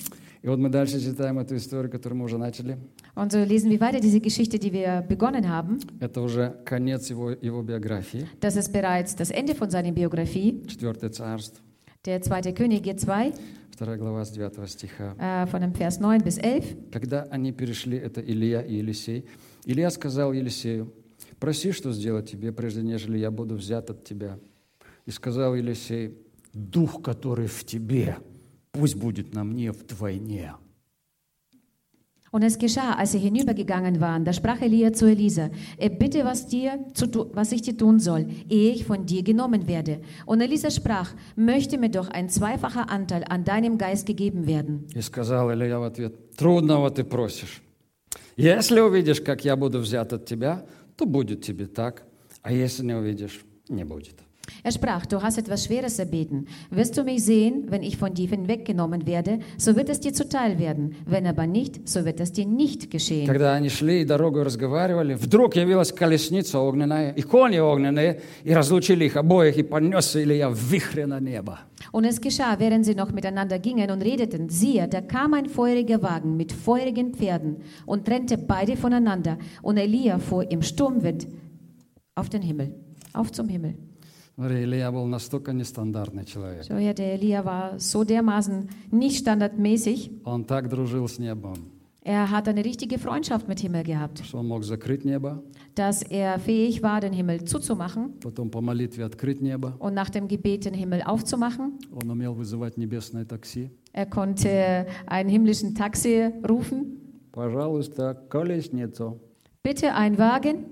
И 0.42 0.48
вот 0.48 0.58
мы 0.58 0.68
дальше 0.68 1.00
читаем 1.00 1.38
эту 1.38 1.56
историю, 1.56 1.90
которую 1.90 2.18
мы 2.18 2.24
уже 2.26 2.36
начали. 2.38 2.78
Und 3.15 3.31
so 3.31 3.37
lesen 3.43 3.69
wir 3.69 3.79
weiter 3.79 3.99
diese 3.99 4.19
Geschichte, 4.19 4.57
die 4.57 4.73
wir 4.73 5.03
begonnen 5.07 5.47
haben. 5.47 5.77
Это 5.99 6.21
уже 6.21 6.55
конец 6.65 7.09
его, 7.11 7.29
его 7.31 7.61
биографии, 7.61 8.25
Das 8.41 8.55
ist 8.55 8.71
bereits 8.73 9.15
das 9.15 9.29
Ende 9.29 9.53
von 9.53 9.69
seiner 9.69 9.91
Biografie. 9.91 10.61
четвертое 10.67 11.09
царство, 11.09 11.61
Der 12.05 12.21
zweite 12.23 12.53
Könige 12.53 12.95
2, 12.95 13.33
вторая 13.71 13.97
глава 13.97 14.25
с 14.25 14.31
9 14.35 14.67
стиха. 14.67 15.15
äh, 15.19 15.45
von 15.47 15.61
dem 15.61 15.73
Vers 15.75 15.99
9 15.99 16.23
bis 16.23 16.37
11. 16.39 16.91
Когда 16.91 17.23
они 17.29 17.51
перешли, 17.51 17.97
это 17.97 18.19
Илья 18.19 18.61
и 18.63 18.75
Елисей, 18.77 19.25
Илья 19.65 19.91
сказал 19.91 20.33
Елисею, 20.33 20.91
проси, 21.39 21.71
что 21.71 21.91
сделать 21.93 22.29
тебе, 22.31 22.51
прежде 22.51 22.81
нежели 22.81 23.19
я 23.19 23.29
буду 23.29 23.55
взят 23.55 23.89
от 23.91 24.03
тебя. 24.03 24.39
И 25.05 25.11
сказал 25.11 25.53
Елисей, 25.55 26.17
дух, 26.51 27.01
который 27.03 27.45
в 27.47 27.63
тебе, 27.63 28.17
пусть 28.71 28.95
будет 28.95 29.33
на 29.35 29.43
мне 29.43 29.71
вдвойне. 29.71 30.53
Und 32.32 32.42
es 32.42 32.58
geschah, 32.58 32.92
als 32.92 33.12
sie 33.12 33.18
hinübergegangen 33.20 34.00
waren, 34.02 34.22
da 34.26 34.34
sprach 34.34 34.60
Elia 34.60 34.92
zu 34.92 35.06
Elisa, 35.06 35.48
er 35.78 35.88
bitte, 35.88 36.26
was, 36.26 36.46
dir 36.46 36.78
zu, 36.92 37.06
tu- 37.06 37.30
was 37.32 37.52
ich 37.52 37.62
dir 37.62 37.74
tun 37.74 38.00
soll, 38.00 38.26
ehe 38.50 38.72
ich 38.74 38.84
von 38.84 39.06
dir 39.06 39.22
genommen 39.22 39.66
werde. 39.66 40.00
Und 40.26 40.42
Elisa 40.42 40.70
sprach, 40.70 41.14
möchte 41.36 41.78
mir 41.78 41.88
doch 41.88 42.08
ein 42.10 42.28
zweifacher 42.28 42.90
Anteil 42.90 43.24
an 43.30 43.44
deinem 43.44 43.78
Geist 43.78 44.04
gegeben 44.04 44.46
werden. 44.46 44.86
И 44.94 45.00
сказал 45.00 45.50
Илья 45.50 45.78
в 45.80 45.84
ответ, 45.84 46.34
трудного 46.36 46.90
ты 46.90 47.02
просишь. 47.02 47.62
Если 48.36 48.78
увидишь, 48.80 49.22
как 49.22 49.42
я 49.46 49.56
буду 49.56 49.78
взят 49.78 50.12
от 50.12 50.26
тебя, 50.26 50.66
то 50.96 51.06
будет 51.06 51.40
тебе 51.42 51.64
так, 51.66 52.04
а 52.42 52.52
если 52.52 52.84
не 52.84 52.94
увидишь, 52.94 53.40
не 53.70 53.84
будет. 53.84 54.16
Er 54.62 54.72
sprach, 54.72 55.06
du 55.06 55.22
hast 55.22 55.38
etwas 55.38 55.64
Schweres 55.64 55.98
erbeten. 55.98 56.46
Wirst 56.70 56.96
du 56.96 57.04
mich 57.04 57.24
sehen, 57.24 57.66
wenn 57.68 57.82
ich 57.82 57.96
von 57.96 58.14
dir 58.14 58.28
hinweggenommen 58.28 59.06
werde, 59.06 59.40
so 59.56 59.76
wird 59.76 59.88
es 59.88 60.00
dir 60.00 60.12
zuteil 60.12 60.58
werden. 60.58 60.96
Wenn 61.06 61.26
aber 61.26 61.46
nicht, 61.46 61.88
so 61.88 62.04
wird 62.04 62.20
es 62.20 62.32
dir 62.32 62.46
nicht 62.46 62.90
geschehen. 62.90 63.26
Когда 63.26 63.54
они 63.54 63.68
шли 63.68 64.02
и 64.02 64.04
дорогой 64.04 64.42
разговаривали, 64.42 65.14
вдруг 65.14 65.56
явилась 65.56 65.92
колесница 65.92 66.58
огненная 66.60 67.12
и 67.12 67.22
кони 67.22 67.58
огненные, 67.58 68.20
и 68.44 68.52
разлучили 68.52 69.04
их 69.04 69.16
обоих, 69.16 69.58
и 69.58 69.62
понесся 69.62 70.22
Илья 70.22 70.48
в 70.48 70.58
вихре 70.58 71.06
на 71.06 71.20
небо. 71.20 71.60
Und 71.92 72.04
es 72.04 72.20
geschah, 72.20 72.58
während 72.58 72.84
sie 72.84 72.94
noch 72.94 73.12
miteinander 73.12 73.58
gingen 73.58 73.90
und 73.90 74.02
redeten, 74.02 74.48
siehe, 74.48 74.88
da 74.88 75.00
kam 75.00 75.34
ein 75.34 75.46
feuriger 75.46 76.02
Wagen 76.02 76.36
mit 76.36 76.52
feurigen 76.52 77.14
Pferden 77.14 77.58
und 77.86 78.04
trennte 78.04 78.36
beide 78.36 78.76
voneinander. 78.76 79.38
Und 79.62 79.78
Elia 79.78 80.18
fuhr 80.18 80.50
im 80.50 80.62
Sturmwind 80.62 81.26
auf 82.14 82.28
den 82.28 82.42
Himmel, 82.42 82.74
auf 83.14 83.32
zum 83.32 83.48
Himmel. 83.48 83.74
So, 86.63 86.73
ja, 86.75 86.93
der 86.93 87.13
Elia 87.13 87.45
war 87.45 87.79
so 87.79 88.03
dermaßen 88.03 88.67
nicht 88.91 89.19
standardmäßig. 89.19 90.09
Er 92.05 92.31
hat 92.31 92.47
eine 92.49 92.65
richtige 92.65 92.97
Freundschaft 92.97 93.47
mit 93.47 93.59
Himmel 93.59 93.83
gehabt. 93.83 94.19
Dass 95.75 96.01
er 96.01 96.39
fähig 96.39 96.81
war, 96.83 96.99
den 96.99 97.13
Himmel 97.13 97.45
zuzumachen. 97.45 98.15
Und 99.79 99.93
nach 99.93 100.09
dem 100.09 100.27
Gebet 100.27 100.65
den 100.65 100.73
Himmel 100.73 101.03
aufzumachen. 101.03 101.77
Er 103.93 104.07
konnte 104.07 104.87
einen 105.05 105.29
himmlischen 105.29 105.75
Taxi 105.75 106.29
rufen. 106.49 107.21
Bitte 109.61 109.93
ein 109.93 110.17
Wagen. 110.17 110.65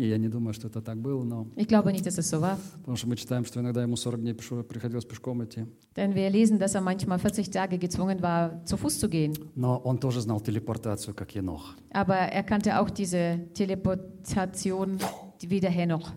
Не, 0.00 0.06
я 0.08 0.16
не 0.16 0.28
думаю, 0.28 0.54
что 0.54 0.68
это 0.68 0.80
так 0.80 0.96
было, 0.98 1.22
но... 1.24 1.46
Ich 1.56 1.68
glaube 1.68 1.92
nicht, 1.92 2.06
dass 2.06 2.16
es 2.16 2.30
so 2.30 2.40
war. 2.40 2.56
Потому 2.78 2.96
что 2.96 3.06
мы 3.06 3.16
читаем, 3.16 3.44
что 3.44 3.60
иногда 3.60 3.82
ему 3.82 3.96
40 3.96 4.20
дней 4.22 4.32
пешо- 4.32 4.62
приходилось 4.62 5.04
пешком 5.04 5.44
идти. 5.44 5.66
Denn 5.94 6.14
wir 6.14 6.30
lesen, 6.30 6.58
dass 6.58 6.74
er 6.74 6.80
manchmal 6.80 7.18
40 7.18 7.50
Tage 7.50 7.76
gezwungen 7.76 8.22
war, 8.22 8.64
zu 8.64 8.78
Fuß 8.78 8.98
zu 8.98 9.10
gehen. 9.10 9.34
Но 9.54 9.76
он 9.76 9.98
тоже 9.98 10.22
знал 10.22 10.40
телепортацию, 10.40 11.14
как 11.14 11.34
Енох. 11.34 11.74
Aber 11.92 12.14
er 12.16 12.42
kannte 12.44 12.80
auch 12.80 12.88
diese 12.88 13.40
Teleportation 13.52 14.98
wie 15.42 15.60
der 15.60 15.70
Henoch. 15.70 16.10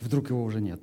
Вдруг 0.00 0.30
его 0.30 0.42
уже 0.42 0.60
нет. 0.60 0.80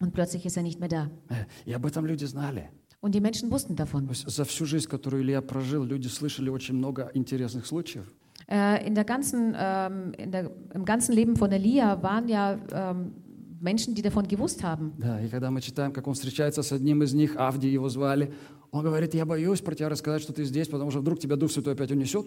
Und 0.00 0.12
plötzlich 0.12 0.44
ist 0.44 0.58
er 0.58 0.62
nicht 0.62 0.78
mehr 0.78 0.90
da. 0.90 1.10
Э, 1.30 1.46
И 1.64 1.72
об 1.72 1.86
этом 1.86 2.04
люди 2.04 2.26
знали. 2.26 2.68
Und 3.00 3.14
die 3.14 3.20
Menschen 3.20 3.50
wussten 3.50 3.76
davon. 3.76 4.08
За 4.12 4.44
всю 4.44 4.66
жизнь, 4.66 4.88
которую 4.88 5.22
Илья 5.22 5.40
прожил, 5.40 5.84
люди 5.84 6.08
слышали 6.08 6.50
очень 6.50 6.74
много 6.74 7.10
интересных 7.14 7.64
случаев. 7.64 8.12
Äh, 8.50 8.86
in 8.86 8.94
der 8.94 9.04
ganzen, 9.04 9.54
ähm, 9.58 10.12
in 10.16 10.30
der, 10.30 10.50
Im 10.72 10.84
ganzen 10.86 11.14
Leben 11.14 11.36
von 11.36 11.52
Elia 11.52 12.02
waren 12.02 12.28
ja 12.28 12.58
ähm, 12.72 13.12
Menschen, 13.60 13.94
die 13.94 14.00
davon 14.00 14.26
gewusst 14.26 14.62
haben. 14.62 14.94
Да, 14.98 15.20
и 15.20 15.28
когда 15.28 15.50
мы 15.50 15.60
читаем, 15.60 15.92
как 15.92 16.06
он 16.06 16.14
встречается 16.14 16.62
с 16.62 16.72
одним 16.72 17.02
из 17.02 17.12
них, 17.12 17.36
Авди 17.36 17.68
его 17.68 17.90
звали, 17.90 18.32
он 18.70 18.84
говорит, 18.84 19.12
я 19.14 19.26
боюсь 19.26 19.60
про 19.60 19.74
тебя 19.74 19.90
рассказать, 19.90 20.22
что 20.22 20.32
ты 20.32 20.44
здесь, 20.44 20.68
потому 20.68 20.90
что 20.90 21.00
вдруг 21.00 21.18
тебя 21.18 21.36
Дух 21.36 21.50
Святой 21.50 21.74
опять 21.74 21.90
унесет. 21.90 22.26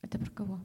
Это 0.00 0.18
про 0.18 0.30
кого? 0.30 0.60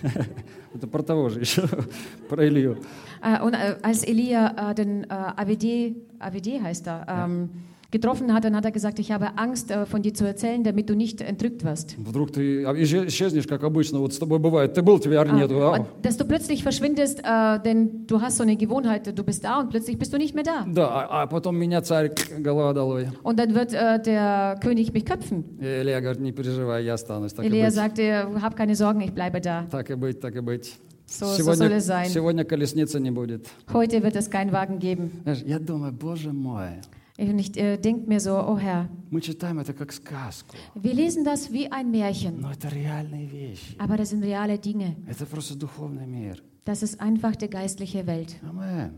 Это 0.74 0.86
про 0.86 1.02
того 1.02 1.28
же 1.30 1.40
еще, 1.40 1.68
про 2.28 2.46
Илью. 2.46 2.78
Äh, 3.20 3.42
und 3.42 3.54
äh, 3.54 3.78
als 3.82 4.04
Elia 4.06 4.70
äh, 4.70 4.74
den 4.76 5.02
äh, 5.04 5.06
AWD, 5.08 5.96
AWD 6.20 6.62
heißt 6.62 6.86
er, 6.86 7.04
ähm, 7.08 7.50
getroffen 7.91 8.33
hat, 8.33 8.43
dann 8.43 8.55
hat 8.55 8.65
er 8.65 8.71
gesagt, 8.71 8.97
ich 8.97 9.11
habe 9.11 9.37
Angst, 9.37 9.69
äh, 9.69 9.85
von 9.85 10.01
dir 10.01 10.15
zu 10.15 10.25
erzählen, 10.25 10.63
damit 10.63 10.89
du 10.89 10.95
nicht 10.95 11.21
entrückt 11.21 11.63
wirst. 11.63 11.95
Вдруг 11.99 12.31
ты 12.31 12.63
исче- 12.63 13.05
исчезнешь, 13.05 13.45
как 13.45 13.63
обычно, 13.63 13.99
вот 13.99 14.13
с 14.13 14.17
тобой 14.17 14.39
бывает. 14.39 14.73
Ты 14.73 14.81
был, 14.81 14.97
тебя 14.99 15.21
Ah, 15.21 15.31
нету. 15.31 15.61
а? 15.61 15.77
und 15.77 15.85
dass 16.01 16.17
du 16.17 16.25
plötzlich 16.25 16.63
verschwindest, 16.63 17.19
äh, 17.23 17.59
denn 17.63 18.07
du 18.07 18.19
hast 18.19 18.37
so 18.37 18.43
eine 18.43 18.55
Gewohnheit, 18.57 19.15
du 19.15 19.23
bist 19.23 19.43
da 19.43 19.59
und 19.59 19.69
plötzlich 19.69 19.99
bist 19.99 20.11
du 20.11 20.17
nicht 20.17 20.33
mehr 20.33 20.43
da. 20.43 20.65
Да, 20.67 20.87
а, 20.89 21.21
а 21.21 21.27
потом 21.27 21.55
меня 21.55 21.83
царь 21.83 22.09
голова 22.39 22.73
долой. 22.73 23.09
Und 23.21 23.37
dann 23.37 23.53
wird 23.53 23.73
äh, 23.75 24.01
der 24.01 24.57
König 24.59 24.91
mich 24.91 25.05
köpfen. 25.05 25.43
И 25.61 25.81
Илья 25.83 26.01
говорит, 26.01 26.19
не 26.19 26.31
переживай, 26.31 26.83
я 26.83 26.95
останусь. 26.95 27.33
Так 27.33 27.45
и 27.45 27.47
Elia 27.49 27.65
быть. 27.67 27.75
sagte, 27.75 28.27
hab 28.41 28.55
keine 28.55 28.75
Sorgen, 28.75 29.01
ich 29.01 29.13
bleibe 29.13 29.39
da. 29.39 29.67
Так 29.69 29.91
и 29.91 29.93
быть, 29.93 30.19
так 30.19 30.35
и 30.35 30.39
быть. 30.41 30.73
So, 31.05 31.27
so 31.27 31.43
soll 31.43 31.57
Сегодня, 31.57 31.75
es 31.77 31.85
sein. 31.85 32.09
сегодня 32.09 32.43
колесницы 32.43 32.99
не 32.99 33.11
будет. 33.11 33.45
Heute 33.71 34.01
wird 34.01 34.15
es 34.15 34.31
keinen 34.31 34.51
Wagen 34.51 34.79
geben. 34.79 35.11
Знаешь, 35.25 35.43
я 35.45 35.59
думаю, 35.59 35.91
боже 35.93 36.31
мой, 36.33 36.79
Und 37.17 37.37
ich 37.39 37.55
äh, 37.57 37.77
denke 37.77 38.07
mir 38.09 38.19
so, 38.19 38.31
oh 38.35 38.57
Herr, 38.57 38.89
мы 39.11 39.21
читаем 39.21 39.59
это 39.59 39.73
как 39.73 39.91
сказку. 39.93 40.55
wir 40.75 40.93
lesen 40.93 41.23
das 41.23 41.51
wie 41.51 41.71
ein 41.71 41.91
Märchen, 41.91 42.39
Но 42.41 42.51
это 42.51 42.69
реальные 42.69 43.27
вещи. 43.27 43.75
aber 43.77 43.97
das 43.97 44.09
sind 44.09 44.23
reale 44.23 44.57
Dinge. 44.57 44.95
Это 45.07 45.25
просто 45.25 45.55
духовный 45.55 46.07
мир. 46.07 46.41
Das 46.65 46.81
ist 46.81 46.99
einfach 46.99 47.35
die 47.35 47.49
geistliche 47.49 48.07
Welt. 48.07 48.35
Амен. 48.41 48.93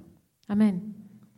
Amen. 0.47 0.93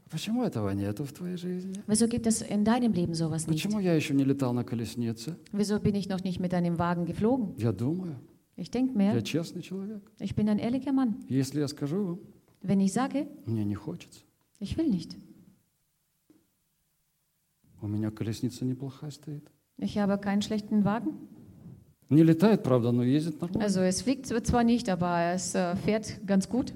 Почему 0.10 0.43
этого 0.43 0.70
нету 0.70 1.03
в 1.03 1.12
твоей 1.12 1.36
жизни? 1.36 1.74
Wieso 1.88 2.08
gibt 2.08 2.28
es 2.28 2.41
in 2.41 2.64
deinem 2.64 2.93
Leben 2.93 3.14
sowas 3.16 3.47
nicht? 3.47 3.64
Почему 3.64 3.80
я 3.80 3.93
еще 3.93 4.14
не 4.14 4.24
летал 4.24 4.53
на 4.53 4.64
колеснице? 4.64 5.36
Wieso 5.51 5.80
bin 5.80 5.95
ich 5.95 6.08
noch 6.08 6.24
nicht 6.24 6.39
mit 6.39 6.53
einem 6.53 6.78
Wagen 6.78 7.05
geflogen? 7.05 7.55
Я 7.58 7.72
думаю, 7.72 8.16
Ich 8.55 8.70
denke 8.72 8.93
я 9.01 9.14
mir, 9.14 9.24
честный 9.24 9.62
человек. 9.64 10.01
ich 10.20 10.36
bin 10.36 10.47
ein 10.47 10.60
ehrlicher 10.60 10.93
Mann. 10.93 11.16
Если 11.28 11.60
я 11.60 11.68
скажу 11.68 12.05
вам, 12.05 12.20
Wenn 12.62 12.80
ich 12.80 12.93
sage, 12.93 13.28
мне 13.45 13.66
не 13.66 13.76
хочется. 13.76 14.22
ich 14.60 14.78
will 14.78 14.88
nicht. 14.89 15.18
У 17.82 17.88
меня 17.88 18.12
колесница 18.12 18.66
неплохая 18.66 19.12
стоит. 19.12 19.49
Ich 19.80 19.97
habe 19.97 20.18
keinen 20.18 20.41
schlechten 20.41 20.84
Wagen. 20.84 21.14
Не 22.10 22.24
летает, 22.24 22.64
правда, 22.64 22.91
но 22.91 23.03
ездит 23.03 23.41
нормально. 23.41 23.64
Also 23.66 23.82
es 23.82 24.01
fliegt 24.01 24.26
zwar 24.26 24.64
nicht, 24.64 24.89
aber 24.89 25.34
es 25.34 25.53
äh, 25.55 25.76
fährt 25.76 26.20
ganz 26.26 26.47
gut. 26.49 26.74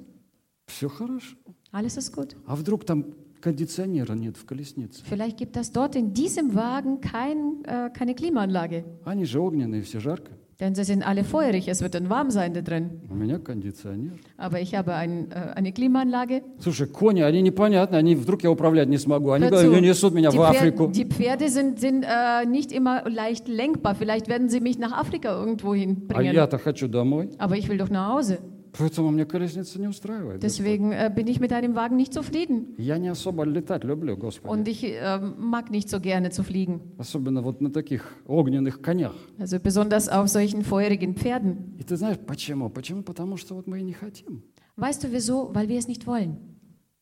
Все 0.67 0.89
хорошо. 0.89 1.37
Alles 1.71 1.97
ist 1.97 2.13
gut. 2.13 2.35
А 2.45 2.55
вдруг 2.55 2.85
там 2.85 3.05
кондиционера 3.41 4.13
нет 4.13 4.37
в 4.37 4.45
колеснице? 4.45 5.03
Vielleicht 5.05 5.37
gibt 5.37 5.57
es 5.57 5.71
dort 5.71 5.95
in 5.95 6.13
diesem 6.13 6.53
Wagen 6.53 6.99
kein, 7.01 7.63
äh, 7.63 7.89
keine 7.93 8.13
Klimaanlage. 8.13 8.83
Они 9.05 9.25
же 9.25 9.39
огненные, 9.39 9.81
все 9.81 9.99
жарко. 9.99 10.31
Denn 10.59 10.75
sie 10.75 10.83
sind 10.83 11.01
alle 11.01 11.23
feurig, 11.23 11.67
es 11.67 11.81
wird 11.81 11.95
dann 11.95 12.07
warm 12.11 12.29
sein 12.29 12.53
da 12.53 12.61
drin. 12.61 13.01
У 13.09 13.15
меня 13.15 13.39
кондиционер. 13.39 14.11
Aber 14.37 14.59
ich 14.61 14.75
habe 14.75 14.93
ein, 14.93 15.31
äh, 15.31 15.53
eine 15.55 15.71
Klimaanlage. 15.71 16.43
Слушай, 16.59 16.85
кони, 16.85 17.21
они 17.21 17.41
непонятны, 17.41 17.95
они 17.95 18.13
вдруг 18.15 18.43
я 18.43 18.51
управлять 18.51 18.87
не 18.87 18.99
смогу. 18.99 19.31
Они 19.31 19.45
Hör 19.45 19.49
говорят, 19.51 19.73
zu, 19.73 19.81
несут 19.81 20.13
меня 20.13 20.29
die, 20.29 20.37
в 20.37 20.41
Африку. 20.43 20.89
Pferde, 20.89 20.93
die 20.93 21.05
Pferde 21.05 21.49
sind, 21.49 21.79
sind 21.79 22.03
äh, 22.03 22.45
nicht 22.45 22.71
immer 22.71 23.09
leicht 23.09 23.47
lenkbar. 23.47 23.95
Vielleicht 23.95 24.27
werden 24.27 24.49
sie 24.49 24.59
mich 24.59 24.77
nach 24.77 24.91
Afrika 24.91 25.31
irgendwo 25.31 25.71
А 25.71 25.75
hinbringen. 25.75 26.35
я-то 26.35 26.59
хочу 26.59 26.87
домой. 26.87 27.29
Aber 27.39 27.57
ich 27.57 27.67
will 27.67 27.77
doch 27.79 27.89
nach 27.89 28.09
Hause. 28.13 28.37
Поэтому 28.77 29.11
мне 29.11 29.25
колесница 29.25 29.79
не 29.79 29.87
устраивает. 29.87 30.41
Deswegen 30.41 30.91
äh, 30.91 31.11
bin 31.13 31.27
ich 31.27 31.39
mit 31.39 31.51
einem 31.51 31.75
Wagen 31.75 31.97
nicht 31.97 32.13
zufrieden. 32.13 32.73
Я 32.77 32.97
не 32.97 33.09
особо 33.09 33.43
летать 33.43 33.83
люблю, 33.83 34.15
Господи. 34.15 34.51
Und 34.51 34.67
ich 34.67 34.83
äh, 34.83 35.19
mag 35.19 35.69
nicht 35.71 35.89
so 35.89 35.99
gerne 35.99 36.29
zu 36.29 36.43
fliegen. 36.43 36.81
Особенно 36.97 37.41
вот 37.41 37.61
на 37.61 37.69
таких 37.69 38.05
огненных 38.25 38.81
конях. 38.81 39.13
Also 39.37 39.59
besonders 39.59 40.07
auf 40.07 40.29
solchen 40.29 40.63
feurigen 40.63 41.15
Pferden. 41.15 41.75
И 41.79 41.83
ты 41.83 41.97
знаешь 41.97 42.17
почему? 42.25 42.69
Почему? 42.69 43.03
Потому 43.03 43.37
что 43.37 43.55
вот 43.55 43.67
мы 43.67 43.79
и 43.79 43.83
не 43.83 43.93
хотим. 43.93 44.43
Weißt 44.77 45.03
du 45.03 45.11
wieso? 45.11 45.53
Weil 45.53 45.67
wir 45.67 45.77
es 45.77 45.87
nicht 45.87 46.07
wollen. 46.07 46.37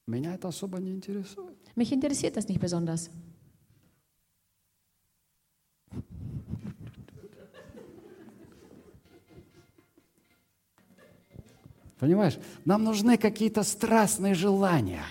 Меня 0.07 0.33
это 0.33 0.47
особо 0.47 0.79
не 0.79 0.91
интересует. 0.91 1.55
Mich 1.75 1.91
interessiert 1.91 2.35
das 2.35 2.47
nicht 2.47 2.59
besonders. 2.59 3.11
Понимаешь? 11.99 12.37
Нам 12.65 12.83
нужны 12.83 13.17
какие-то 13.17 13.63
страстные 13.63 14.33
желания. 14.33 15.03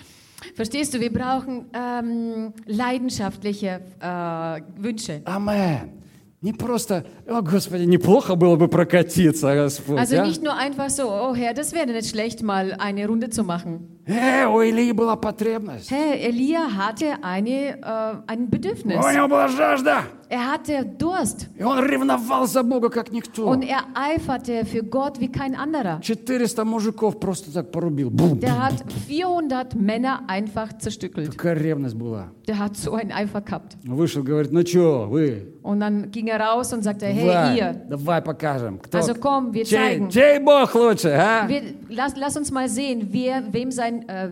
Verstehst 0.55 0.93
du, 0.93 0.99
wir 0.99 1.11
brauchen 1.11 1.65
ähm, 1.73 2.53
leidenschaftliche 2.65 3.81
äh, 3.99 4.61
Wünsche. 4.81 5.21
Амен. 5.25 5.99
Не 6.41 6.53
просто, 6.53 7.05
о, 7.27 7.41
Господи, 7.41 7.83
неплохо 7.83 8.35
было 8.35 8.55
бы 8.55 8.69
прокатиться, 8.69 9.53
Господь. 9.55 9.99
Also 9.99 10.17
а? 10.17 10.25
nicht 10.25 10.41
nur 10.41 10.55
einfach 10.55 10.89
so, 10.89 11.09
oh 11.09 11.35
Herr, 11.35 11.53
das 11.53 11.73
wäre 11.73 11.87
nicht 11.87 12.09
schlecht, 12.09 12.41
mal 12.43 12.77
eine 12.79 13.05
Runde 13.07 13.29
zu 13.29 13.43
machen. 13.43 13.99
Э, 14.05 14.45
у 14.45 14.61
Ильи 14.61 14.93
была 14.93 15.17
потребность. 15.17 15.91
Hey, 15.91 16.29
Elia 16.29 16.73
hatte 16.73 17.21
eine, 17.21 17.77
äh, 17.81 18.31
ein 18.31 18.49
Bedürfnis. 18.49 18.95
У 18.95 19.09
него 19.09 19.27
была 19.27 19.49
жажда. 19.49 20.03
Er 20.28 20.52
hatte 20.52 20.84
Durst 20.98 21.48
И 21.58 21.62
он 21.62 21.84
ревновал 21.84 22.46
за 22.46 22.62
Бога, 22.62 22.88
как 22.90 23.12
никто. 23.12 23.46
und 23.46 23.62
er 23.62 23.84
eiferte 23.94 24.64
für 24.64 24.82
Gott 24.82 25.20
wie 25.20 25.28
kein 25.30 25.54
anderer. 25.54 26.00
400 26.02 26.64
мужиков 26.64 27.20
просто 27.20 27.52
так 27.52 27.70
порубил. 27.70 28.10
Бум. 28.10 28.40
Der 28.40 28.58
hat 28.64 28.84
400 29.06 29.74
Männer 29.74 30.22
einfach 30.28 30.72
zerstückelt. 30.78 31.30
Такая 31.30 31.54
ревность 31.54 31.96
была. 31.96 32.28
Der 32.46 32.58
hat 32.58 32.76
so 32.76 32.94
einen 32.94 33.12
Eifer 33.12 33.40
gehabt. 33.40 33.76
Вышел, 33.84 34.22
говорит, 34.22 34.52
ну 34.52 34.64
что, 34.66 35.06
вы, 35.10 35.48
Und 35.62 35.80
dann 35.80 36.10
ging 36.10 36.26
er 36.28 36.40
raus 36.40 36.72
und 36.72 36.82
sagte, 36.82 37.06
hey 37.06 37.26
давай, 37.26 37.56
ihr, 37.56 37.74
давай 37.88 38.20
покажем, 38.22 38.78
кто, 38.78 38.98
also 38.98 39.14
komm, 39.14 39.52
wir 39.54 39.64
чей, 39.64 39.98
zeigen. 39.98 40.10
чей 40.10 40.38
Бог 40.38 40.74
лучше, 40.74 41.10
а? 41.10 41.48
Wir, 41.48 41.62
lass, 41.88 42.14
lass 42.16 42.36
uns 42.36 42.50
mal 42.50 42.68
sehen, 42.68 43.08
wer, 43.10 43.42
wem 43.52 43.70
sein, 43.70 44.06
äh, 44.08 44.30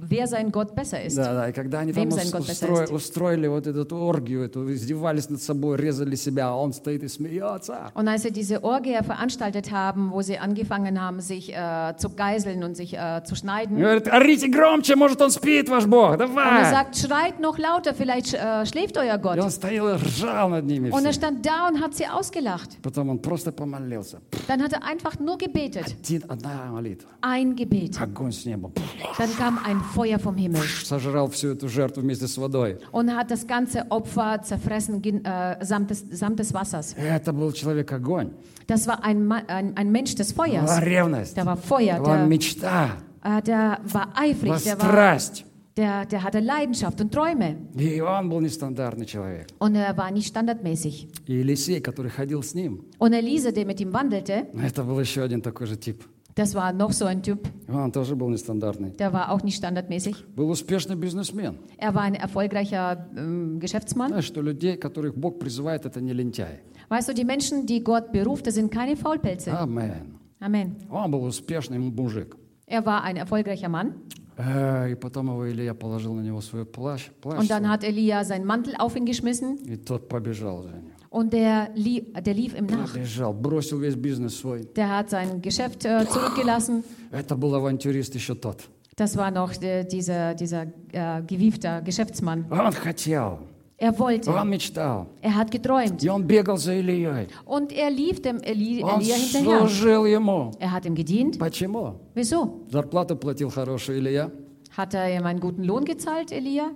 wer 0.00 0.26
sein 0.26 0.50
Gott 0.52 0.74
besser 0.74 1.02
ist. 1.02 1.16
Да, 1.16 1.32
да, 1.32 1.48
и 1.48 1.52
когда 1.52 1.78
они 1.80 1.92
Wem 1.92 2.10
там 2.10 2.18
sein 2.18 2.26
ус- 2.26 2.32
Gott 2.32 2.46
besser 2.46 2.68
устрои- 2.68 2.84
ist. 2.84 2.92
устроили 2.92 3.46
вот 3.46 3.66
эту 3.66 3.96
оргию, 3.96 4.42
эту, 4.44 4.70
издевались 4.70 5.30
над 5.30 5.40
собой, 5.40 5.76
резали 5.78 6.14
себя, 6.14 6.48
а 6.48 6.56
он 6.56 6.72
стоит 6.74 7.02
и 7.04 7.08
смеется. 7.08 7.90
Und 7.94 8.06
als 8.08 8.22
sie 8.24 8.30
diese 8.32 8.62
Orgie 8.64 8.98
veranstaltet 9.02 9.70
haben, 9.70 10.10
wo 10.12 10.20
sie 10.20 10.36
angefangen 10.38 11.00
haben, 11.00 11.20
sich 11.20 11.54
äh, 11.54 11.94
zu 11.96 12.10
geiseln 12.10 12.64
und 12.64 12.76
sich 12.76 12.92
äh, 12.94 13.22
zu 13.24 13.34
И 13.34 13.38
schneiden, 13.38 13.78
говорит, 13.78 14.08
орите 14.08 14.48
громче, 14.48 14.94
может 14.96 15.22
он 15.22 15.30
спит, 15.30 15.68
ваш 15.70 15.86
Бог, 15.86 16.10
und 16.14 16.20
er 16.20 16.26
давай. 16.28 16.70
sagt, 16.70 16.96
schreit 16.96 17.40
noch 17.40 17.56
lauter, 17.58 17.94
vielleicht 17.94 18.34
äh, 18.34 18.66
schläft 18.66 18.98
euer 18.98 19.14
И 19.16 19.22
Gott. 19.22 19.38
он 19.38 19.50
стоял 19.50 19.88
и 19.88 19.94
ржал 19.94 20.50
над 20.50 20.66
ними 20.66 20.90
Und 20.90 21.04
er 21.06 21.12
все. 21.12 21.20
stand 21.20 21.46
da 21.46 21.68
und 21.68 21.80
hat 21.80 21.94
sie 21.94 22.06
ausgelacht. 22.06 22.76
Потом 22.82 23.08
он 23.08 23.20
просто 23.20 23.52
помолился. 23.52 24.18
Dann 24.48 24.60
hat 24.62 24.72
er 24.74 24.84
einfach 24.84 25.18
nur 25.18 25.38
gebetet. 25.38 25.96
Один, 26.04 26.24
одна 26.28 26.72
молитва. 26.72 27.08
Ein 27.22 27.54
Gebet. 27.56 27.98
Огонь 28.00 28.32
с 28.32 28.44
неба. 28.44 28.70
Dann 29.16 29.34
kam 29.36 29.58
ein 29.64 29.78
Feuer 29.83 30.17
vom 30.19 30.35
Himmel 30.35 30.61
Сожрал 30.83 31.29
всю 31.29 31.49
эту 31.49 31.67
жертву 31.69 32.01
вместе 32.01 32.27
с 32.27 32.37
водой. 32.37 32.77
und 32.91 33.09
hat 33.15 33.29
das 33.29 33.45
ganze 33.47 33.85
Opfer 33.91 34.41
zerfressen 34.43 35.01
äh, 35.03 35.57
samt, 35.65 35.89
des, 35.91 36.05
samt 36.11 36.39
des 36.39 36.53
Wassers. 36.53 36.95
Это 36.97 37.33
был 37.33 37.51
человек-огонь. 37.51 38.31
Das 38.67 38.87
war 38.87 39.03
ein, 39.03 39.31
ein, 39.31 39.75
ein 39.75 39.91
Mensch 39.91 40.15
des 40.15 40.33
Была 40.33 40.45
Feuers. 40.47 40.81
ревность. 40.81 41.35
Der 41.35 41.45
war 41.45 41.57
Feuer, 41.57 41.99
Была 41.99 42.17
der, 42.17 42.25
мечта. 42.27 42.97
äh, 43.23 43.41
der 43.41 43.79
war 43.83 44.07
Была 44.07 44.13
eifrig, 44.15 44.63
der, 44.63 44.79
war, 44.79 44.87
страсть. 44.89 45.45
der, 45.75 46.05
der 46.05 46.23
hatte 46.23 46.39
Leidenschaft 46.39 47.01
und 47.01 47.11
Träume. 47.11 47.57
И 47.75 47.99
он 47.99 48.29
был 48.29 48.39
нестандартный 48.41 49.05
человек. 49.05 49.47
Und 49.59 49.75
er 49.75 49.97
war 49.97 50.11
nicht 50.11 50.27
standardmäßig. 50.27 51.07
И 51.27 51.33
Елисей, 51.33 51.81
который 51.81 52.11
ходил 52.11 52.41
с 52.43 52.53
ним, 52.53 52.85
Und 52.99 53.13
Elise, 53.13 53.51
der 53.51 53.65
mit 53.65 53.81
ihm 53.81 53.91
wandelte, 53.91 54.47
это 54.61 54.83
был 54.83 54.99
еще 54.99 55.23
один 55.23 55.41
такой 55.41 55.67
же 55.67 55.75
тип. 55.75 56.03
das 56.34 56.54
war 56.54 56.72
noch 56.72 56.92
so 56.92 57.04
ein 57.06 57.22
Typ, 57.22 57.48
И 57.68 57.72
Он 57.72 57.90
тоже 57.92 58.14
был 58.16 58.28
нестандартный. 58.28 58.90
der 58.96 59.12
war 59.12 59.30
auch 59.32 59.42
nicht 59.42 59.56
standardmäßig. 59.56 60.24
Был 60.36 60.48
успешный 60.50 60.96
бизнесмен. 60.96 61.58
Er 61.78 61.94
war 61.94 62.02
ein 62.02 62.14
erfolgreicher 62.14 63.06
ähm, 63.16 63.58
Geschäftsmann. 63.60 64.08
Знаешь, 64.10 64.26
что 64.26 64.40
людей, 64.40 64.76
которых 64.76 65.14
Бог 65.16 65.38
призывает, 65.38 65.84
это 65.84 66.00
не 66.00 66.12
лентяи. 66.12 66.60
Weißt 66.88 67.08
du, 67.08 67.12
die 67.14 67.24
Menschen, 67.24 67.66
die 67.66 67.82
Gott 67.82 68.12
beruft, 68.12 68.46
das 68.46 68.54
sind 68.54 68.70
keine 68.72 68.96
Faulpelze. 68.96 69.52
Амен. 69.58 70.14
Amen. 70.40 70.76
Он 70.90 71.10
был 71.10 71.24
успешный 71.24 71.78
мужик. 71.78 72.36
Er 72.66 72.86
war 72.86 73.02
ein 73.02 73.16
erfolgreicher 73.16 73.68
Mann. 73.68 73.94
Э, 74.38 74.92
И 74.92 74.94
потом 74.94 75.26
его 75.26 75.50
Илья 75.50 75.74
положил 75.74 76.14
на 76.14 76.20
него 76.20 76.40
свой 76.40 76.64
плащ, 76.64 77.10
плащ 77.20 77.40
Und 77.40 77.50
dann 77.50 77.64
свой, 77.64 77.70
hat 77.72 77.82
Elia 77.84 78.22
seinen 78.24 78.44
Mantel 78.46 78.74
auf 78.78 78.94
ihn 78.96 79.04
geschmissen 79.04 79.56
и 79.66 79.76
тот 79.76 80.08
побежал 80.08 80.62
за 80.62 80.70
ним. 80.70 80.91
und 81.12 81.32
der, 81.32 81.70
lie 81.74 82.02
der 82.24 82.34
lief 82.34 82.54
ihm 82.58 82.66
nach. 82.66 82.92
Побежал, 82.92 83.32
бросил 83.32 83.78
весь 83.80 83.96
бизнес 83.96 84.36
свой. 84.38 84.66
Der 84.76 84.88
hat 84.88 85.10
sein 85.10 85.40
Geschäft 85.42 85.84
äh, 85.84 86.06
zurückgelassen. 86.08 86.84
Это 87.10 87.36
был 87.36 87.54
авантюрист 87.54 88.14
еще 88.14 88.34
тот. 88.34 88.68
Das 88.96 89.16
war 89.16 89.30
noch 89.30 89.54
der, 89.56 89.84
dieser, 89.84 90.34
dieser 90.34 90.66
äh, 90.92 91.22
gewiefter 91.22 91.80
Geschäftsmann. 91.82 92.46
Он 92.50 92.72
хотел. 92.72 93.38
Er 93.80 93.96
wollte. 93.96 94.32
Он 94.32 94.50
мечтал. 94.50 95.06
Er 95.22 95.36
hat 95.36 95.52
geträumt. 95.52 96.02
И 96.02 96.08
он 96.08 96.24
бегал 96.24 96.56
за 96.56 96.74
Ильей. 96.74 97.28
Und 97.44 97.70
er 97.72 97.90
lief 97.90 98.20
dem 98.20 98.38
Eli 98.42 98.82
Он 98.82 99.00
Elia 99.00 99.14
hinterher. 99.14 99.68
служил 99.68 100.04
ему. 100.04 100.50
Er 100.58 100.72
hat 100.72 100.84
ihm 100.84 100.96
gedient. 100.96 101.38
Почему? 101.38 102.00
Wieso? 102.14 102.66
Зарплату 102.72 103.14
платил 103.16 103.50
хорошую 103.50 103.98
Илья. 104.00 104.32
Hat 104.76 104.94
er 104.94 105.16
ihm 105.16 105.24
einen 105.24 105.38
guten 105.38 105.62
Lohn 105.62 105.84
gezahlt, 105.84 106.32
Elia? 106.32 106.72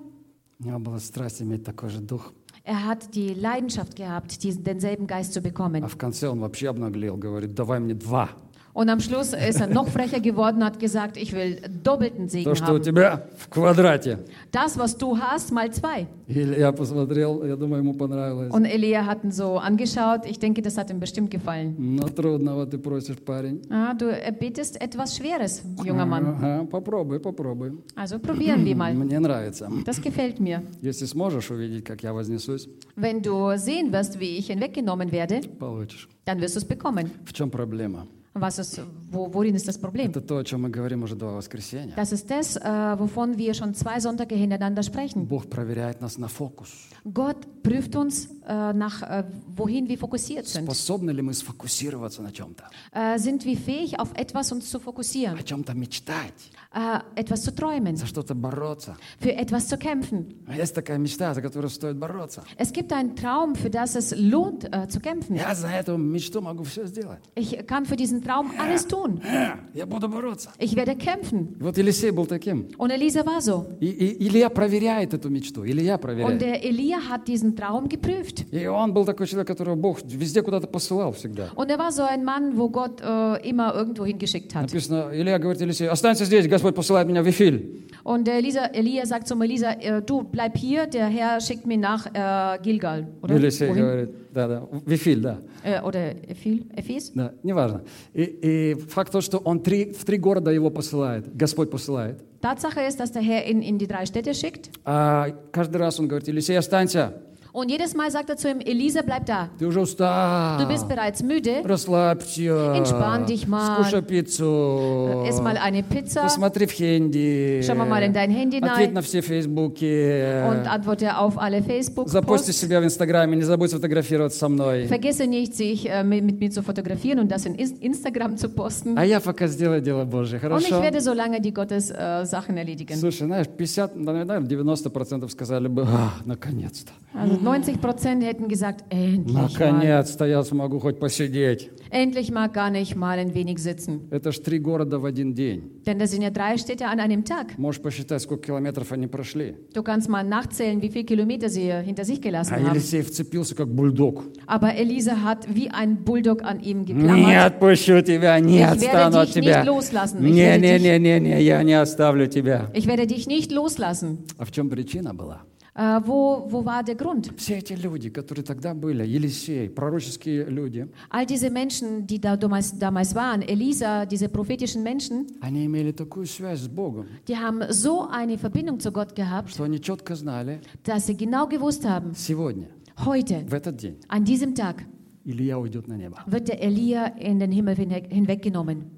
У 0.60 0.64
него 0.64 0.78
была 0.78 1.00
страсть 1.00 1.42
иметь 1.42 1.64
такой 1.64 1.88
же 1.90 1.98
дух. 1.98 2.32
Er 2.66 2.84
hat 2.86 3.14
die 3.14 3.34
Leidenschaft 3.34 3.96
gehabt, 3.96 4.42
diesen, 4.44 4.62
denselben 4.62 5.06
Geist 5.06 5.32
zu 5.32 5.40
bekommen. 5.40 5.82
А 5.82 5.88
в 5.88 5.96
конце 5.96 6.28
он 6.28 6.40
вообще 6.40 6.68
обнаглел, 6.68 7.16
говорит, 7.16 7.54
давай 7.54 7.80
мне 7.80 7.94
два. 7.94 8.30
Und 8.76 8.88
am 8.88 9.00
Schluss 9.00 9.34
ist 9.34 9.60
er 9.60 9.66
noch 9.66 9.88
frecher 9.88 10.18
geworden 10.20 10.56
und 10.56 10.64
hat 10.64 10.78
gesagt, 10.80 11.18
ich 11.18 11.34
will 11.34 11.58
doppelten 11.84 12.26
То, 12.26 12.32
Segen 12.32 12.56
что 12.56 12.72
у 12.72 12.76
haben. 12.76 12.82
тебя 12.82 13.26
в 13.36 13.50
квадрате. 13.50 14.18
Das, 14.50 14.78
was 14.78 14.96
du 14.96 15.18
hast, 15.18 15.52
mal 15.52 15.70
zwei. 15.70 16.06
И 16.26 16.40
Илья 16.40 16.72
посмотрел, 16.72 17.44
я 17.44 17.56
думаю, 17.56 17.82
ему 17.82 17.92
понравилось. 17.92 18.50
Und 18.50 18.64
Elia 18.64 19.04
hat 19.04 19.24
ihn 19.24 19.30
so 19.30 19.58
angeschaut. 19.58 20.24
Ich 20.24 20.38
denke, 20.38 20.62
das 20.62 20.78
hat 20.78 20.88
ihm 20.90 21.00
bestimmt 21.00 21.30
gefallen. 21.30 21.74
Но 21.78 22.08
трудного 22.08 22.64
ты 22.64 22.78
просишь, 22.78 23.18
парень. 23.18 23.60
Ah, 23.68 23.92
du 23.92 24.06
betest 24.40 24.80
etwas 24.80 25.16
Schweres, 25.18 25.62
junger 25.84 26.06
Mann. 26.06 26.24
Ага, 26.40 26.64
попробуй, 26.70 27.20
попробуй. 27.20 27.72
Also 27.94 28.18
probieren 28.18 28.64
wir 28.64 28.74
mal. 28.74 28.94
Мне 28.94 29.20
нравится. 29.20 29.68
Das 29.84 30.00
gefällt 30.00 30.40
mir. 30.40 30.62
Если 30.80 31.04
сможешь 31.04 31.50
увидеть, 31.50 31.84
как 31.84 32.02
я 32.02 32.14
вознесусь, 32.14 32.68
Wenn 32.96 33.20
du 33.20 33.54
sehen 33.58 33.92
wirst, 33.92 34.18
wie 34.18 34.38
ich 34.38 34.46
hinweggenommen 34.46 35.12
werde, 35.12 35.40
получишь. 35.58 36.08
dann 36.24 36.40
wirst 36.40 36.54
du 36.54 36.60
es 36.60 36.64
bekommen. 36.64 37.10
В 37.26 37.34
чем 37.34 37.50
проблема? 37.50 38.06
Was 38.36 38.58
ist, 38.58 38.80
wo, 39.10 39.28
worin 39.34 39.54
ist 39.54 39.68
das 39.68 39.76
Problem? 39.76 40.10
Это 40.10 40.22
то, 40.22 40.38
о 40.38 40.44
чем 40.44 40.62
мы 40.62 40.70
говорим 40.70 41.02
уже 41.02 41.14
два 41.16 41.32
воскресенья. 41.32 41.94
Das 41.96 42.12
ist 42.12 42.30
das, 42.30 42.56
äh, 42.56 42.98
wovon 42.98 43.36
wir 43.36 43.52
schon 43.52 43.74
zwei 43.74 44.00
Sonntage 44.00 44.34
hintereinander 44.34 44.82
sprechen. 44.82 45.26
Бог 45.26 45.50
проверяет 45.50 46.00
нас 46.00 46.16
на 46.16 46.28
фокус. 46.28 46.70
Gott 47.12 47.62
prüft 47.62 47.94
uns 47.94 48.28
äh, 48.46 48.72
nach, 48.72 49.02
äh, 49.02 49.24
wohin 49.54 49.86
wir 49.86 49.98
fokussiert 49.98 50.46
sind. 50.46 50.64
Способны 50.64 51.10
ли 51.10 51.20
мы 51.20 51.34
сфокусироваться 51.34 52.22
на 52.22 52.32
чем-то? 52.32 52.64
Äh, 52.92 53.18
sind 53.18 53.44
wir 53.44 53.56
fähig, 53.58 54.00
auf 54.00 54.14
etwas 54.14 54.50
uns 54.50 54.70
zu 54.70 54.80
fokussieren, 54.80 55.36
О 55.38 55.42
чем-то 55.42 55.74
мечтать? 55.74 56.32
äh, 56.76 57.00
etwas 57.20 57.42
zu 57.42 57.54
träumen, 57.54 57.96
За 57.96 58.06
что-то 58.06 58.34
бороться? 58.34 58.96
für 59.20 59.32
etwas 59.32 59.68
zu 59.68 59.76
kämpfen? 59.78 60.34
Есть 60.48 60.74
такая 60.74 60.98
мечта, 60.98 61.34
за 61.34 61.42
которую 61.42 61.70
стоит 61.70 61.96
бороться. 61.96 62.44
Es 62.56 62.72
gibt 62.72 62.92
einen 62.92 63.14
Traum, 63.16 63.54
für 63.54 63.70
das 63.70 63.94
es 63.96 64.14
lohnt 64.16 64.64
äh, 64.72 64.88
zu 64.88 65.00
kämpfen. 65.00 65.36
Я 65.36 65.54
за 65.54 65.68
эту 65.68 65.96
мечту 65.96 66.40
могу 66.40 66.64
все 66.64 66.86
сделать. 66.86 67.20
Ich 67.34 67.66
kann 67.66 67.84
für 67.86 67.96
diesen 67.96 68.22
Traum 68.22 68.50
alles 68.58 68.86
tun. 68.86 69.20
Э, 69.24 69.56
Я 69.74 69.86
буду 69.86 70.08
бороться. 70.08 70.50
Ich 70.58 70.74
werde 70.76 70.96
kämpfen. 70.96 71.56
Вот 71.60 71.76
Елисей 71.78 72.10
был 72.10 72.26
таким. 72.26 72.68
Und 72.78 72.90
Elisa 72.90 73.24
war 73.26 73.40
so. 73.40 73.66
И, 73.80 73.86
и 73.86 74.26
Илья 74.28 74.48
проверяет 74.50 75.14
эту 75.14 75.28
мечту. 75.30 75.64
Илья 75.64 75.94
Und 75.96 76.00
проверяет. 76.00 76.40
der 76.40 76.64
Elia 76.64 76.98
hat 77.08 77.28
diesen 77.28 77.54
Traum 77.56 77.88
geprüft. 77.88 78.46
И 78.50 78.66
он 78.66 78.92
был 78.92 79.04
такой 79.04 79.26
человек, 79.26 79.48
которого 79.48 79.74
Бог 79.76 80.00
везде 80.04 80.42
куда-то 80.42 80.66
посылал 80.66 81.12
всегда. 81.12 81.50
Und 81.54 81.70
er 81.70 81.78
war 81.78 81.92
so 81.92 82.02
ein 82.02 82.24
Mann, 82.24 82.56
wo 82.56 82.68
Gott 82.68 83.00
äh, 83.00 83.48
immer 83.48 83.74
irgendwo 83.74 84.04
hingeschickt 84.04 84.54
hat. 84.54 84.62
Написано, 84.62 85.10
Илья 85.12 85.38
говорит 85.38 85.60
Елисею, 85.60 85.92
останься 85.92 86.24
здесь, 86.24 86.46
Господь 86.48 86.65
посылает 86.66 87.08
меня 87.08 87.22
в 87.22 87.26
Вифиль. 87.26 87.82
Und 88.04 88.24
der 88.26 88.38
Elisa, 88.38 88.66
Elia 88.66 89.06
sagt 89.06 89.28
zum 89.28 89.40
Elisa, 89.42 89.72
äh, 89.72 90.02
du 90.02 90.24
bleib 90.24 90.56
hier, 90.56 90.86
der 90.86 91.06
Herr 91.06 91.40
schickt 91.40 91.66
mich 91.66 91.78
nach 91.78 92.06
äh, 92.06 92.58
Gilgal. 92.60 93.06
Oder? 93.22 93.36
Елисей 93.36 93.68
Wohin? 93.68 93.78
говорит, 93.78 94.10
да, 94.32 94.48
да, 94.48 94.60
в 94.70 94.90
Вифиль, 94.90 95.20
да. 95.20 95.38
Äh, 95.62 95.80
oder 95.82 96.10
Ephil, 96.28 96.66
Ephes? 96.74 97.12
Да, 97.14 97.32
неважно. 97.44 97.82
И, 98.12 98.22
и 98.22 98.74
факт 98.74 99.12
то, 99.12 99.20
что 99.20 99.38
он 99.38 99.60
три, 99.60 99.92
в 99.92 100.04
три 100.04 100.18
города 100.18 100.50
его 100.50 100.70
посылает, 100.70 101.36
Господь 101.36 101.70
посылает. 101.70 102.20
Tatsache 102.40 102.80
ist, 102.80 102.98
dass 102.98 103.12
der 103.12 103.22
Herr 103.22 103.48
ihn 103.48 103.62
in 103.62 103.78
die 103.78 103.86
drei 103.86 104.04
Städte 104.04 104.34
schickt. 104.34 104.70
А 104.84 105.28
каждый 105.52 105.76
раз 105.76 106.00
он 106.00 106.08
говорит, 106.08 106.26
Елисей, 106.26 106.58
останься, 106.58 107.14
Und 107.54 107.70
jedes 107.70 107.94
Mal 107.94 108.10
sagt 108.10 108.30
er 108.30 108.38
zu 108.38 108.48
ihm, 108.48 108.60
Elisa, 108.60 109.02
bleib 109.02 109.26
da. 109.26 109.50
ты 109.58 109.66
уже 109.66 109.78
устал. 109.80 110.58
Du 110.58 110.66
bist 110.66 110.88
bereits 110.88 111.22
müde. 111.22 111.60
Расслабься. 111.64 112.72
Entspann 112.74 113.26
dich 113.26 113.46
mal. 113.46 113.74
Скушай 113.82 114.00
пиццу. 114.00 115.26
Iss 115.28 115.38
mal 115.42 115.58
eine 115.58 115.82
Pizza. 115.82 116.22
Посмотри 116.22 116.64
в 116.66 116.72
Хенди. 116.72 117.60
Schau 117.62 117.74
mal 117.74 118.02
in 118.04 118.14
dein 118.14 118.30
Handy 118.30 118.56
Ответь 118.56 118.88
rein. 118.88 118.92
на 118.94 119.02
все 119.02 119.20
Фейсбуки. 119.20 120.48
Und 120.48 120.66
antworte 120.66 121.18
auf 121.18 121.36
alle 121.38 121.60
Запусти 121.60 121.72
Facebook-Posts. 121.72 122.52
себя 122.52 122.80
в 122.80 122.84
Инстаграме, 122.84 123.36
не 123.36 123.42
забудь 123.42 123.70
сфотографироваться 123.70 124.38
со 124.38 124.48
мной. 124.48 124.86
Vergesse 124.86 125.26
nicht, 125.26 125.54
sich 125.54 125.88
äh, 125.90 126.02
mit, 126.04 126.24
mit 126.24 126.40
mir 126.40 126.50
zu 126.50 126.62
fotografieren 126.62 127.18
und 127.18 127.30
das 127.30 127.44
in 127.44 127.54
Ins- 127.54 127.78
Instagram 127.80 128.38
zu 128.38 128.48
posten. 128.48 128.96
А 128.96 129.04
я 129.04 129.20
пока 129.20 129.46
сделаю 129.46 129.82
дело 129.82 130.04
Божье, 130.04 130.38
Und 130.38 130.58
ich 130.62 130.70
хорошо? 130.70 130.80
werde 130.82 131.00
so 131.02 131.12
lange 131.12 131.38
die 131.40 131.52
Gottes 131.52 131.90
äh, 131.90 132.24
Sachen 132.24 132.56
erledigen. 132.56 132.96
Слушай, 132.96 133.26
знаешь, 133.26 133.46
50, 133.58 133.94
наверное, 133.96 134.40
90% 134.40 135.28
сказали 135.28 135.68
бы, 135.68 135.82
«А, 135.82 136.12
наконец-то. 136.24 136.92
Also 137.14 137.42
90 137.46 137.80
Prozent 137.80 138.22
hätten 138.24 138.48
gesagt, 138.48 138.84
endlich 138.90 139.34
mal. 139.34 139.48
Наконец-то 139.50 140.24
я 140.26 140.42
смогу 140.42 140.78
хоть 140.80 140.98
посидеть. 141.00 141.70
Endlich 141.90 142.30
mal 142.30 142.48
gar 142.48 142.70
nicht 142.70 142.96
mal 142.96 143.18
ein 143.18 143.34
wenig 143.34 143.58
sitzen. 143.58 144.08
Это 144.10 144.32
ж 144.32 144.38
три 144.38 144.58
города 144.58 144.98
в 144.98 145.04
один 145.04 145.34
день. 145.34 145.82
Denn 145.86 145.98
das 145.98 146.10
sind 146.10 146.22
ja 146.22 146.30
drei 146.30 146.56
Städte 146.56 146.86
an 146.86 147.00
einem 147.00 147.22
Tag. 147.24 147.58
Можешь 147.58 147.82
посчитать, 147.82 148.22
сколько 148.22 148.46
километров 148.46 148.92
они 148.92 149.06
прошли. 149.06 149.56
Du 149.74 149.82
kannst 149.82 150.08
mal 150.08 150.24
nachzählen, 150.24 150.80
wie 150.80 150.88
viele 150.88 151.04
Kilometer 151.04 151.48
sie 151.50 151.70
hinter 151.84 152.04
sich 152.04 152.20
gelassen 152.22 152.54
А 152.54 152.56
haben. 152.60 152.70
Елисей 152.74 153.02
вцепился, 153.02 153.54
как 153.54 153.68
бульдог. 153.68 154.24
Aber 154.46 154.74
Elisa 154.74 155.22
hat 155.22 155.46
wie 155.54 155.68
ein 155.70 156.02
Bulldog 156.04 156.42
an 156.42 156.60
ihm 156.60 156.80
Не 156.80 156.94
geklammert. 156.94 157.46
отпущу 157.60 158.00
тебя, 158.02 158.38
не 158.40 158.58
Ich 158.60 158.64
отстану 158.66 159.16
werde 159.16 159.20
от 159.20 159.26
dich 159.28 159.34
тебя. 159.34 159.60
nicht 159.60 159.66
loslassen. 159.66 160.24
Ich 160.26 160.34
werde, 160.36 160.62
dich, 160.62 160.82
Не-не-не-не, 160.82 161.42
я 161.42 161.62
не 161.62 161.74
оставлю 161.74 162.26
тебя. 162.26 162.70
ich 162.74 162.86
werde 162.86 163.06
dich 163.06 163.26
nicht 163.26 163.52
loslassen. 163.52 164.18
А 164.38 164.44
в 164.46 164.50
чем 164.50 164.70
причина 164.70 165.12
была? 165.14 165.42
Äh, 165.76 166.00
wo, 166.04 166.46
wo 166.50 166.64
war 166.66 166.82
der 166.84 166.96
Grund? 166.96 167.32
Все 167.38 167.56
эти 167.56 167.72
люди, 167.72 168.10
которые 168.10 168.44
тогда 168.44 168.74
были, 168.74 169.06
Елисей, 169.06 169.70
пророческие 169.70 170.44
люди, 170.44 170.86
All 171.08 171.24
diese 171.24 171.48
Menschen, 171.48 172.06
die 172.06 172.20
da 172.20 172.36
damals, 172.36 172.78
damals 172.78 173.14
waren, 173.14 173.40
Elisa, 173.40 174.04
diese 174.04 174.28
prophetischen 174.28 174.82
Menschen, 174.82 175.28
они 175.40 175.64
имели 175.64 175.92
такую 175.92 176.26
связь 176.26 176.60
с 176.60 176.68
Богом, 176.68 177.06
die 177.26 177.36
haben 177.38 177.62
so 177.70 178.06
eine 178.06 178.36
Verbindung 178.36 178.80
zu 178.80 178.92
Gott 178.92 179.14
gehabt, 179.14 179.48
что 179.50 179.64
они 179.64 179.80
четко 179.80 180.14
знали, 180.14 180.60
dass 180.84 181.06
sie 181.06 181.16
genau 181.16 181.46
gewusst 181.46 181.86
haben, 181.86 182.12
сегодня, 182.14 182.68
heute, 183.06 183.42
в 183.48 183.54
этот 183.54 183.76
день, 183.78 183.98
an 184.08 184.24
diesem 184.24 184.54
Tag, 184.54 184.84
Илья 185.24 185.58
уйдет 185.58 185.88
на 185.88 185.96
небо. 185.96 186.18
wird 186.26 186.48
der 186.48 186.60
Elia 186.62 187.06
in 187.18 187.38
den 187.38 187.50
Himmel 187.50 187.76
hinweg, 187.76 188.12
hinweggenommen. 188.12 188.90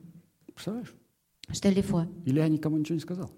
Представляешь? 0.52 0.92
Stell 1.52 1.74
dir 1.74 1.84
vor, 1.84 2.08
Илья 2.24 2.48
никому 2.48 2.78
ничего 2.78 2.96
не 2.96 3.00
сказал. 3.00 3.30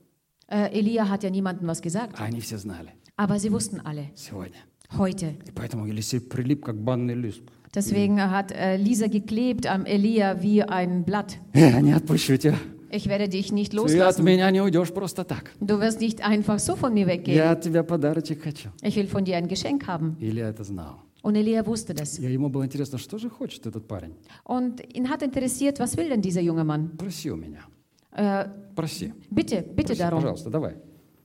äh, 0.48 0.70
Elia 0.72 1.06
hat 1.10 1.22
ja 1.22 1.28
niemandem 1.28 1.68
was 1.68 1.82
gesagt, 1.82 2.14
А 2.18 2.24
они 2.24 2.40
все 2.40 2.56
знали. 2.56 2.94
aber 3.16 3.38
sie 3.38 3.50
wussten 3.52 3.80
alle, 3.80 4.10
Сегодня. 4.14 4.56
heute. 4.96 5.34
И 5.46 5.50
поэтому 5.54 5.86
Елисей 5.86 6.20
прилип, 6.20 6.64
как 6.64 6.76
банный 6.76 7.14
лист. 7.14 7.42
Deswegen 7.74 8.18
hat 8.30 8.52
äh, 8.52 8.76
Lisa 8.78 9.06
geklebt 9.08 9.66
am 9.66 9.84
Elia 9.84 10.42
wie 10.42 10.62
ein 10.62 11.04
Blatt. 11.04 11.38
Я 11.54 11.80
не 11.80 11.92
отпущу 11.92 12.36
тебя. 12.38 12.56
Ich 12.90 13.08
werde 13.08 13.28
dich 13.28 13.52
nicht 13.52 13.72
Ты 13.72 13.78
от 13.78 13.82
loslassen. 13.90 14.24
меня 14.24 14.50
не 14.50 14.60
уйдешь 14.62 14.94
просто 14.94 15.24
так. 15.24 15.50
Du 15.60 15.78
wirst 15.80 16.00
nicht 16.00 16.22
einfach 16.24 16.58
so 16.58 16.76
von 16.76 16.94
mir 16.94 17.06
weggehen. 17.06 17.36
Я 17.36 17.50
от 17.50 17.60
тебя 17.62 17.82
подарочек 17.82 18.42
хочу. 18.42 18.70
Ich 18.82 18.96
will 18.96 19.08
von 19.08 19.24
dir 19.24 19.36
ein 19.36 19.48
Geschenk 19.48 19.86
haben. 19.86 20.16
Илья 20.20 20.48
это 20.48 20.64
знал. 20.64 21.02
Und 21.22 21.34
Elia 21.34 21.66
wusste 21.66 21.92
das. 21.92 22.18
И 22.18 22.22
ему 22.32 22.48
было 22.48 22.64
интересно, 22.64 22.96
что 22.98 23.18
же 23.18 23.28
хочет 23.28 23.66
этот 23.66 23.86
парень. 23.88 24.14
Und 24.44 24.80
ihn 24.94 25.10
hat 25.10 25.22
interessiert, 25.22 25.78
was 25.80 25.96
will 25.98 26.08
denn 26.08 26.22
dieser 26.22 26.40
junge 26.40 26.64
Mann? 26.64 26.96
Проси 26.96 27.30
у 27.30 27.36
меня. 27.36 27.64
Äh, 28.12 28.46
Проси. 28.74 29.12
bitte, 29.30 29.62
bitte 29.62 29.94
Проси, 29.94 29.98
darum. 29.98 30.22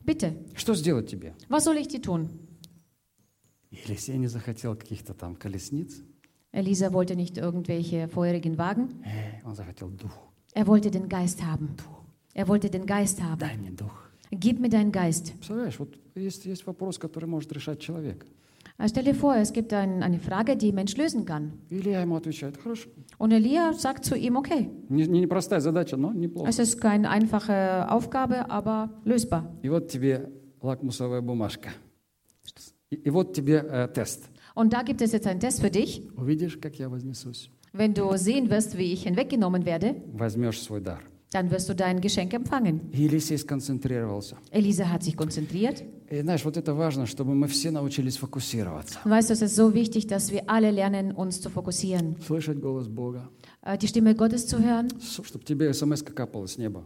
пожалуйста, 0.06 0.32
давай. 0.32 0.42
Bitte. 0.44 0.56
Что 0.56 0.74
сделать 0.74 1.10
тебе? 1.10 1.36
Was 1.50 1.64
soll 1.66 1.78
ich 1.78 1.88
dir 1.88 2.02
tun? 2.02 2.30
Елисей 3.72 4.18
не 4.18 4.28
захотел 4.28 4.76
каких-то 4.76 5.14
там 5.14 5.36
колесниц. 5.36 6.02
Elisa 6.52 6.92
wollte 6.92 7.16
nicht 7.16 7.38
irgendwelche 7.38 8.08
feurigen 8.10 8.58
Wagen. 8.58 8.90
Э, 9.06 9.42
Он 9.46 9.56
захотел 9.56 9.90
дух. 9.90 10.12
Er 10.54 10.68
wollte 10.68 10.92
den 10.92 11.08
Geist 11.08 11.42
haben. 11.44 11.76
Er 12.34 12.48
wollte 12.48 12.70
den 12.70 12.86
Geist 12.86 13.22
haben. 13.22 13.40
Дай 13.40 13.58
мне 13.58 13.72
дух. 13.72 14.10
Gib 14.32 14.60
mir 14.60 14.70
deinen 14.70 14.92
Geist. 14.92 15.32
Представляешь, 15.38 15.80
вот 15.80 15.98
есть, 16.16 16.46
есть 16.46 16.66
вопрос, 16.66 16.98
который 16.98 17.26
может 17.26 17.52
решать 17.54 17.80
человек. 17.80 18.26
Äh, 18.78 18.88
Stell 18.88 19.04
dir 19.04 19.14
vor, 19.16 19.36
es 19.36 19.54
gibt 19.54 19.74
ein, 19.74 20.02
eine 20.04 20.20
Frage, 20.20 20.56
die 20.58 20.72
ein 20.72 20.76
Mensch 20.76 20.98
lösen 20.98 21.26
kann. 21.26 21.54
Илья 21.70 22.02
ему 22.02 22.16
отвечает, 22.16 22.58
хорошо. 22.58 22.90
Und 23.18 23.32
Elia 23.32 23.74
sagt 23.74 24.06
zu 24.06 24.16
ihm, 24.16 24.36
okay, 24.36 24.70
Не, 24.90 25.06
не 25.08 25.20
непростая 25.22 25.60
задача, 25.60 25.98
но 25.98 26.12
неплохо. 26.14 26.50
es 26.50 26.60
ist 26.60 26.80
keine 26.82 27.10
einfache 27.10 27.88
Aufgabe, 27.90 28.50
aber 28.50 28.90
lösbar. 29.06 29.44
И 29.62 29.70
вот 29.70 29.88
тебе 29.90 30.30
лакмусовая 30.62 31.22
бумажка. 31.22 31.70
И, 32.90 32.96
и 32.96 33.10
вот 33.10 33.34
тебе 33.34 33.64
э, 33.70 33.88
тест. 33.88 34.30
Und 34.54 34.74
da 34.74 34.82
gibt 34.84 35.02
es 35.02 35.12
jetzt 35.14 35.28
einen 35.28 35.40
Test 35.40 35.62
für 35.62 35.70
dich. 35.72 36.02
Увидишь, 36.18 36.58
как 36.60 36.76
я 36.78 36.90
вознесусь. 36.90 37.50
Wenn 37.74 37.94
du 37.94 38.18
sehen 38.18 38.50
wirst, 38.50 38.78
wie 38.78 38.92
ich 38.92 39.04
hinweggenommen 39.04 39.66
werde, 39.66 39.96
Возьмешь 40.14 40.62
свой 40.62 40.82
дар. 40.82 41.00
dann 41.36 41.50
wirst 41.52 41.70
du 41.70 41.74
dein 41.76 42.02
Geschenk 42.02 42.34
empfangen. 42.34 42.82
И 42.92 43.04
Елисей 43.04 43.38
сконцентрировался. 43.38 44.36
Elisa 44.52 44.86
hat 44.92 45.04
sich 45.04 45.16
konzentriert. 45.16 45.84
И 46.10 46.20
знаешь, 46.22 46.44
вот 46.44 46.58
это 46.58 46.74
важно, 46.74 47.06
чтобы 47.08 47.34
мы 47.36 47.48
все 47.48 47.72
научились 47.72 48.18
фокусироваться. 48.18 49.00
Und 49.06 49.12
weißt 49.12 49.30
du, 49.30 49.34
es 49.34 49.42
ist 49.42 49.56
so 49.56 49.74
wichtig, 49.74 50.08
dass 50.08 50.32
wir 50.32 50.50
alle 50.50 50.72
lernen, 50.72 51.12
uns 51.14 51.40
zu 51.42 51.50
fokussieren. 51.50 52.18
Слышать 52.22 52.60
голос 52.60 52.88
Бога. 52.90 53.30
Äh, 53.62 53.78
Die 53.78 53.88
Stimme 53.88 54.14
Gottes 54.16 54.46
zu 54.48 54.60
hören, 54.62 54.90
Чтобы 55.00 55.46
тебе 55.46 55.74
смс 55.74 56.04
капала 56.04 56.48
с 56.48 56.58
неба. 56.58 56.84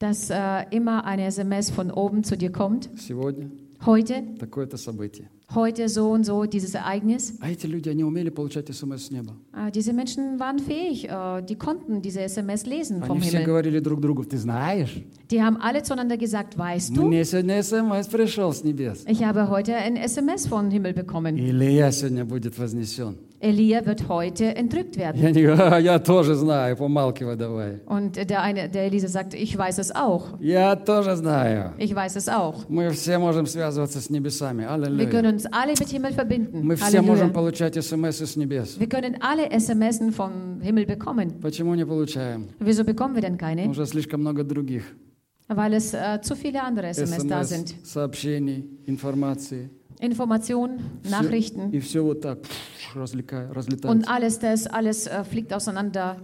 dass 0.00 0.28
äh, 0.28 0.64
immer 0.72 1.04
eine 1.04 1.26
SMS 1.26 1.70
von 1.70 1.90
oben 1.92 2.24
zu 2.24 2.36
dir 2.36 2.50
kommt. 2.50 2.90
Сегодня 2.98 3.50
Heute 3.86 4.24
такое-то 4.38 4.76
событие. 4.76 5.28
Heute 5.54 5.88
so 5.88 6.10
und 6.10 6.24
so 6.24 6.46
dieses 6.46 6.74
Ereignis. 6.74 7.34
А 7.40 7.48
эти 7.50 7.66
люди, 7.66 7.88
они 7.88 8.02
умели 8.02 8.30
получать 8.30 8.74
смс 8.74 9.06
с 9.06 9.10
неба. 9.10 9.34
Äh, 9.52 9.70
Diese 9.70 9.92
Menschen 9.92 10.40
waren 10.40 10.58
fähig, 10.58 11.04
äh, 11.08 11.42
die 11.42 11.54
konnten 11.54 12.02
diese 12.02 12.22
SMS 12.22 12.64
lesen 12.66 13.02
vom 13.04 13.18
Они 13.18 13.28
все 13.28 13.38
Himmel. 13.38 13.44
говорили 13.46 13.78
друг 13.80 14.00
другу, 14.00 14.24
ты 14.24 14.36
знаешь, 14.38 15.00
Die 15.30 15.42
haben 15.42 15.56
alle 15.60 15.82
zueinander 15.82 16.16
gesagt, 16.16 16.58
weißt 16.58 16.96
du, 16.96 17.02
мне 17.04 17.24
сегодня 17.24 17.62
смс 17.62 18.08
пришел 18.08 18.52
с 18.52 18.64
небес. 18.64 19.04
ich 19.06 19.22
habe 19.22 19.48
heute 19.48 19.74
ein 19.76 19.96
SMS 19.96 20.46
vom 20.48 20.70
Himmel 20.70 20.92
bekommen. 20.94 21.36
Илья 21.38 21.92
сегодня 21.92 22.24
будет 22.24 22.58
вознесен. 22.58 23.16
Elia 23.40 23.84
wird 23.84 24.08
heute 24.08 24.56
entrückt 24.56 24.96
werden. 24.96 25.20
Я 25.20 25.30
не 25.30 25.42
говорю, 25.42 25.74
«А, 25.74 25.78
я 25.78 25.98
тоже 25.98 26.34
знаю, 26.34 26.76
помалкивай 26.78 27.36
давай. 27.36 27.80
Und 27.84 28.16
der 28.16 28.40
eine, 28.42 28.70
der 28.70 28.84
Elisa 28.84 29.08
sagt, 29.08 29.34
ich 29.34 29.58
weiß 29.58 29.78
es 29.80 29.94
auch. 29.94 30.38
Я 30.40 30.76
тоже 30.76 31.14
знаю. 31.16 31.74
Ich 31.76 31.94
weiß 31.94 32.16
es 32.16 32.28
auch. 32.30 32.64
Мы 32.70 32.88
все 32.90 33.18
можем 33.18 33.44
связываться 33.46 34.00
с 34.00 34.08
небесами. 34.08 34.62
Wir 34.62 34.70
Аллилуйя. 34.70 35.10
können 35.10 35.34
uns 35.34 35.44
alle 35.52 35.74
mit 35.78 35.88
Himmel 35.90 36.12
verbinden. 36.14 36.62
Мы 36.62 36.76
все 36.76 37.02
можем 37.02 37.28
Halleluja. 37.28 37.32
получать 37.34 37.74
смс 37.84 38.20
с 38.22 38.36
небес. 38.36 38.78
Wir 38.78 38.88
können 38.88 39.16
alle 39.20 39.50
SMS 39.50 40.00
vom 40.16 40.62
Himmel 40.62 40.86
bekommen. 40.86 41.38
Почему 41.42 41.74
не 41.74 41.84
получаем? 41.84 42.48
Wieso 42.60 42.82
bekommen 42.84 43.14
wir 43.14 43.20
denn 43.22 43.36
keine? 43.36 43.68
Уже 43.68 43.84
слишком 43.84 44.22
много 44.22 44.42
других. 44.42 44.84
Weil 45.48 45.74
es 45.74 45.92
äh, 45.92 46.18
zu 46.22 46.34
viele 46.34 46.62
andere 46.62 46.86
SMS 46.86 47.26
da 47.26 47.44
sind. 47.44 47.68
СМС, 47.68 47.92
сообщений, 47.92 48.64
информации. 48.86 49.68
Informationen, 50.00 50.78
Всё- 51.02 51.10
Nachrichten 51.10 51.70
И 51.72 51.78
все 51.80 52.00
вот 52.02 52.20
так 52.20 52.42
пф, 52.42 52.96
разлика- 52.96 53.48
und 53.48 53.56
разлетается. 53.56 54.10
alles 54.10 54.38
das, 54.38 54.66
alles 54.66 55.06
äh, 55.06 55.24
fliegt 55.24 55.52
auseinander, 55.52 56.16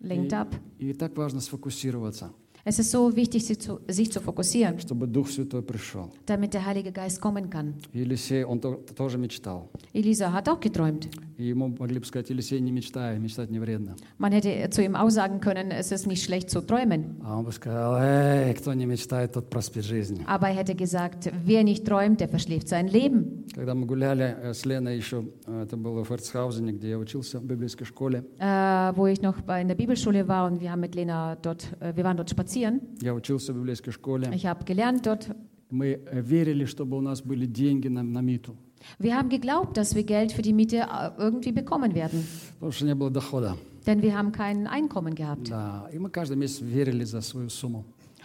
lenkt 0.00 0.32
ab. 0.32 0.48
И 0.78 0.92
так 0.94 1.16
важно 1.16 1.40
сфокусироваться, 1.40 2.30
Es 2.64 2.78
ist 2.78 2.90
so 2.90 3.16
wichtig, 3.16 3.46
sich 3.46 3.58
zu, 3.60 3.80
sich 3.88 4.12
zu 4.12 4.20
fokussieren, 4.20 4.78
чтобы 4.78 5.06
Дух 5.06 5.28
Святой 5.30 5.62
пришел. 5.62 6.10
damit 6.26 6.52
der 6.52 6.66
Heilige 6.66 6.92
Geist 6.92 7.18
kommen 7.20 7.48
kann. 7.48 7.74
И 7.94 8.00
Елисей, 8.00 8.44
он 8.44 8.60
то- 8.60 8.82
тоже 8.94 9.16
мечтал. 9.16 9.70
Elisa 9.94 10.32
hat 10.32 10.48
auch 10.50 10.60
geträumt. 10.60 11.08
И 11.38 11.44
ему 11.48 11.68
могли 11.68 11.98
бы 12.00 12.04
сказать, 12.04 12.28
Елисей, 12.28 12.60
не 12.60 12.70
мечтай, 12.72 13.18
мечтать 13.18 13.48
не 13.50 13.58
вредно. 13.60 13.94
Man 14.18 14.32
hätte 14.32 14.68
zu 14.70 14.82
ihm 14.82 14.96
auch 14.96 15.08
sagen 15.08 15.40
können, 15.40 15.70
es 15.70 15.92
ist 15.92 16.06
nicht 16.06 16.22
schlecht 16.24 16.50
zu 16.50 16.60
träumen. 16.60 17.16
А 17.22 17.38
он 17.38 17.44
бы 17.46 17.52
сказал, 17.52 17.96
эй, 18.02 18.52
кто 18.54 18.74
не 18.74 18.84
мечтает, 18.84 19.32
тот 19.32 19.48
проспит 19.48 19.84
жизнь. 19.84 20.22
Aber 20.26 20.48
er 20.48 20.56
hätte 20.56 20.74
gesagt, 20.74 21.30
wer 21.46 21.62
nicht 21.64 21.86
träumt, 21.86 22.20
der 22.20 22.28
verschläft 22.28 22.68
sein 22.68 22.88
Leben. 22.88 23.46
Когда 23.54 23.74
мы 23.74 23.86
гуляли 23.86 24.36
э, 24.42 24.52
с 24.52 24.66
Леной 24.66 24.96
еще, 24.96 25.24
э, 25.46 25.62
это 25.62 25.76
было 25.78 26.04
в 26.04 26.10
Эрцхаузене, 26.10 26.72
где 26.72 26.90
я 26.90 26.98
учился 26.98 27.38
в 27.38 27.44
библейской 27.44 27.84
школе, 27.86 28.24
Äh, 28.38 28.92
wo 28.96 29.06
ich 29.06 29.22
noch 29.22 29.40
bei, 29.40 29.62
in 29.62 29.68
der 29.68 29.76
Bibelschule 29.76 30.28
war 30.28 30.46
und 30.50 30.60
wir 30.60 30.70
haben 30.72 30.80
mit 30.80 30.94
Lena 30.94 31.36
dort, 31.36 31.66
äh, 31.80 31.96
wir 31.96 32.04
waren 32.04 32.16
dort 32.16 32.28
spazieren. 32.52 32.80
я 33.00 33.14
учился 33.14 33.52
в 33.52 33.56
библейской 33.56 33.90
школе, 33.90 34.30
Ich 34.34 34.44
habe 34.46 34.64
gelernt 34.64 35.06
dort. 35.06 35.34
мы 35.70 36.00
э, 36.06 36.20
верили, 36.20 36.64
чтобы 36.64 36.96
у 36.96 37.00
нас 37.00 37.20
были 37.22 37.46
деньги 37.46 37.88
на, 37.88 38.02
на 38.02 38.20
МИТу, 38.20 38.56
Wir 39.00 39.16
haben 39.16 39.28
geglaubt, 39.28 39.76
dass 39.76 39.94
wir 39.96 40.04
Geld 40.04 40.32
für 40.32 40.42
die 40.42 40.52
Miete 40.52 40.76
äh, 40.78 41.10
irgendwie 41.18 41.52
bekommen 41.52 41.94
werden, 41.94 42.24
потому 42.54 42.72
что 42.72 42.84
не 42.86 42.94
было 42.94 43.10
дохода. 43.10 43.56
denn 43.86 44.02
wir 44.02 44.16
haben 44.16 44.32
kein 44.32 44.66
Einkommen 44.66 45.14
gehabt. 45.14 45.48
Да, 45.50 45.88
и 45.92 45.98
мы 45.98 46.10
каждый 46.10 46.36
месяц 46.36 46.60
верили 46.60 47.04
за 47.04 47.20
свою 47.20 47.48
сумму. 47.48 47.84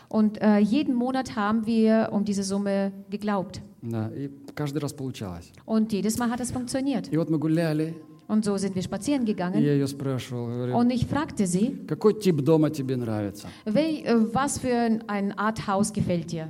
Und 0.09 0.39
äh, 0.41 0.59
jeden 0.59 0.93
Monat 0.93 1.35
haben 1.35 1.65
wir 1.65 2.09
um 2.11 2.23
diese 2.23 2.43
Summe 2.43 2.91
geglaubt. 3.09 3.61
Да, 3.81 4.09
и 4.15 4.29
каждый 4.53 4.77
раз 4.79 4.93
получалось. 4.93 5.51
Und 5.65 5.91
jedes 5.91 6.17
Mal 6.19 6.29
hat 6.29 6.39
es 6.39 6.51
funktioniert. 6.51 7.09
И 7.11 7.17
вот 7.17 7.29
мы 7.31 7.39
гуляли, 7.39 7.95
Und 8.27 8.45
so 8.45 8.55
sind 8.57 8.73
wir 8.75 8.81
spazieren 8.81 9.23
и 9.23 9.33
gegangen. 9.33 9.61
я 9.61 9.73
ее 9.73 9.87
спрашивал, 9.87 10.47
говорю, 10.47 10.75
Und 10.77 10.91
ich 10.91 11.05
fragte 11.05 11.45
sie, 11.45 11.85
какой 11.87 12.13
тип 12.19 12.41
дома 12.41 12.69
тебе 12.69 12.95
нравится? 12.95 13.47
wel, 13.65 14.03
äh, 14.05 14.33
was 14.33 14.59
für 14.59 14.73
ein- 14.73 15.07
eine 15.09 15.37
Art 15.37 15.67
Haus 15.67 15.91
gefällt 15.93 16.31
dir? 16.31 16.47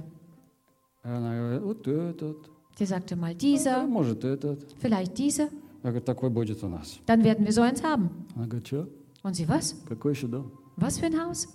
И 1.04 1.08
она 1.08 1.36
говорит, 1.36 1.62
вот 1.64 1.88
этот, 1.88 2.38
Sie 2.78 2.86
sagte 2.86 3.16
mal 3.16 3.32
а 3.32 3.34
dieser, 3.34 3.86
может 3.88 4.24
этот. 4.24 4.66
vielleicht 4.82 5.18
dieser. 5.18 5.50
Я 5.84 5.90
говорю, 5.90 6.02
такой 6.06 6.30
будет 6.30 6.64
у 6.64 6.68
нас. 6.68 7.00
Dann 7.06 7.24
werden 7.24 7.46
wir 7.46 7.52
so 7.52 7.62
eins 7.62 7.84
haben. 7.84 8.10
Она 8.36 8.46
говорит, 8.46 8.68
что? 8.68 8.88
Und 9.24 9.36
sie, 9.36 9.48
was? 9.50 9.76
Какой 9.88 10.14
еще 10.14 10.28
дом? 10.28 10.52
Was 10.78 10.98
für 11.00 11.08
ein 11.08 11.20
Haus? 11.20 11.48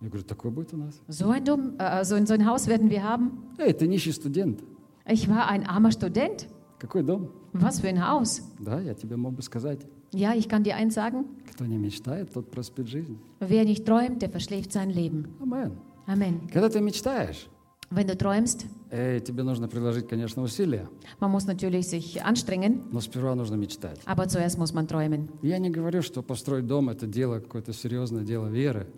Я 0.00 0.08
говорю, 0.08 0.24
такой 0.24 0.50
будет 0.50 0.72
у 0.72 0.76
нас. 0.78 1.00
So 1.08 1.28
ein, 1.30 1.44
Dumm, 1.44 1.74
äh, 1.78 2.04
so, 2.04 2.14
ein- 2.14 2.26
so 2.26 2.32
ein 2.34 2.46
Haus 2.46 2.66
werden 2.68 2.88
wir 2.90 3.02
haben. 3.02 3.32
Эй, 3.58 3.72
ты 3.72 3.86
нищий 3.86 4.12
студент. 4.12 4.62
Ich 5.06 5.28
war 5.28 5.48
ein 5.48 5.66
armer 5.66 5.90
Student. 5.92 6.46
Какой 6.82 7.02
дом? 7.02 7.30
Was 7.52 7.80
für 7.80 7.88
ein 7.88 7.98
Haus? 8.00 8.40
Да, 8.58 8.80
я 8.80 8.94
тебе 8.94 9.16
мог 9.16 9.34
бы 9.34 9.42
сказать. 9.42 9.80
Ja, 10.12 10.34
ich 10.34 10.48
kann 10.48 10.62
dir 10.64 10.76
eins 10.76 10.94
sagen. 10.94 11.26
Кто 11.52 11.66
не 11.66 11.76
мечтает, 11.76 12.32
тот 12.32 12.50
проспит 12.50 12.86
жизнь. 12.88 13.18
Wer 13.40 13.64
nicht 13.64 13.84
träumt, 13.84 14.22
der 14.22 14.30
verschläft 14.30 14.72
sein 14.72 14.90
Leben. 14.90 15.26
Амен. 15.40 15.72
Amen. 16.06 16.48
Когда 16.52 16.68
ты 16.68 16.80
мечтаешь, 16.80 17.48
Wenn 17.90 18.06
du 18.06 18.16
träumst, 18.18 18.66
эй, 18.90 19.18
тебе 19.20 19.42
нужно 19.42 19.66
приложить, 19.66 20.06
конечно, 20.08 20.42
усилия, 20.42 20.88
man 21.20 21.30
muss 21.30 21.46
natürlich 21.46 21.88
sich 21.88 22.22
anstrengen, 22.22 22.82
но 22.92 23.00
сперва 23.00 23.34
нужно 23.34 23.54
мечтать. 23.56 23.98
aber 24.04 24.28
zuerst 24.28 24.58
muss 24.58 24.74
man 24.74 24.86
träumen. 24.86 25.30
Я 25.42 25.58
не 25.58 25.70
говорю, 25.70 26.02
что 26.02 26.22
построить 26.22 26.66
дом – 26.66 26.90
это 26.90 27.06
дело, 27.06 27.40
какое-то 27.40 27.72
серьезное 27.72 28.24
дело 28.24 28.46
веры. 28.48 28.88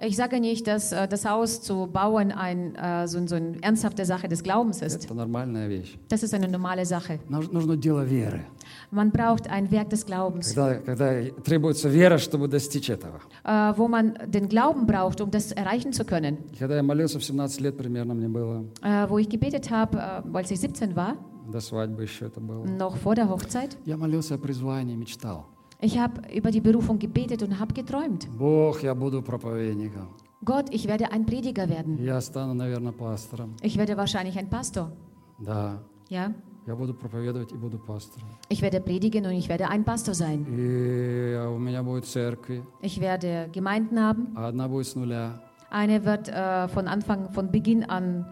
Ich 0.00 0.16
sage 0.16 0.40
nicht, 0.40 0.66
dass 0.66 0.92
äh, 0.92 1.08
das 1.08 1.24
Haus 1.24 1.62
zu 1.62 1.86
bauen 1.86 2.32
ein, 2.32 2.74
äh, 2.76 3.06
so, 3.08 3.26
so 3.26 3.36
eine 3.36 3.62
ernsthafte 3.62 4.04
Sache 4.04 4.28
des 4.28 4.42
Glaubens 4.42 4.82
ist. 4.82 5.04
Это 5.04 5.14
нормальная 5.14 5.68
вещь. 5.68 5.96
Das 6.08 6.22
ist 6.22 6.34
eine 6.34 6.48
normale 6.48 6.84
Sache. 6.84 7.18
Нуж- 7.28 7.50
Нужно 7.52 7.76
дело 7.76 8.04
веры. 8.04 8.44
Man 8.90 9.10
braucht 9.10 9.48
ein 9.48 9.70
Werk 9.70 9.90
des 9.90 10.04
Glaubens, 10.06 10.54
Когда, 10.54 10.74
когда 10.80 11.30
требуется 11.44 11.88
вера, 11.88 12.18
чтобы 12.18 12.48
достичь 12.48 12.90
этого. 12.90 13.20
äh, 13.44 13.72
wo 13.76 13.88
man 13.88 14.18
den 14.26 14.48
Glauben 14.48 14.86
braucht, 14.86 15.20
um 15.20 15.30
das 15.30 15.52
erreichen 15.52 15.92
zu 15.92 16.04
können. 16.04 16.38
Когда 16.58 16.76
я 16.76 16.82
молился 16.82 17.18
в 17.18 17.24
17 17.24 17.60
лет 17.60 17.76
примерно, 17.76 18.14
мне 18.14 18.28
было, 18.28 18.64
Äh, 18.82 19.08
wo 19.08 19.18
ich 19.18 19.28
gebetet 19.28 19.70
habe, 19.70 19.98
äh, 19.98 20.36
als 20.36 20.50
ich 20.50 20.60
17 20.60 20.94
war, 20.94 21.16
до 21.50 21.60
свадьбы 21.60 22.02
еще 22.02 22.26
это 22.26 22.40
было. 22.40 22.64
noch 22.66 22.96
vor 22.96 23.14
der 23.14 23.28
Hochzeit, 23.28 23.76
Я 23.84 23.96
молился 23.96 24.34
о 24.34 24.38
призвании, 24.38 24.96
мечтал. 24.96 25.46
ich 25.80 25.98
habe 25.98 26.22
über 26.34 26.50
die 26.50 26.60
Berufung 26.60 26.98
gebetet 26.98 27.42
und 27.42 27.58
habe 27.58 27.74
geträumt. 27.74 28.28
Бог, 28.38 28.82
я 28.82 28.94
буду 28.94 29.22
проповедником. 29.22 30.08
Gott, 30.44 30.66
ich 30.72 30.86
werde 30.86 31.10
ein 31.12 31.26
Prediger 31.26 31.68
werden. 31.68 31.98
Я 32.02 32.20
стану, 32.20 32.54
наверное, 32.54 32.92
пастором. 32.92 33.54
Ich 33.62 33.76
werde 33.78 33.96
wahrscheinlich 33.96 34.38
ein 34.38 34.48
Pastor. 34.48 34.90
Да, 35.38 35.82
Ja, 36.08 36.32
я 36.66 36.74
буду 36.76 36.94
проповедовать 36.94 37.52
и 37.52 37.56
буду 37.56 37.78
пастором. 37.78 38.28
ich 38.48 38.62
werde 38.62 38.80
predigen 38.80 39.24
und 39.26 39.32
ich 39.32 39.48
werde 39.48 39.68
ein 39.68 39.84
Pastor 39.84 40.14
sein. 40.14 40.46
И 40.48 41.36
у 41.48 41.58
меня 41.58 41.82
будет 41.82 42.04
церкви, 42.06 42.62
Ich 42.80 43.00
werde 43.00 43.48
Gemeinden 43.52 43.98
haben. 44.00 44.32
а 44.36 44.48
одна 44.48 44.68
будет 44.68 44.86
с 44.86 44.94
нуля. 44.94 45.40
Eine 45.70 46.04
wird 46.04 46.28
äh, 46.28 46.68
von 46.68 46.86
Anfang, 46.86 47.30
von 47.32 47.50
Beginn 47.50 47.84
an 47.84 48.24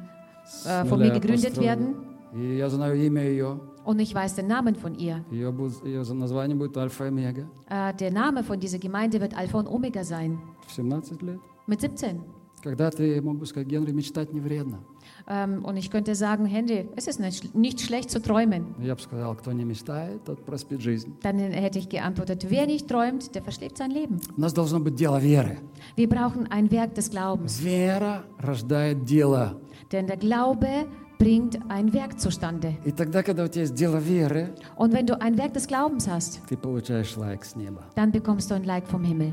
С 0.46 0.66
äh, 0.66 0.84
von 0.86 0.98
нуля 1.00 1.12
mir 1.14 1.20
gegründet 1.20 1.54
построена. 1.54 1.66
werden. 1.66 1.94
И 2.34 2.56
я 2.58 2.68
знаю 2.70 2.96
имя 3.06 3.22
ее. 3.22 3.58
Und 3.88 4.00
ich 4.00 4.14
weiß 4.14 4.34
den 4.36 4.46
Namen 4.46 4.74
von 4.74 4.94
ihr. 4.94 5.24
Ее, 5.30 5.52
будет, 5.52 5.84
ее 5.84 6.04
за- 6.04 6.14
название 6.14 6.56
будет 6.56 6.76
Альфа 6.76 7.04
и 7.04 7.08
Омега. 7.08 7.46
Äh, 7.68 7.92
der 7.94 8.10
Name 8.12 8.42
von 8.42 8.58
dieser 8.58 8.78
Gemeinde 8.78 9.20
wird 9.20 9.36
Alpha 9.36 9.58
und 9.58 9.66
Omega 9.68 10.02
sein. 10.04 10.38
В 10.66 10.72
17 10.72 11.20
лет. 11.22 11.38
Mit 11.66 11.80
17. 11.80 12.20
Когда 12.62 12.90
ты 12.90 13.20
мог 13.20 13.36
бы 13.38 13.44
сказать, 13.44 13.68
Генри, 13.68 13.92
мечтать 13.92 14.32
не 14.32 14.40
вредно. 14.40 14.78
Ähm, 15.26 15.62
und 15.66 15.76
ich 15.76 15.90
könnte 15.90 16.14
sagen, 16.14 16.46
Handy, 16.46 16.88
es 16.96 17.06
ist 17.06 17.20
nicht, 17.20 17.54
nicht 17.54 17.78
schlecht 17.82 18.10
zu 18.10 18.20
träumen. 18.22 18.74
Но 18.78 18.84
я 18.86 18.94
бы 18.94 19.00
сказал, 19.02 19.34
кто 19.36 19.52
не 19.52 19.64
мечтает, 19.64 20.24
тот 20.24 20.42
проспит 20.46 20.80
жизнь. 20.80 21.14
Dann 21.22 21.38
hätte 21.38 21.78
ich 21.78 21.90
geantwortet, 21.90 22.46
wer 22.48 22.66
nicht 22.66 22.88
träumt, 22.88 23.34
der 23.34 23.42
verschläft 23.42 23.76
sein 23.76 23.90
Leben. 23.90 24.18
У 24.34 24.40
нас 24.40 24.54
должно 24.54 24.80
быть 24.80 24.94
дело 24.94 25.18
веры. 25.20 25.58
Wir 25.96 26.08
brauchen 26.08 26.46
ein 26.50 26.70
Werk 26.70 26.94
des 26.94 27.10
Glaubens. 27.10 27.60
Вера 27.62 28.24
рождает 28.38 29.04
дело. 29.04 29.60
Denn 29.92 30.06
der 30.06 30.16
Glaube 30.16 30.86
bringt 31.18 31.58
ein 31.68 31.92
Werk 31.92 32.18
zustande. 32.18 32.76
И 32.84 32.90
тогда, 32.92 33.22
когда 33.22 33.44
у 33.44 33.48
тебя 33.48 33.62
есть 33.62 33.74
дело 33.74 33.98
веры, 33.98 34.54
Und 34.76 34.92
wenn 34.92 35.06
du 35.06 35.20
ein 35.20 35.36
Werk 35.38 35.52
des 35.54 35.66
Glaubens 35.66 36.08
hast, 36.08 36.40
ты 36.48 36.56
получаешь 36.56 37.16
лайк 37.16 37.44
с 37.44 37.54
неба. 37.56 37.82
dann 37.94 38.10
bekommst 38.12 38.50
du 38.50 38.54
ein 38.54 38.64
Like 38.64 38.86
vom 38.86 39.04
Himmel. 39.04 39.32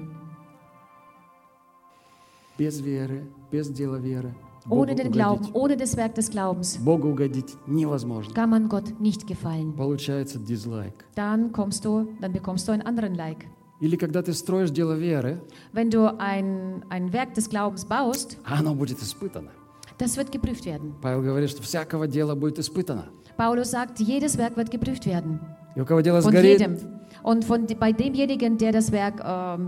Без 2.58 2.80
веры, 2.82 3.24
без 3.52 3.70
дела 3.70 3.98
веры. 3.98 4.34
Богу 4.66 4.82
Ohne 4.84 4.94
den 4.96 5.12
Glauben, 5.12 5.40
угодить, 5.46 5.56
ohne 5.56 5.76
das 5.78 5.98
Werk 5.98 6.14
des 6.14 6.30
Glaubens 6.30 6.78
Богу 6.78 7.10
угодить 7.10 7.56
невозможно. 7.66 8.32
kann 8.36 8.50
man 8.52 8.70
Gott 8.70 9.00
nicht 9.00 9.26
gefallen. 9.26 9.74
Получается 9.76 10.38
дизлайк. 10.38 10.94
Dann 11.16 11.52
kommst 11.52 11.84
du, 11.84 12.08
dann 12.22 12.32
bekommst 12.32 12.68
du 12.68 12.72
einen 12.72 12.84
anderen 12.84 13.16
Like. 13.16 13.48
Или 13.80 13.96
когда 13.96 14.22
ты 14.22 14.34
строишь 14.34 14.70
дело 14.70 14.94
веры, 14.96 15.42
Wenn 15.74 15.90
du 15.90 16.06
ein, 16.20 16.84
ein 16.90 17.12
Werk 17.12 17.34
des 17.34 17.50
Glaubens 17.50 17.86
baust, 17.86 18.38
оно 18.44 18.76
будет 18.76 19.02
испытано. 19.02 19.50
das 19.98 20.18
wird 20.18 20.32
geprüft 20.32 20.66
werden. 20.66 20.94
Павел 21.02 21.22
говорит, 21.22 21.50
что 21.50 21.62
всякого 21.62 22.08
дела 22.08 22.36
будет 22.36 22.60
испытано. 22.60 23.06
Paulus 23.38 23.72
sagt, 23.72 24.00
jedes 24.00 24.38
Werk 24.38 24.56
wird 24.58 24.70
geprüft 24.72 25.06
werden. 25.06 25.40
И 25.76 25.82
у 25.82 25.86
кого 25.86 26.02
дело 26.02 26.20
Von 26.20 26.32
сгорит, 26.32 26.60
jedem. 26.60 26.78
Und 27.24 27.46
von, 27.46 27.66
bei 27.80 27.92
demjenigen, 27.92 28.58
der 28.58 28.72
das 28.72 28.92
Werk 28.92 29.22
ähm, 29.24 29.68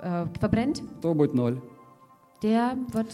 äh, 0.00 0.26
verbrennt, 0.40 0.82
то 1.02 1.12
будет 1.14 1.34
ноль. 1.34 1.60
der 2.42 2.76
wird, 2.92 3.06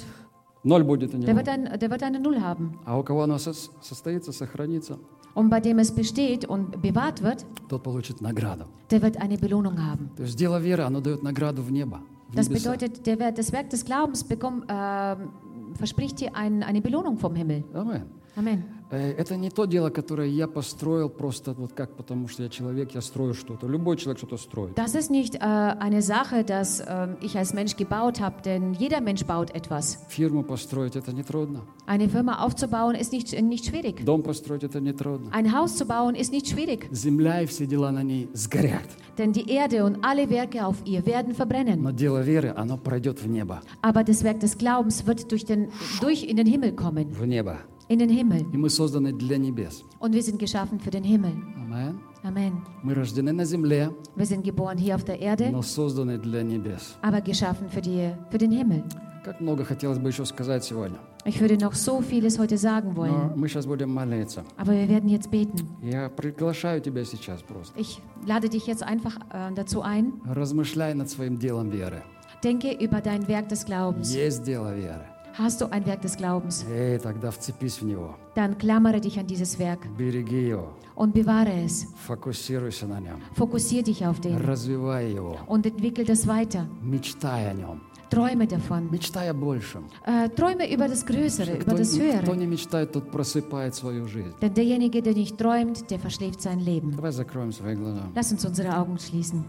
Ноль 0.62 0.84
будет 0.84 1.14
у 1.14 1.18
der, 1.18 1.28
него. 1.34 1.38
wird 1.38 1.48
ein, 1.48 1.78
der 1.78 1.90
wird 1.90 2.02
eine 2.02 2.20
Null 2.20 2.40
haben. 2.40 2.78
А 2.84 2.98
у 2.98 3.02
кого 3.02 3.22
оно 3.22 3.36
сос- 3.38 3.70
состоится, 3.80 4.32
сохранится, 4.32 4.98
Und 5.34 5.48
bei 5.48 5.60
dem 5.60 5.78
es 5.78 5.92
besteht 5.92 6.44
und 6.44 6.82
bewahrt 6.82 7.22
wird, 7.22 7.44
тот 7.68 7.82
получит 7.82 8.20
награду. 8.20 8.64
der 8.90 9.00
wird 9.02 9.16
eine 9.16 9.38
Belohnung 9.38 9.78
haben. 9.80 10.10
То 10.16 10.22
есть 10.24 10.36
дело 10.36 10.58
веры, 10.60 10.82
оно 10.82 11.00
дает 11.00 11.22
награду 11.22 11.62
в 11.62 11.70
небо, 11.72 12.00
в 12.28 12.36
Das 12.36 12.48
небеса. 12.48 12.72
bedeutet, 12.72 13.06
der, 13.06 13.18
Wer- 13.18 13.32
das 13.32 13.50
Werk 13.52 13.70
des 13.70 13.84
Glaubens 13.84 14.22
bekommt, 14.24 14.64
ähm, 14.68 15.30
verspricht 15.77 16.19
dir 16.19 16.35
ein, 16.35 16.63
eine 16.63 16.81
Belohnung 16.81 17.17
vom 17.17 17.35
Himmel. 17.35 17.63
Amen. 17.73 18.03
Amen. 18.36 18.62
Э, 18.92 19.12
Это 19.18 19.36
не 19.36 19.50
то 19.50 19.66
дело, 19.66 19.90
которое 19.90 20.28
я 20.28 20.46
построил 20.48 21.08
просто 21.08 21.52
вот 21.52 21.72
как, 21.72 21.96
потому 21.96 22.26
что 22.28 22.42
я 22.42 22.48
человек, 22.48 22.92
я 22.92 23.00
строю 23.00 23.34
что-то. 23.34 23.66
Любой 23.68 23.96
человек 23.96 24.18
что-то 24.18 24.36
строит. 24.36 24.74
Das 24.76 24.94
ist 24.94 25.10
nicht 25.10 25.34
äh, 25.36 25.38
eine 25.40 26.00
Sache, 26.02 26.44
dass 26.44 26.82
ähm, 26.86 27.16
ich 27.20 27.36
als 27.36 27.52
Mensch 27.54 27.76
gebaut 27.76 28.20
habe, 28.20 28.42
denn 28.44 28.72
jeder 28.74 29.00
Mensch 29.00 29.24
baut 29.24 29.50
etwas. 29.54 29.98
Фирму 30.08 30.42
построить 30.44 30.96
это 30.96 31.12
не 31.12 31.22
трудно. 31.22 31.62
Eine 31.86 32.08
Firma 32.08 32.38
aufzubauen 32.44 32.94
ist 32.94 33.12
nicht, 33.12 33.32
nicht 33.42 33.66
schwierig. 33.66 34.04
Дом 34.04 34.22
построить 34.22 34.62
это 34.64 34.80
не 34.80 34.92
трудно. 34.92 35.30
Ein 35.32 35.52
Haus 35.52 35.76
zu 35.76 35.84
bauen 35.86 36.14
ist 36.14 36.32
nicht 36.32 36.48
schwierig, 36.48 36.88
Земля 36.92 37.42
и 37.42 37.46
все 37.46 37.66
дела 37.66 37.90
на 37.90 38.02
ней 38.02 38.28
сгорят. 38.34 38.88
denn 39.18 39.32
die 39.32 39.50
Erde 39.50 39.84
und 39.84 40.02
alle 40.04 40.30
Werke 40.30 40.64
auf 40.64 40.76
ihr 40.84 41.04
werden 41.04 41.34
verbrennen. 41.34 41.82
Но 41.82 41.90
дело 41.90 42.22
веры, 42.22 42.54
оно 42.56 42.76
пройдет 42.78 43.20
в 43.22 43.28
небо. 43.28 43.60
Aber 43.82 44.02
das 44.04 44.22
Werk 44.24 44.40
des 44.40 44.56
Glaubens 44.56 45.06
wird 45.06 45.30
durch, 45.30 45.44
den, 45.44 45.68
durch 46.00 46.24
in 46.24 46.36
den 46.36 46.46
Himmel 46.46 46.72
kommen. 46.72 47.10
В 47.12 47.26
небо. 47.26 47.58
In 47.88 47.98
den 47.98 48.08
Himmel. 48.10 48.46
И 48.52 48.56
мы 48.56 48.68
созданы 48.70 49.12
для 49.12 49.36
небес. 49.38 49.84
Und 49.98 50.14
wir 50.14 50.22
sind 50.22 50.38
geschaffen 50.38 50.78
für 50.80 50.90
den 50.90 51.04
Himmel. 51.04 51.32
Амен. 51.56 52.00
Amen. 52.22 52.52
Мы 52.82 52.94
рождены 52.94 53.32
на 53.32 53.44
земле, 53.44 53.90
Wir 54.14 54.26
sind 54.26 54.44
geboren 54.44 54.76
hier 54.78 54.94
auf 54.94 55.04
der 55.04 55.18
Erde, 55.20 55.50
но 55.50 55.62
созданы 55.62 56.18
для 56.18 56.42
небес. 56.42 56.96
aber 57.02 57.20
geschaffen 57.20 57.68
für, 57.68 57.80
die, 57.80 58.10
für 58.30 58.38
den 58.38 58.52
Himmel. 58.52 58.84
Как 59.24 59.40
много 59.40 59.64
хотелось 59.64 59.98
бы 59.98 60.08
еще 60.10 60.24
сказать 60.24 60.64
сегодня. 60.64 60.98
Ich 61.26 61.38
würde 61.40 61.58
noch 61.58 61.74
so 61.74 62.00
vieles 62.00 62.38
heute 62.38 62.56
sagen 62.56 62.94
Но 62.94 63.02
wollen, 63.02 63.32
мы 63.36 63.48
сейчас 63.48 63.66
будем 63.66 63.90
молиться. 63.92 64.42
aber 64.56 64.72
wir 64.72 64.88
werden 64.88 65.08
jetzt 65.08 65.30
beten. 65.30 65.66
Я 65.82 66.08
приглашаю 66.08 66.80
тебя 66.80 67.04
сейчас 67.04 67.42
просто. 67.42 67.78
Ich 67.78 68.00
lade 68.26 68.48
dich 68.48 68.66
jetzt 68.66 68.82
einfach 68.82 69.16
äh, 69.32 69.52
dazu 69.54 69.82
ein. 69.82 70.12
Размышляй 70.24 70.94
над 70.94 71.10
своим 71.10 71.38
делом 71.38 71.70
веры. 71.70 72.02
Denke 72.42 72.72
über 72.72 73.00
dein 73.02 73.26
Werk 73.28 73.48
des 73.50 73.64
Glaubens. 73.66 74.14
Есть 74.14 74.44
дело 74.44 74.74
веры. 74.74 75.04
Hast 75.38 75.60
du 75.60 75.66
ein 75.70 75.86
Werk 75.86 76.02
des 76.02 76.16
Glaubens? 76.16 76.64
Эй, 76.68 76.98
тогда 76.98 77.30
вцепись 77.30 77.80
в 77.80 77.84
него. 77.84 78.16
Dann 78.34 78.58
klammere 78.58 79.00
dich 79.00 79.18
an 79.18 79.26
dieses 79.26 79.58
Werk 79.58 79.78
Береги 79.96 80.48
его. 80.48 80.68
und 80.96 81.12
bewahre 81.14 81.52
es. 81.64 81.86
Фокусируйся 82.06 82.86
на 82.86 83.00
нем. 83.00 83.20
Fokussiere 83.36 83.84
dich 83.84 84.04
auf 84.04 84.20
den 84.20 84.36
Развивай 84.38 85.12
его. 85.14 85.38
und 85.46 85.64
entwickel 85.66 86.04
das 86.04 86.26
weiter. 86.26 86.66
Мечтай 86.82 87.48
о 87.50 87.54
нем. 87.54 87.80
Träume 88.10 88.48
davon. 88.48 88.90
Мечтай 88.90 89.30
о 89.30 89.34
большем. 89.34 89.84
Äh, 90.04 90.28
träume 90.30 90.68
über 90.68 90.88
das 90.88 91.06
Größere, 91.06 91.52
über 91.54 91.64
Кто, 91.64 91.76
das 91.76 91.92
не- 91.92 92.00
кто 92.18 92.32
Höhere. 92.32 92.36
не 92.36 92.46
мечтает, 92.46 92.92
тот 92.92 93.08
просыпает 93.12 93.76
свою 93.76 94.08
жизнь. 94.08 94.34
Denn 94.42 94.52
derjenige, 94.52 95.00
der 95.00 95.14
nicht 95.14 95.38
träumt, 95.38 95.88
der 95.92 96.00
verschläft 96.00 96.42
sein 96.42 96.58
Leben. 96.58 96.90
Давай 96.96 97.12
закроем 97.12 97.52
свои 97.52 97.76
глаза. 97.76 98.02
Lass 98.16 98.32
uns 98.32 98.44
unsere 98.44 98.76
Augen 98.76 98.98
schließen. 98.98 99.44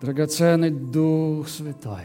Драгоценный 0.00 0.70
Дух 0.70 1.48
Святой, 1.48 2.02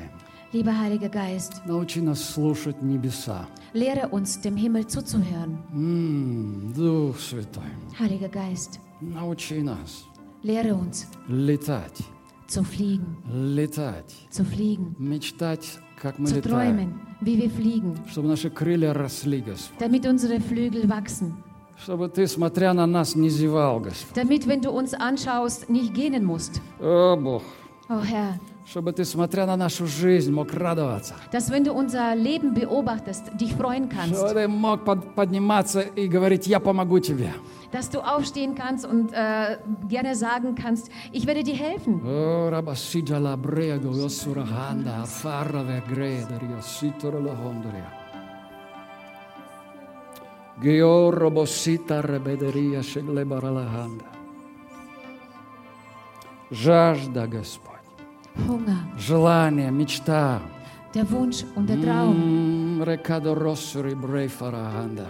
Lieber 0.54 0.78
Heiliger 0.80 1.10
Geist, 1.10 1.62
научи 1.66 2.00
нас 2.02 2.24
слушать 2.24 2.82
небеса. 2.82 3.48
lehre 3.74 4.08
uns, 4.10 4.40
dem 4.42 4.56
Himmel 4.56 4.88
zuzuhören. 4.88 5.58
М, 5.74 6.74
Дух 6.76 7.20
Святой, 7.20 7.64
Heiliger 8.00 8.30
Geist, 8.30 8.80
научи 9.02 9.62
нас 9.62 10.06
lehre 10.44 10.74
uns 10.76 11.08
летать, 11.28 12.02
zu 12.48 12.64
fliegen, 12.64 13.18
летать, 13.56 14.16
zu 14.32 14.46
fliegen, 14.46 14.96
мечтать, 14.98 15.80
как 16.02 16.18
мы 16.18 16.28
zu 16.28 16.36
летаем, 16.36 16.78
träumen, 16.78 17.00
wie 17.22 17.38
wir 17.42 17.50
fliegen, 17.50 17.96
чтобы 18.10 18.30
наши 18.30 18.50
крылья 18.50 18.94
росли, 18.94 19.42
Господь. 19.42 19.78
damit 19.80 20.06
unsere 20.06 20.40
Flügel 20.40 20.88
wachsen, 20.90 21.34
Чтобы 21.84 22.08
Ты, 22.10 22.26
смотря 22.26 22.74
на 22.74 22.88
нас, 22.88 23.16
не 23.16 23.30
зевал, 23.30 23.80
Господь. 23.82 24.16
damit, 24.16 24.48
wenn 24.48 24.62
du 24.62 24.72
uns 24.72 24.94
anschaust, 24.96 25.70
nicht 25.70 25.94
gähnen 25.94 26.24
musst. 26.24 26.62
О, 26.80 27.16
Бог, 27.18 27.44
Oh 27.90 28.02
Herr, 28.04 28.34
чтобы 28.66 28.92
Ты, 28.92 29.06
смотря 29.06 29.46
на 29.46 29.56
нашу 29.56 29.88
жизнь, 29.88 30.32
мог 30.34 30.54
радоваться. 30.54 31.14
dass 31.32 31.50
wenn 31.50 31.64
du 31.64 31.72
unser 31.74 32.16
Leben 32.16 32.54
beobachtest, 32.54 33.32
dich 33.40 33.54
freuen 33.56 33.88
kannst, 33.90 34.16
Чтобы 34.16 34.34
Ты 34.34 34.48
мог 34.50 34.84
под- 34.84 35.16
подниматься 35.16 35.80
и 35.82 36.08
говорить, 36.08 36.48
я 36.48 36.60
помогу 36.60 37.00
Тебе. 37.00 37.32
dass 37.72 37.90
du 37.90 38.00
aufstehen 38.02 38.56
kannst 38.56 38.86
und 38.86 39.12
äh, 39.14 39.58
gerne 39.90 40.16
sagen 40.16 40.56
kannst, 40.56 40.90
ich 41.14 41.26
werde 41.28 41.44
dir 41.44 41.56
helfen. 41.56 42.02
О, 42.04 42.50
рабасиджа 42.50 43.20
ла 43.20 43.38
брего, 43.38 43.94
йосураханда, 43.96 45.04
афараве 45.04 45.82
гредер, 45.88 46.42
йоситора 46.58 47.20
ла 47.20 47.36
хондория. 47.36 47.88
Георо 50.62 51.30
босита 51.30 52.02
ребедерия 52.02 52.82
шеглебара 52.84 53.50
ла 53.52 53.66
ханда. 53.66 54.06
Жажда, 56.50 57.28
Господь, 57.28 57.71
Hunger, 58.37 58.79
желание, 58.99 59.71
мечта. 59.71 60.41
der 60.95 61.11
Wunsch 61.11 61.45
und 61.57 61.69
der 61.69 61.81
Traum. 61.81 62.17
М, 62.79 62.83
Рекадо 62.83 63.35
россури 63.35 63.95
брейфараханда. 63.95 65.07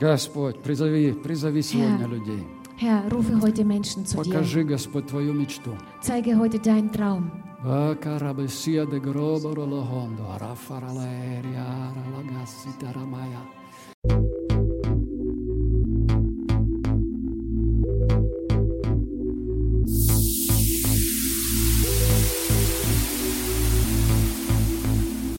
Господь, 0.00 0.62
призови, 0.62 1.12
призови 1.12 1.62
сегодня 1.62 2.06
людей. 2.06 2.46
Herr, 2.80 3.08
rufe 3.08 3.38
heute 3.40 3.64
Menschen 3.64 4.04
zu 4.04 4.16
dir. 4.16 4.24
Покажи, 4.24 4.64
Господь, 4.64 5.06
твою 5.06 5.32
мечту. 5.32 5.76
Zeige 6.02 6.34
heute 6.36 6.58
deinen 6.58 6.90
Traum. 6.90 7.30
Акарабесия 7.64 8.84
де 8.86 8.98
гроборо 8.98 9.62
лохондо, 9.64 10.24
арафаралаэриара 10.34 12.02
лагасита 12.16 12.92
рамая. 12.92 13.42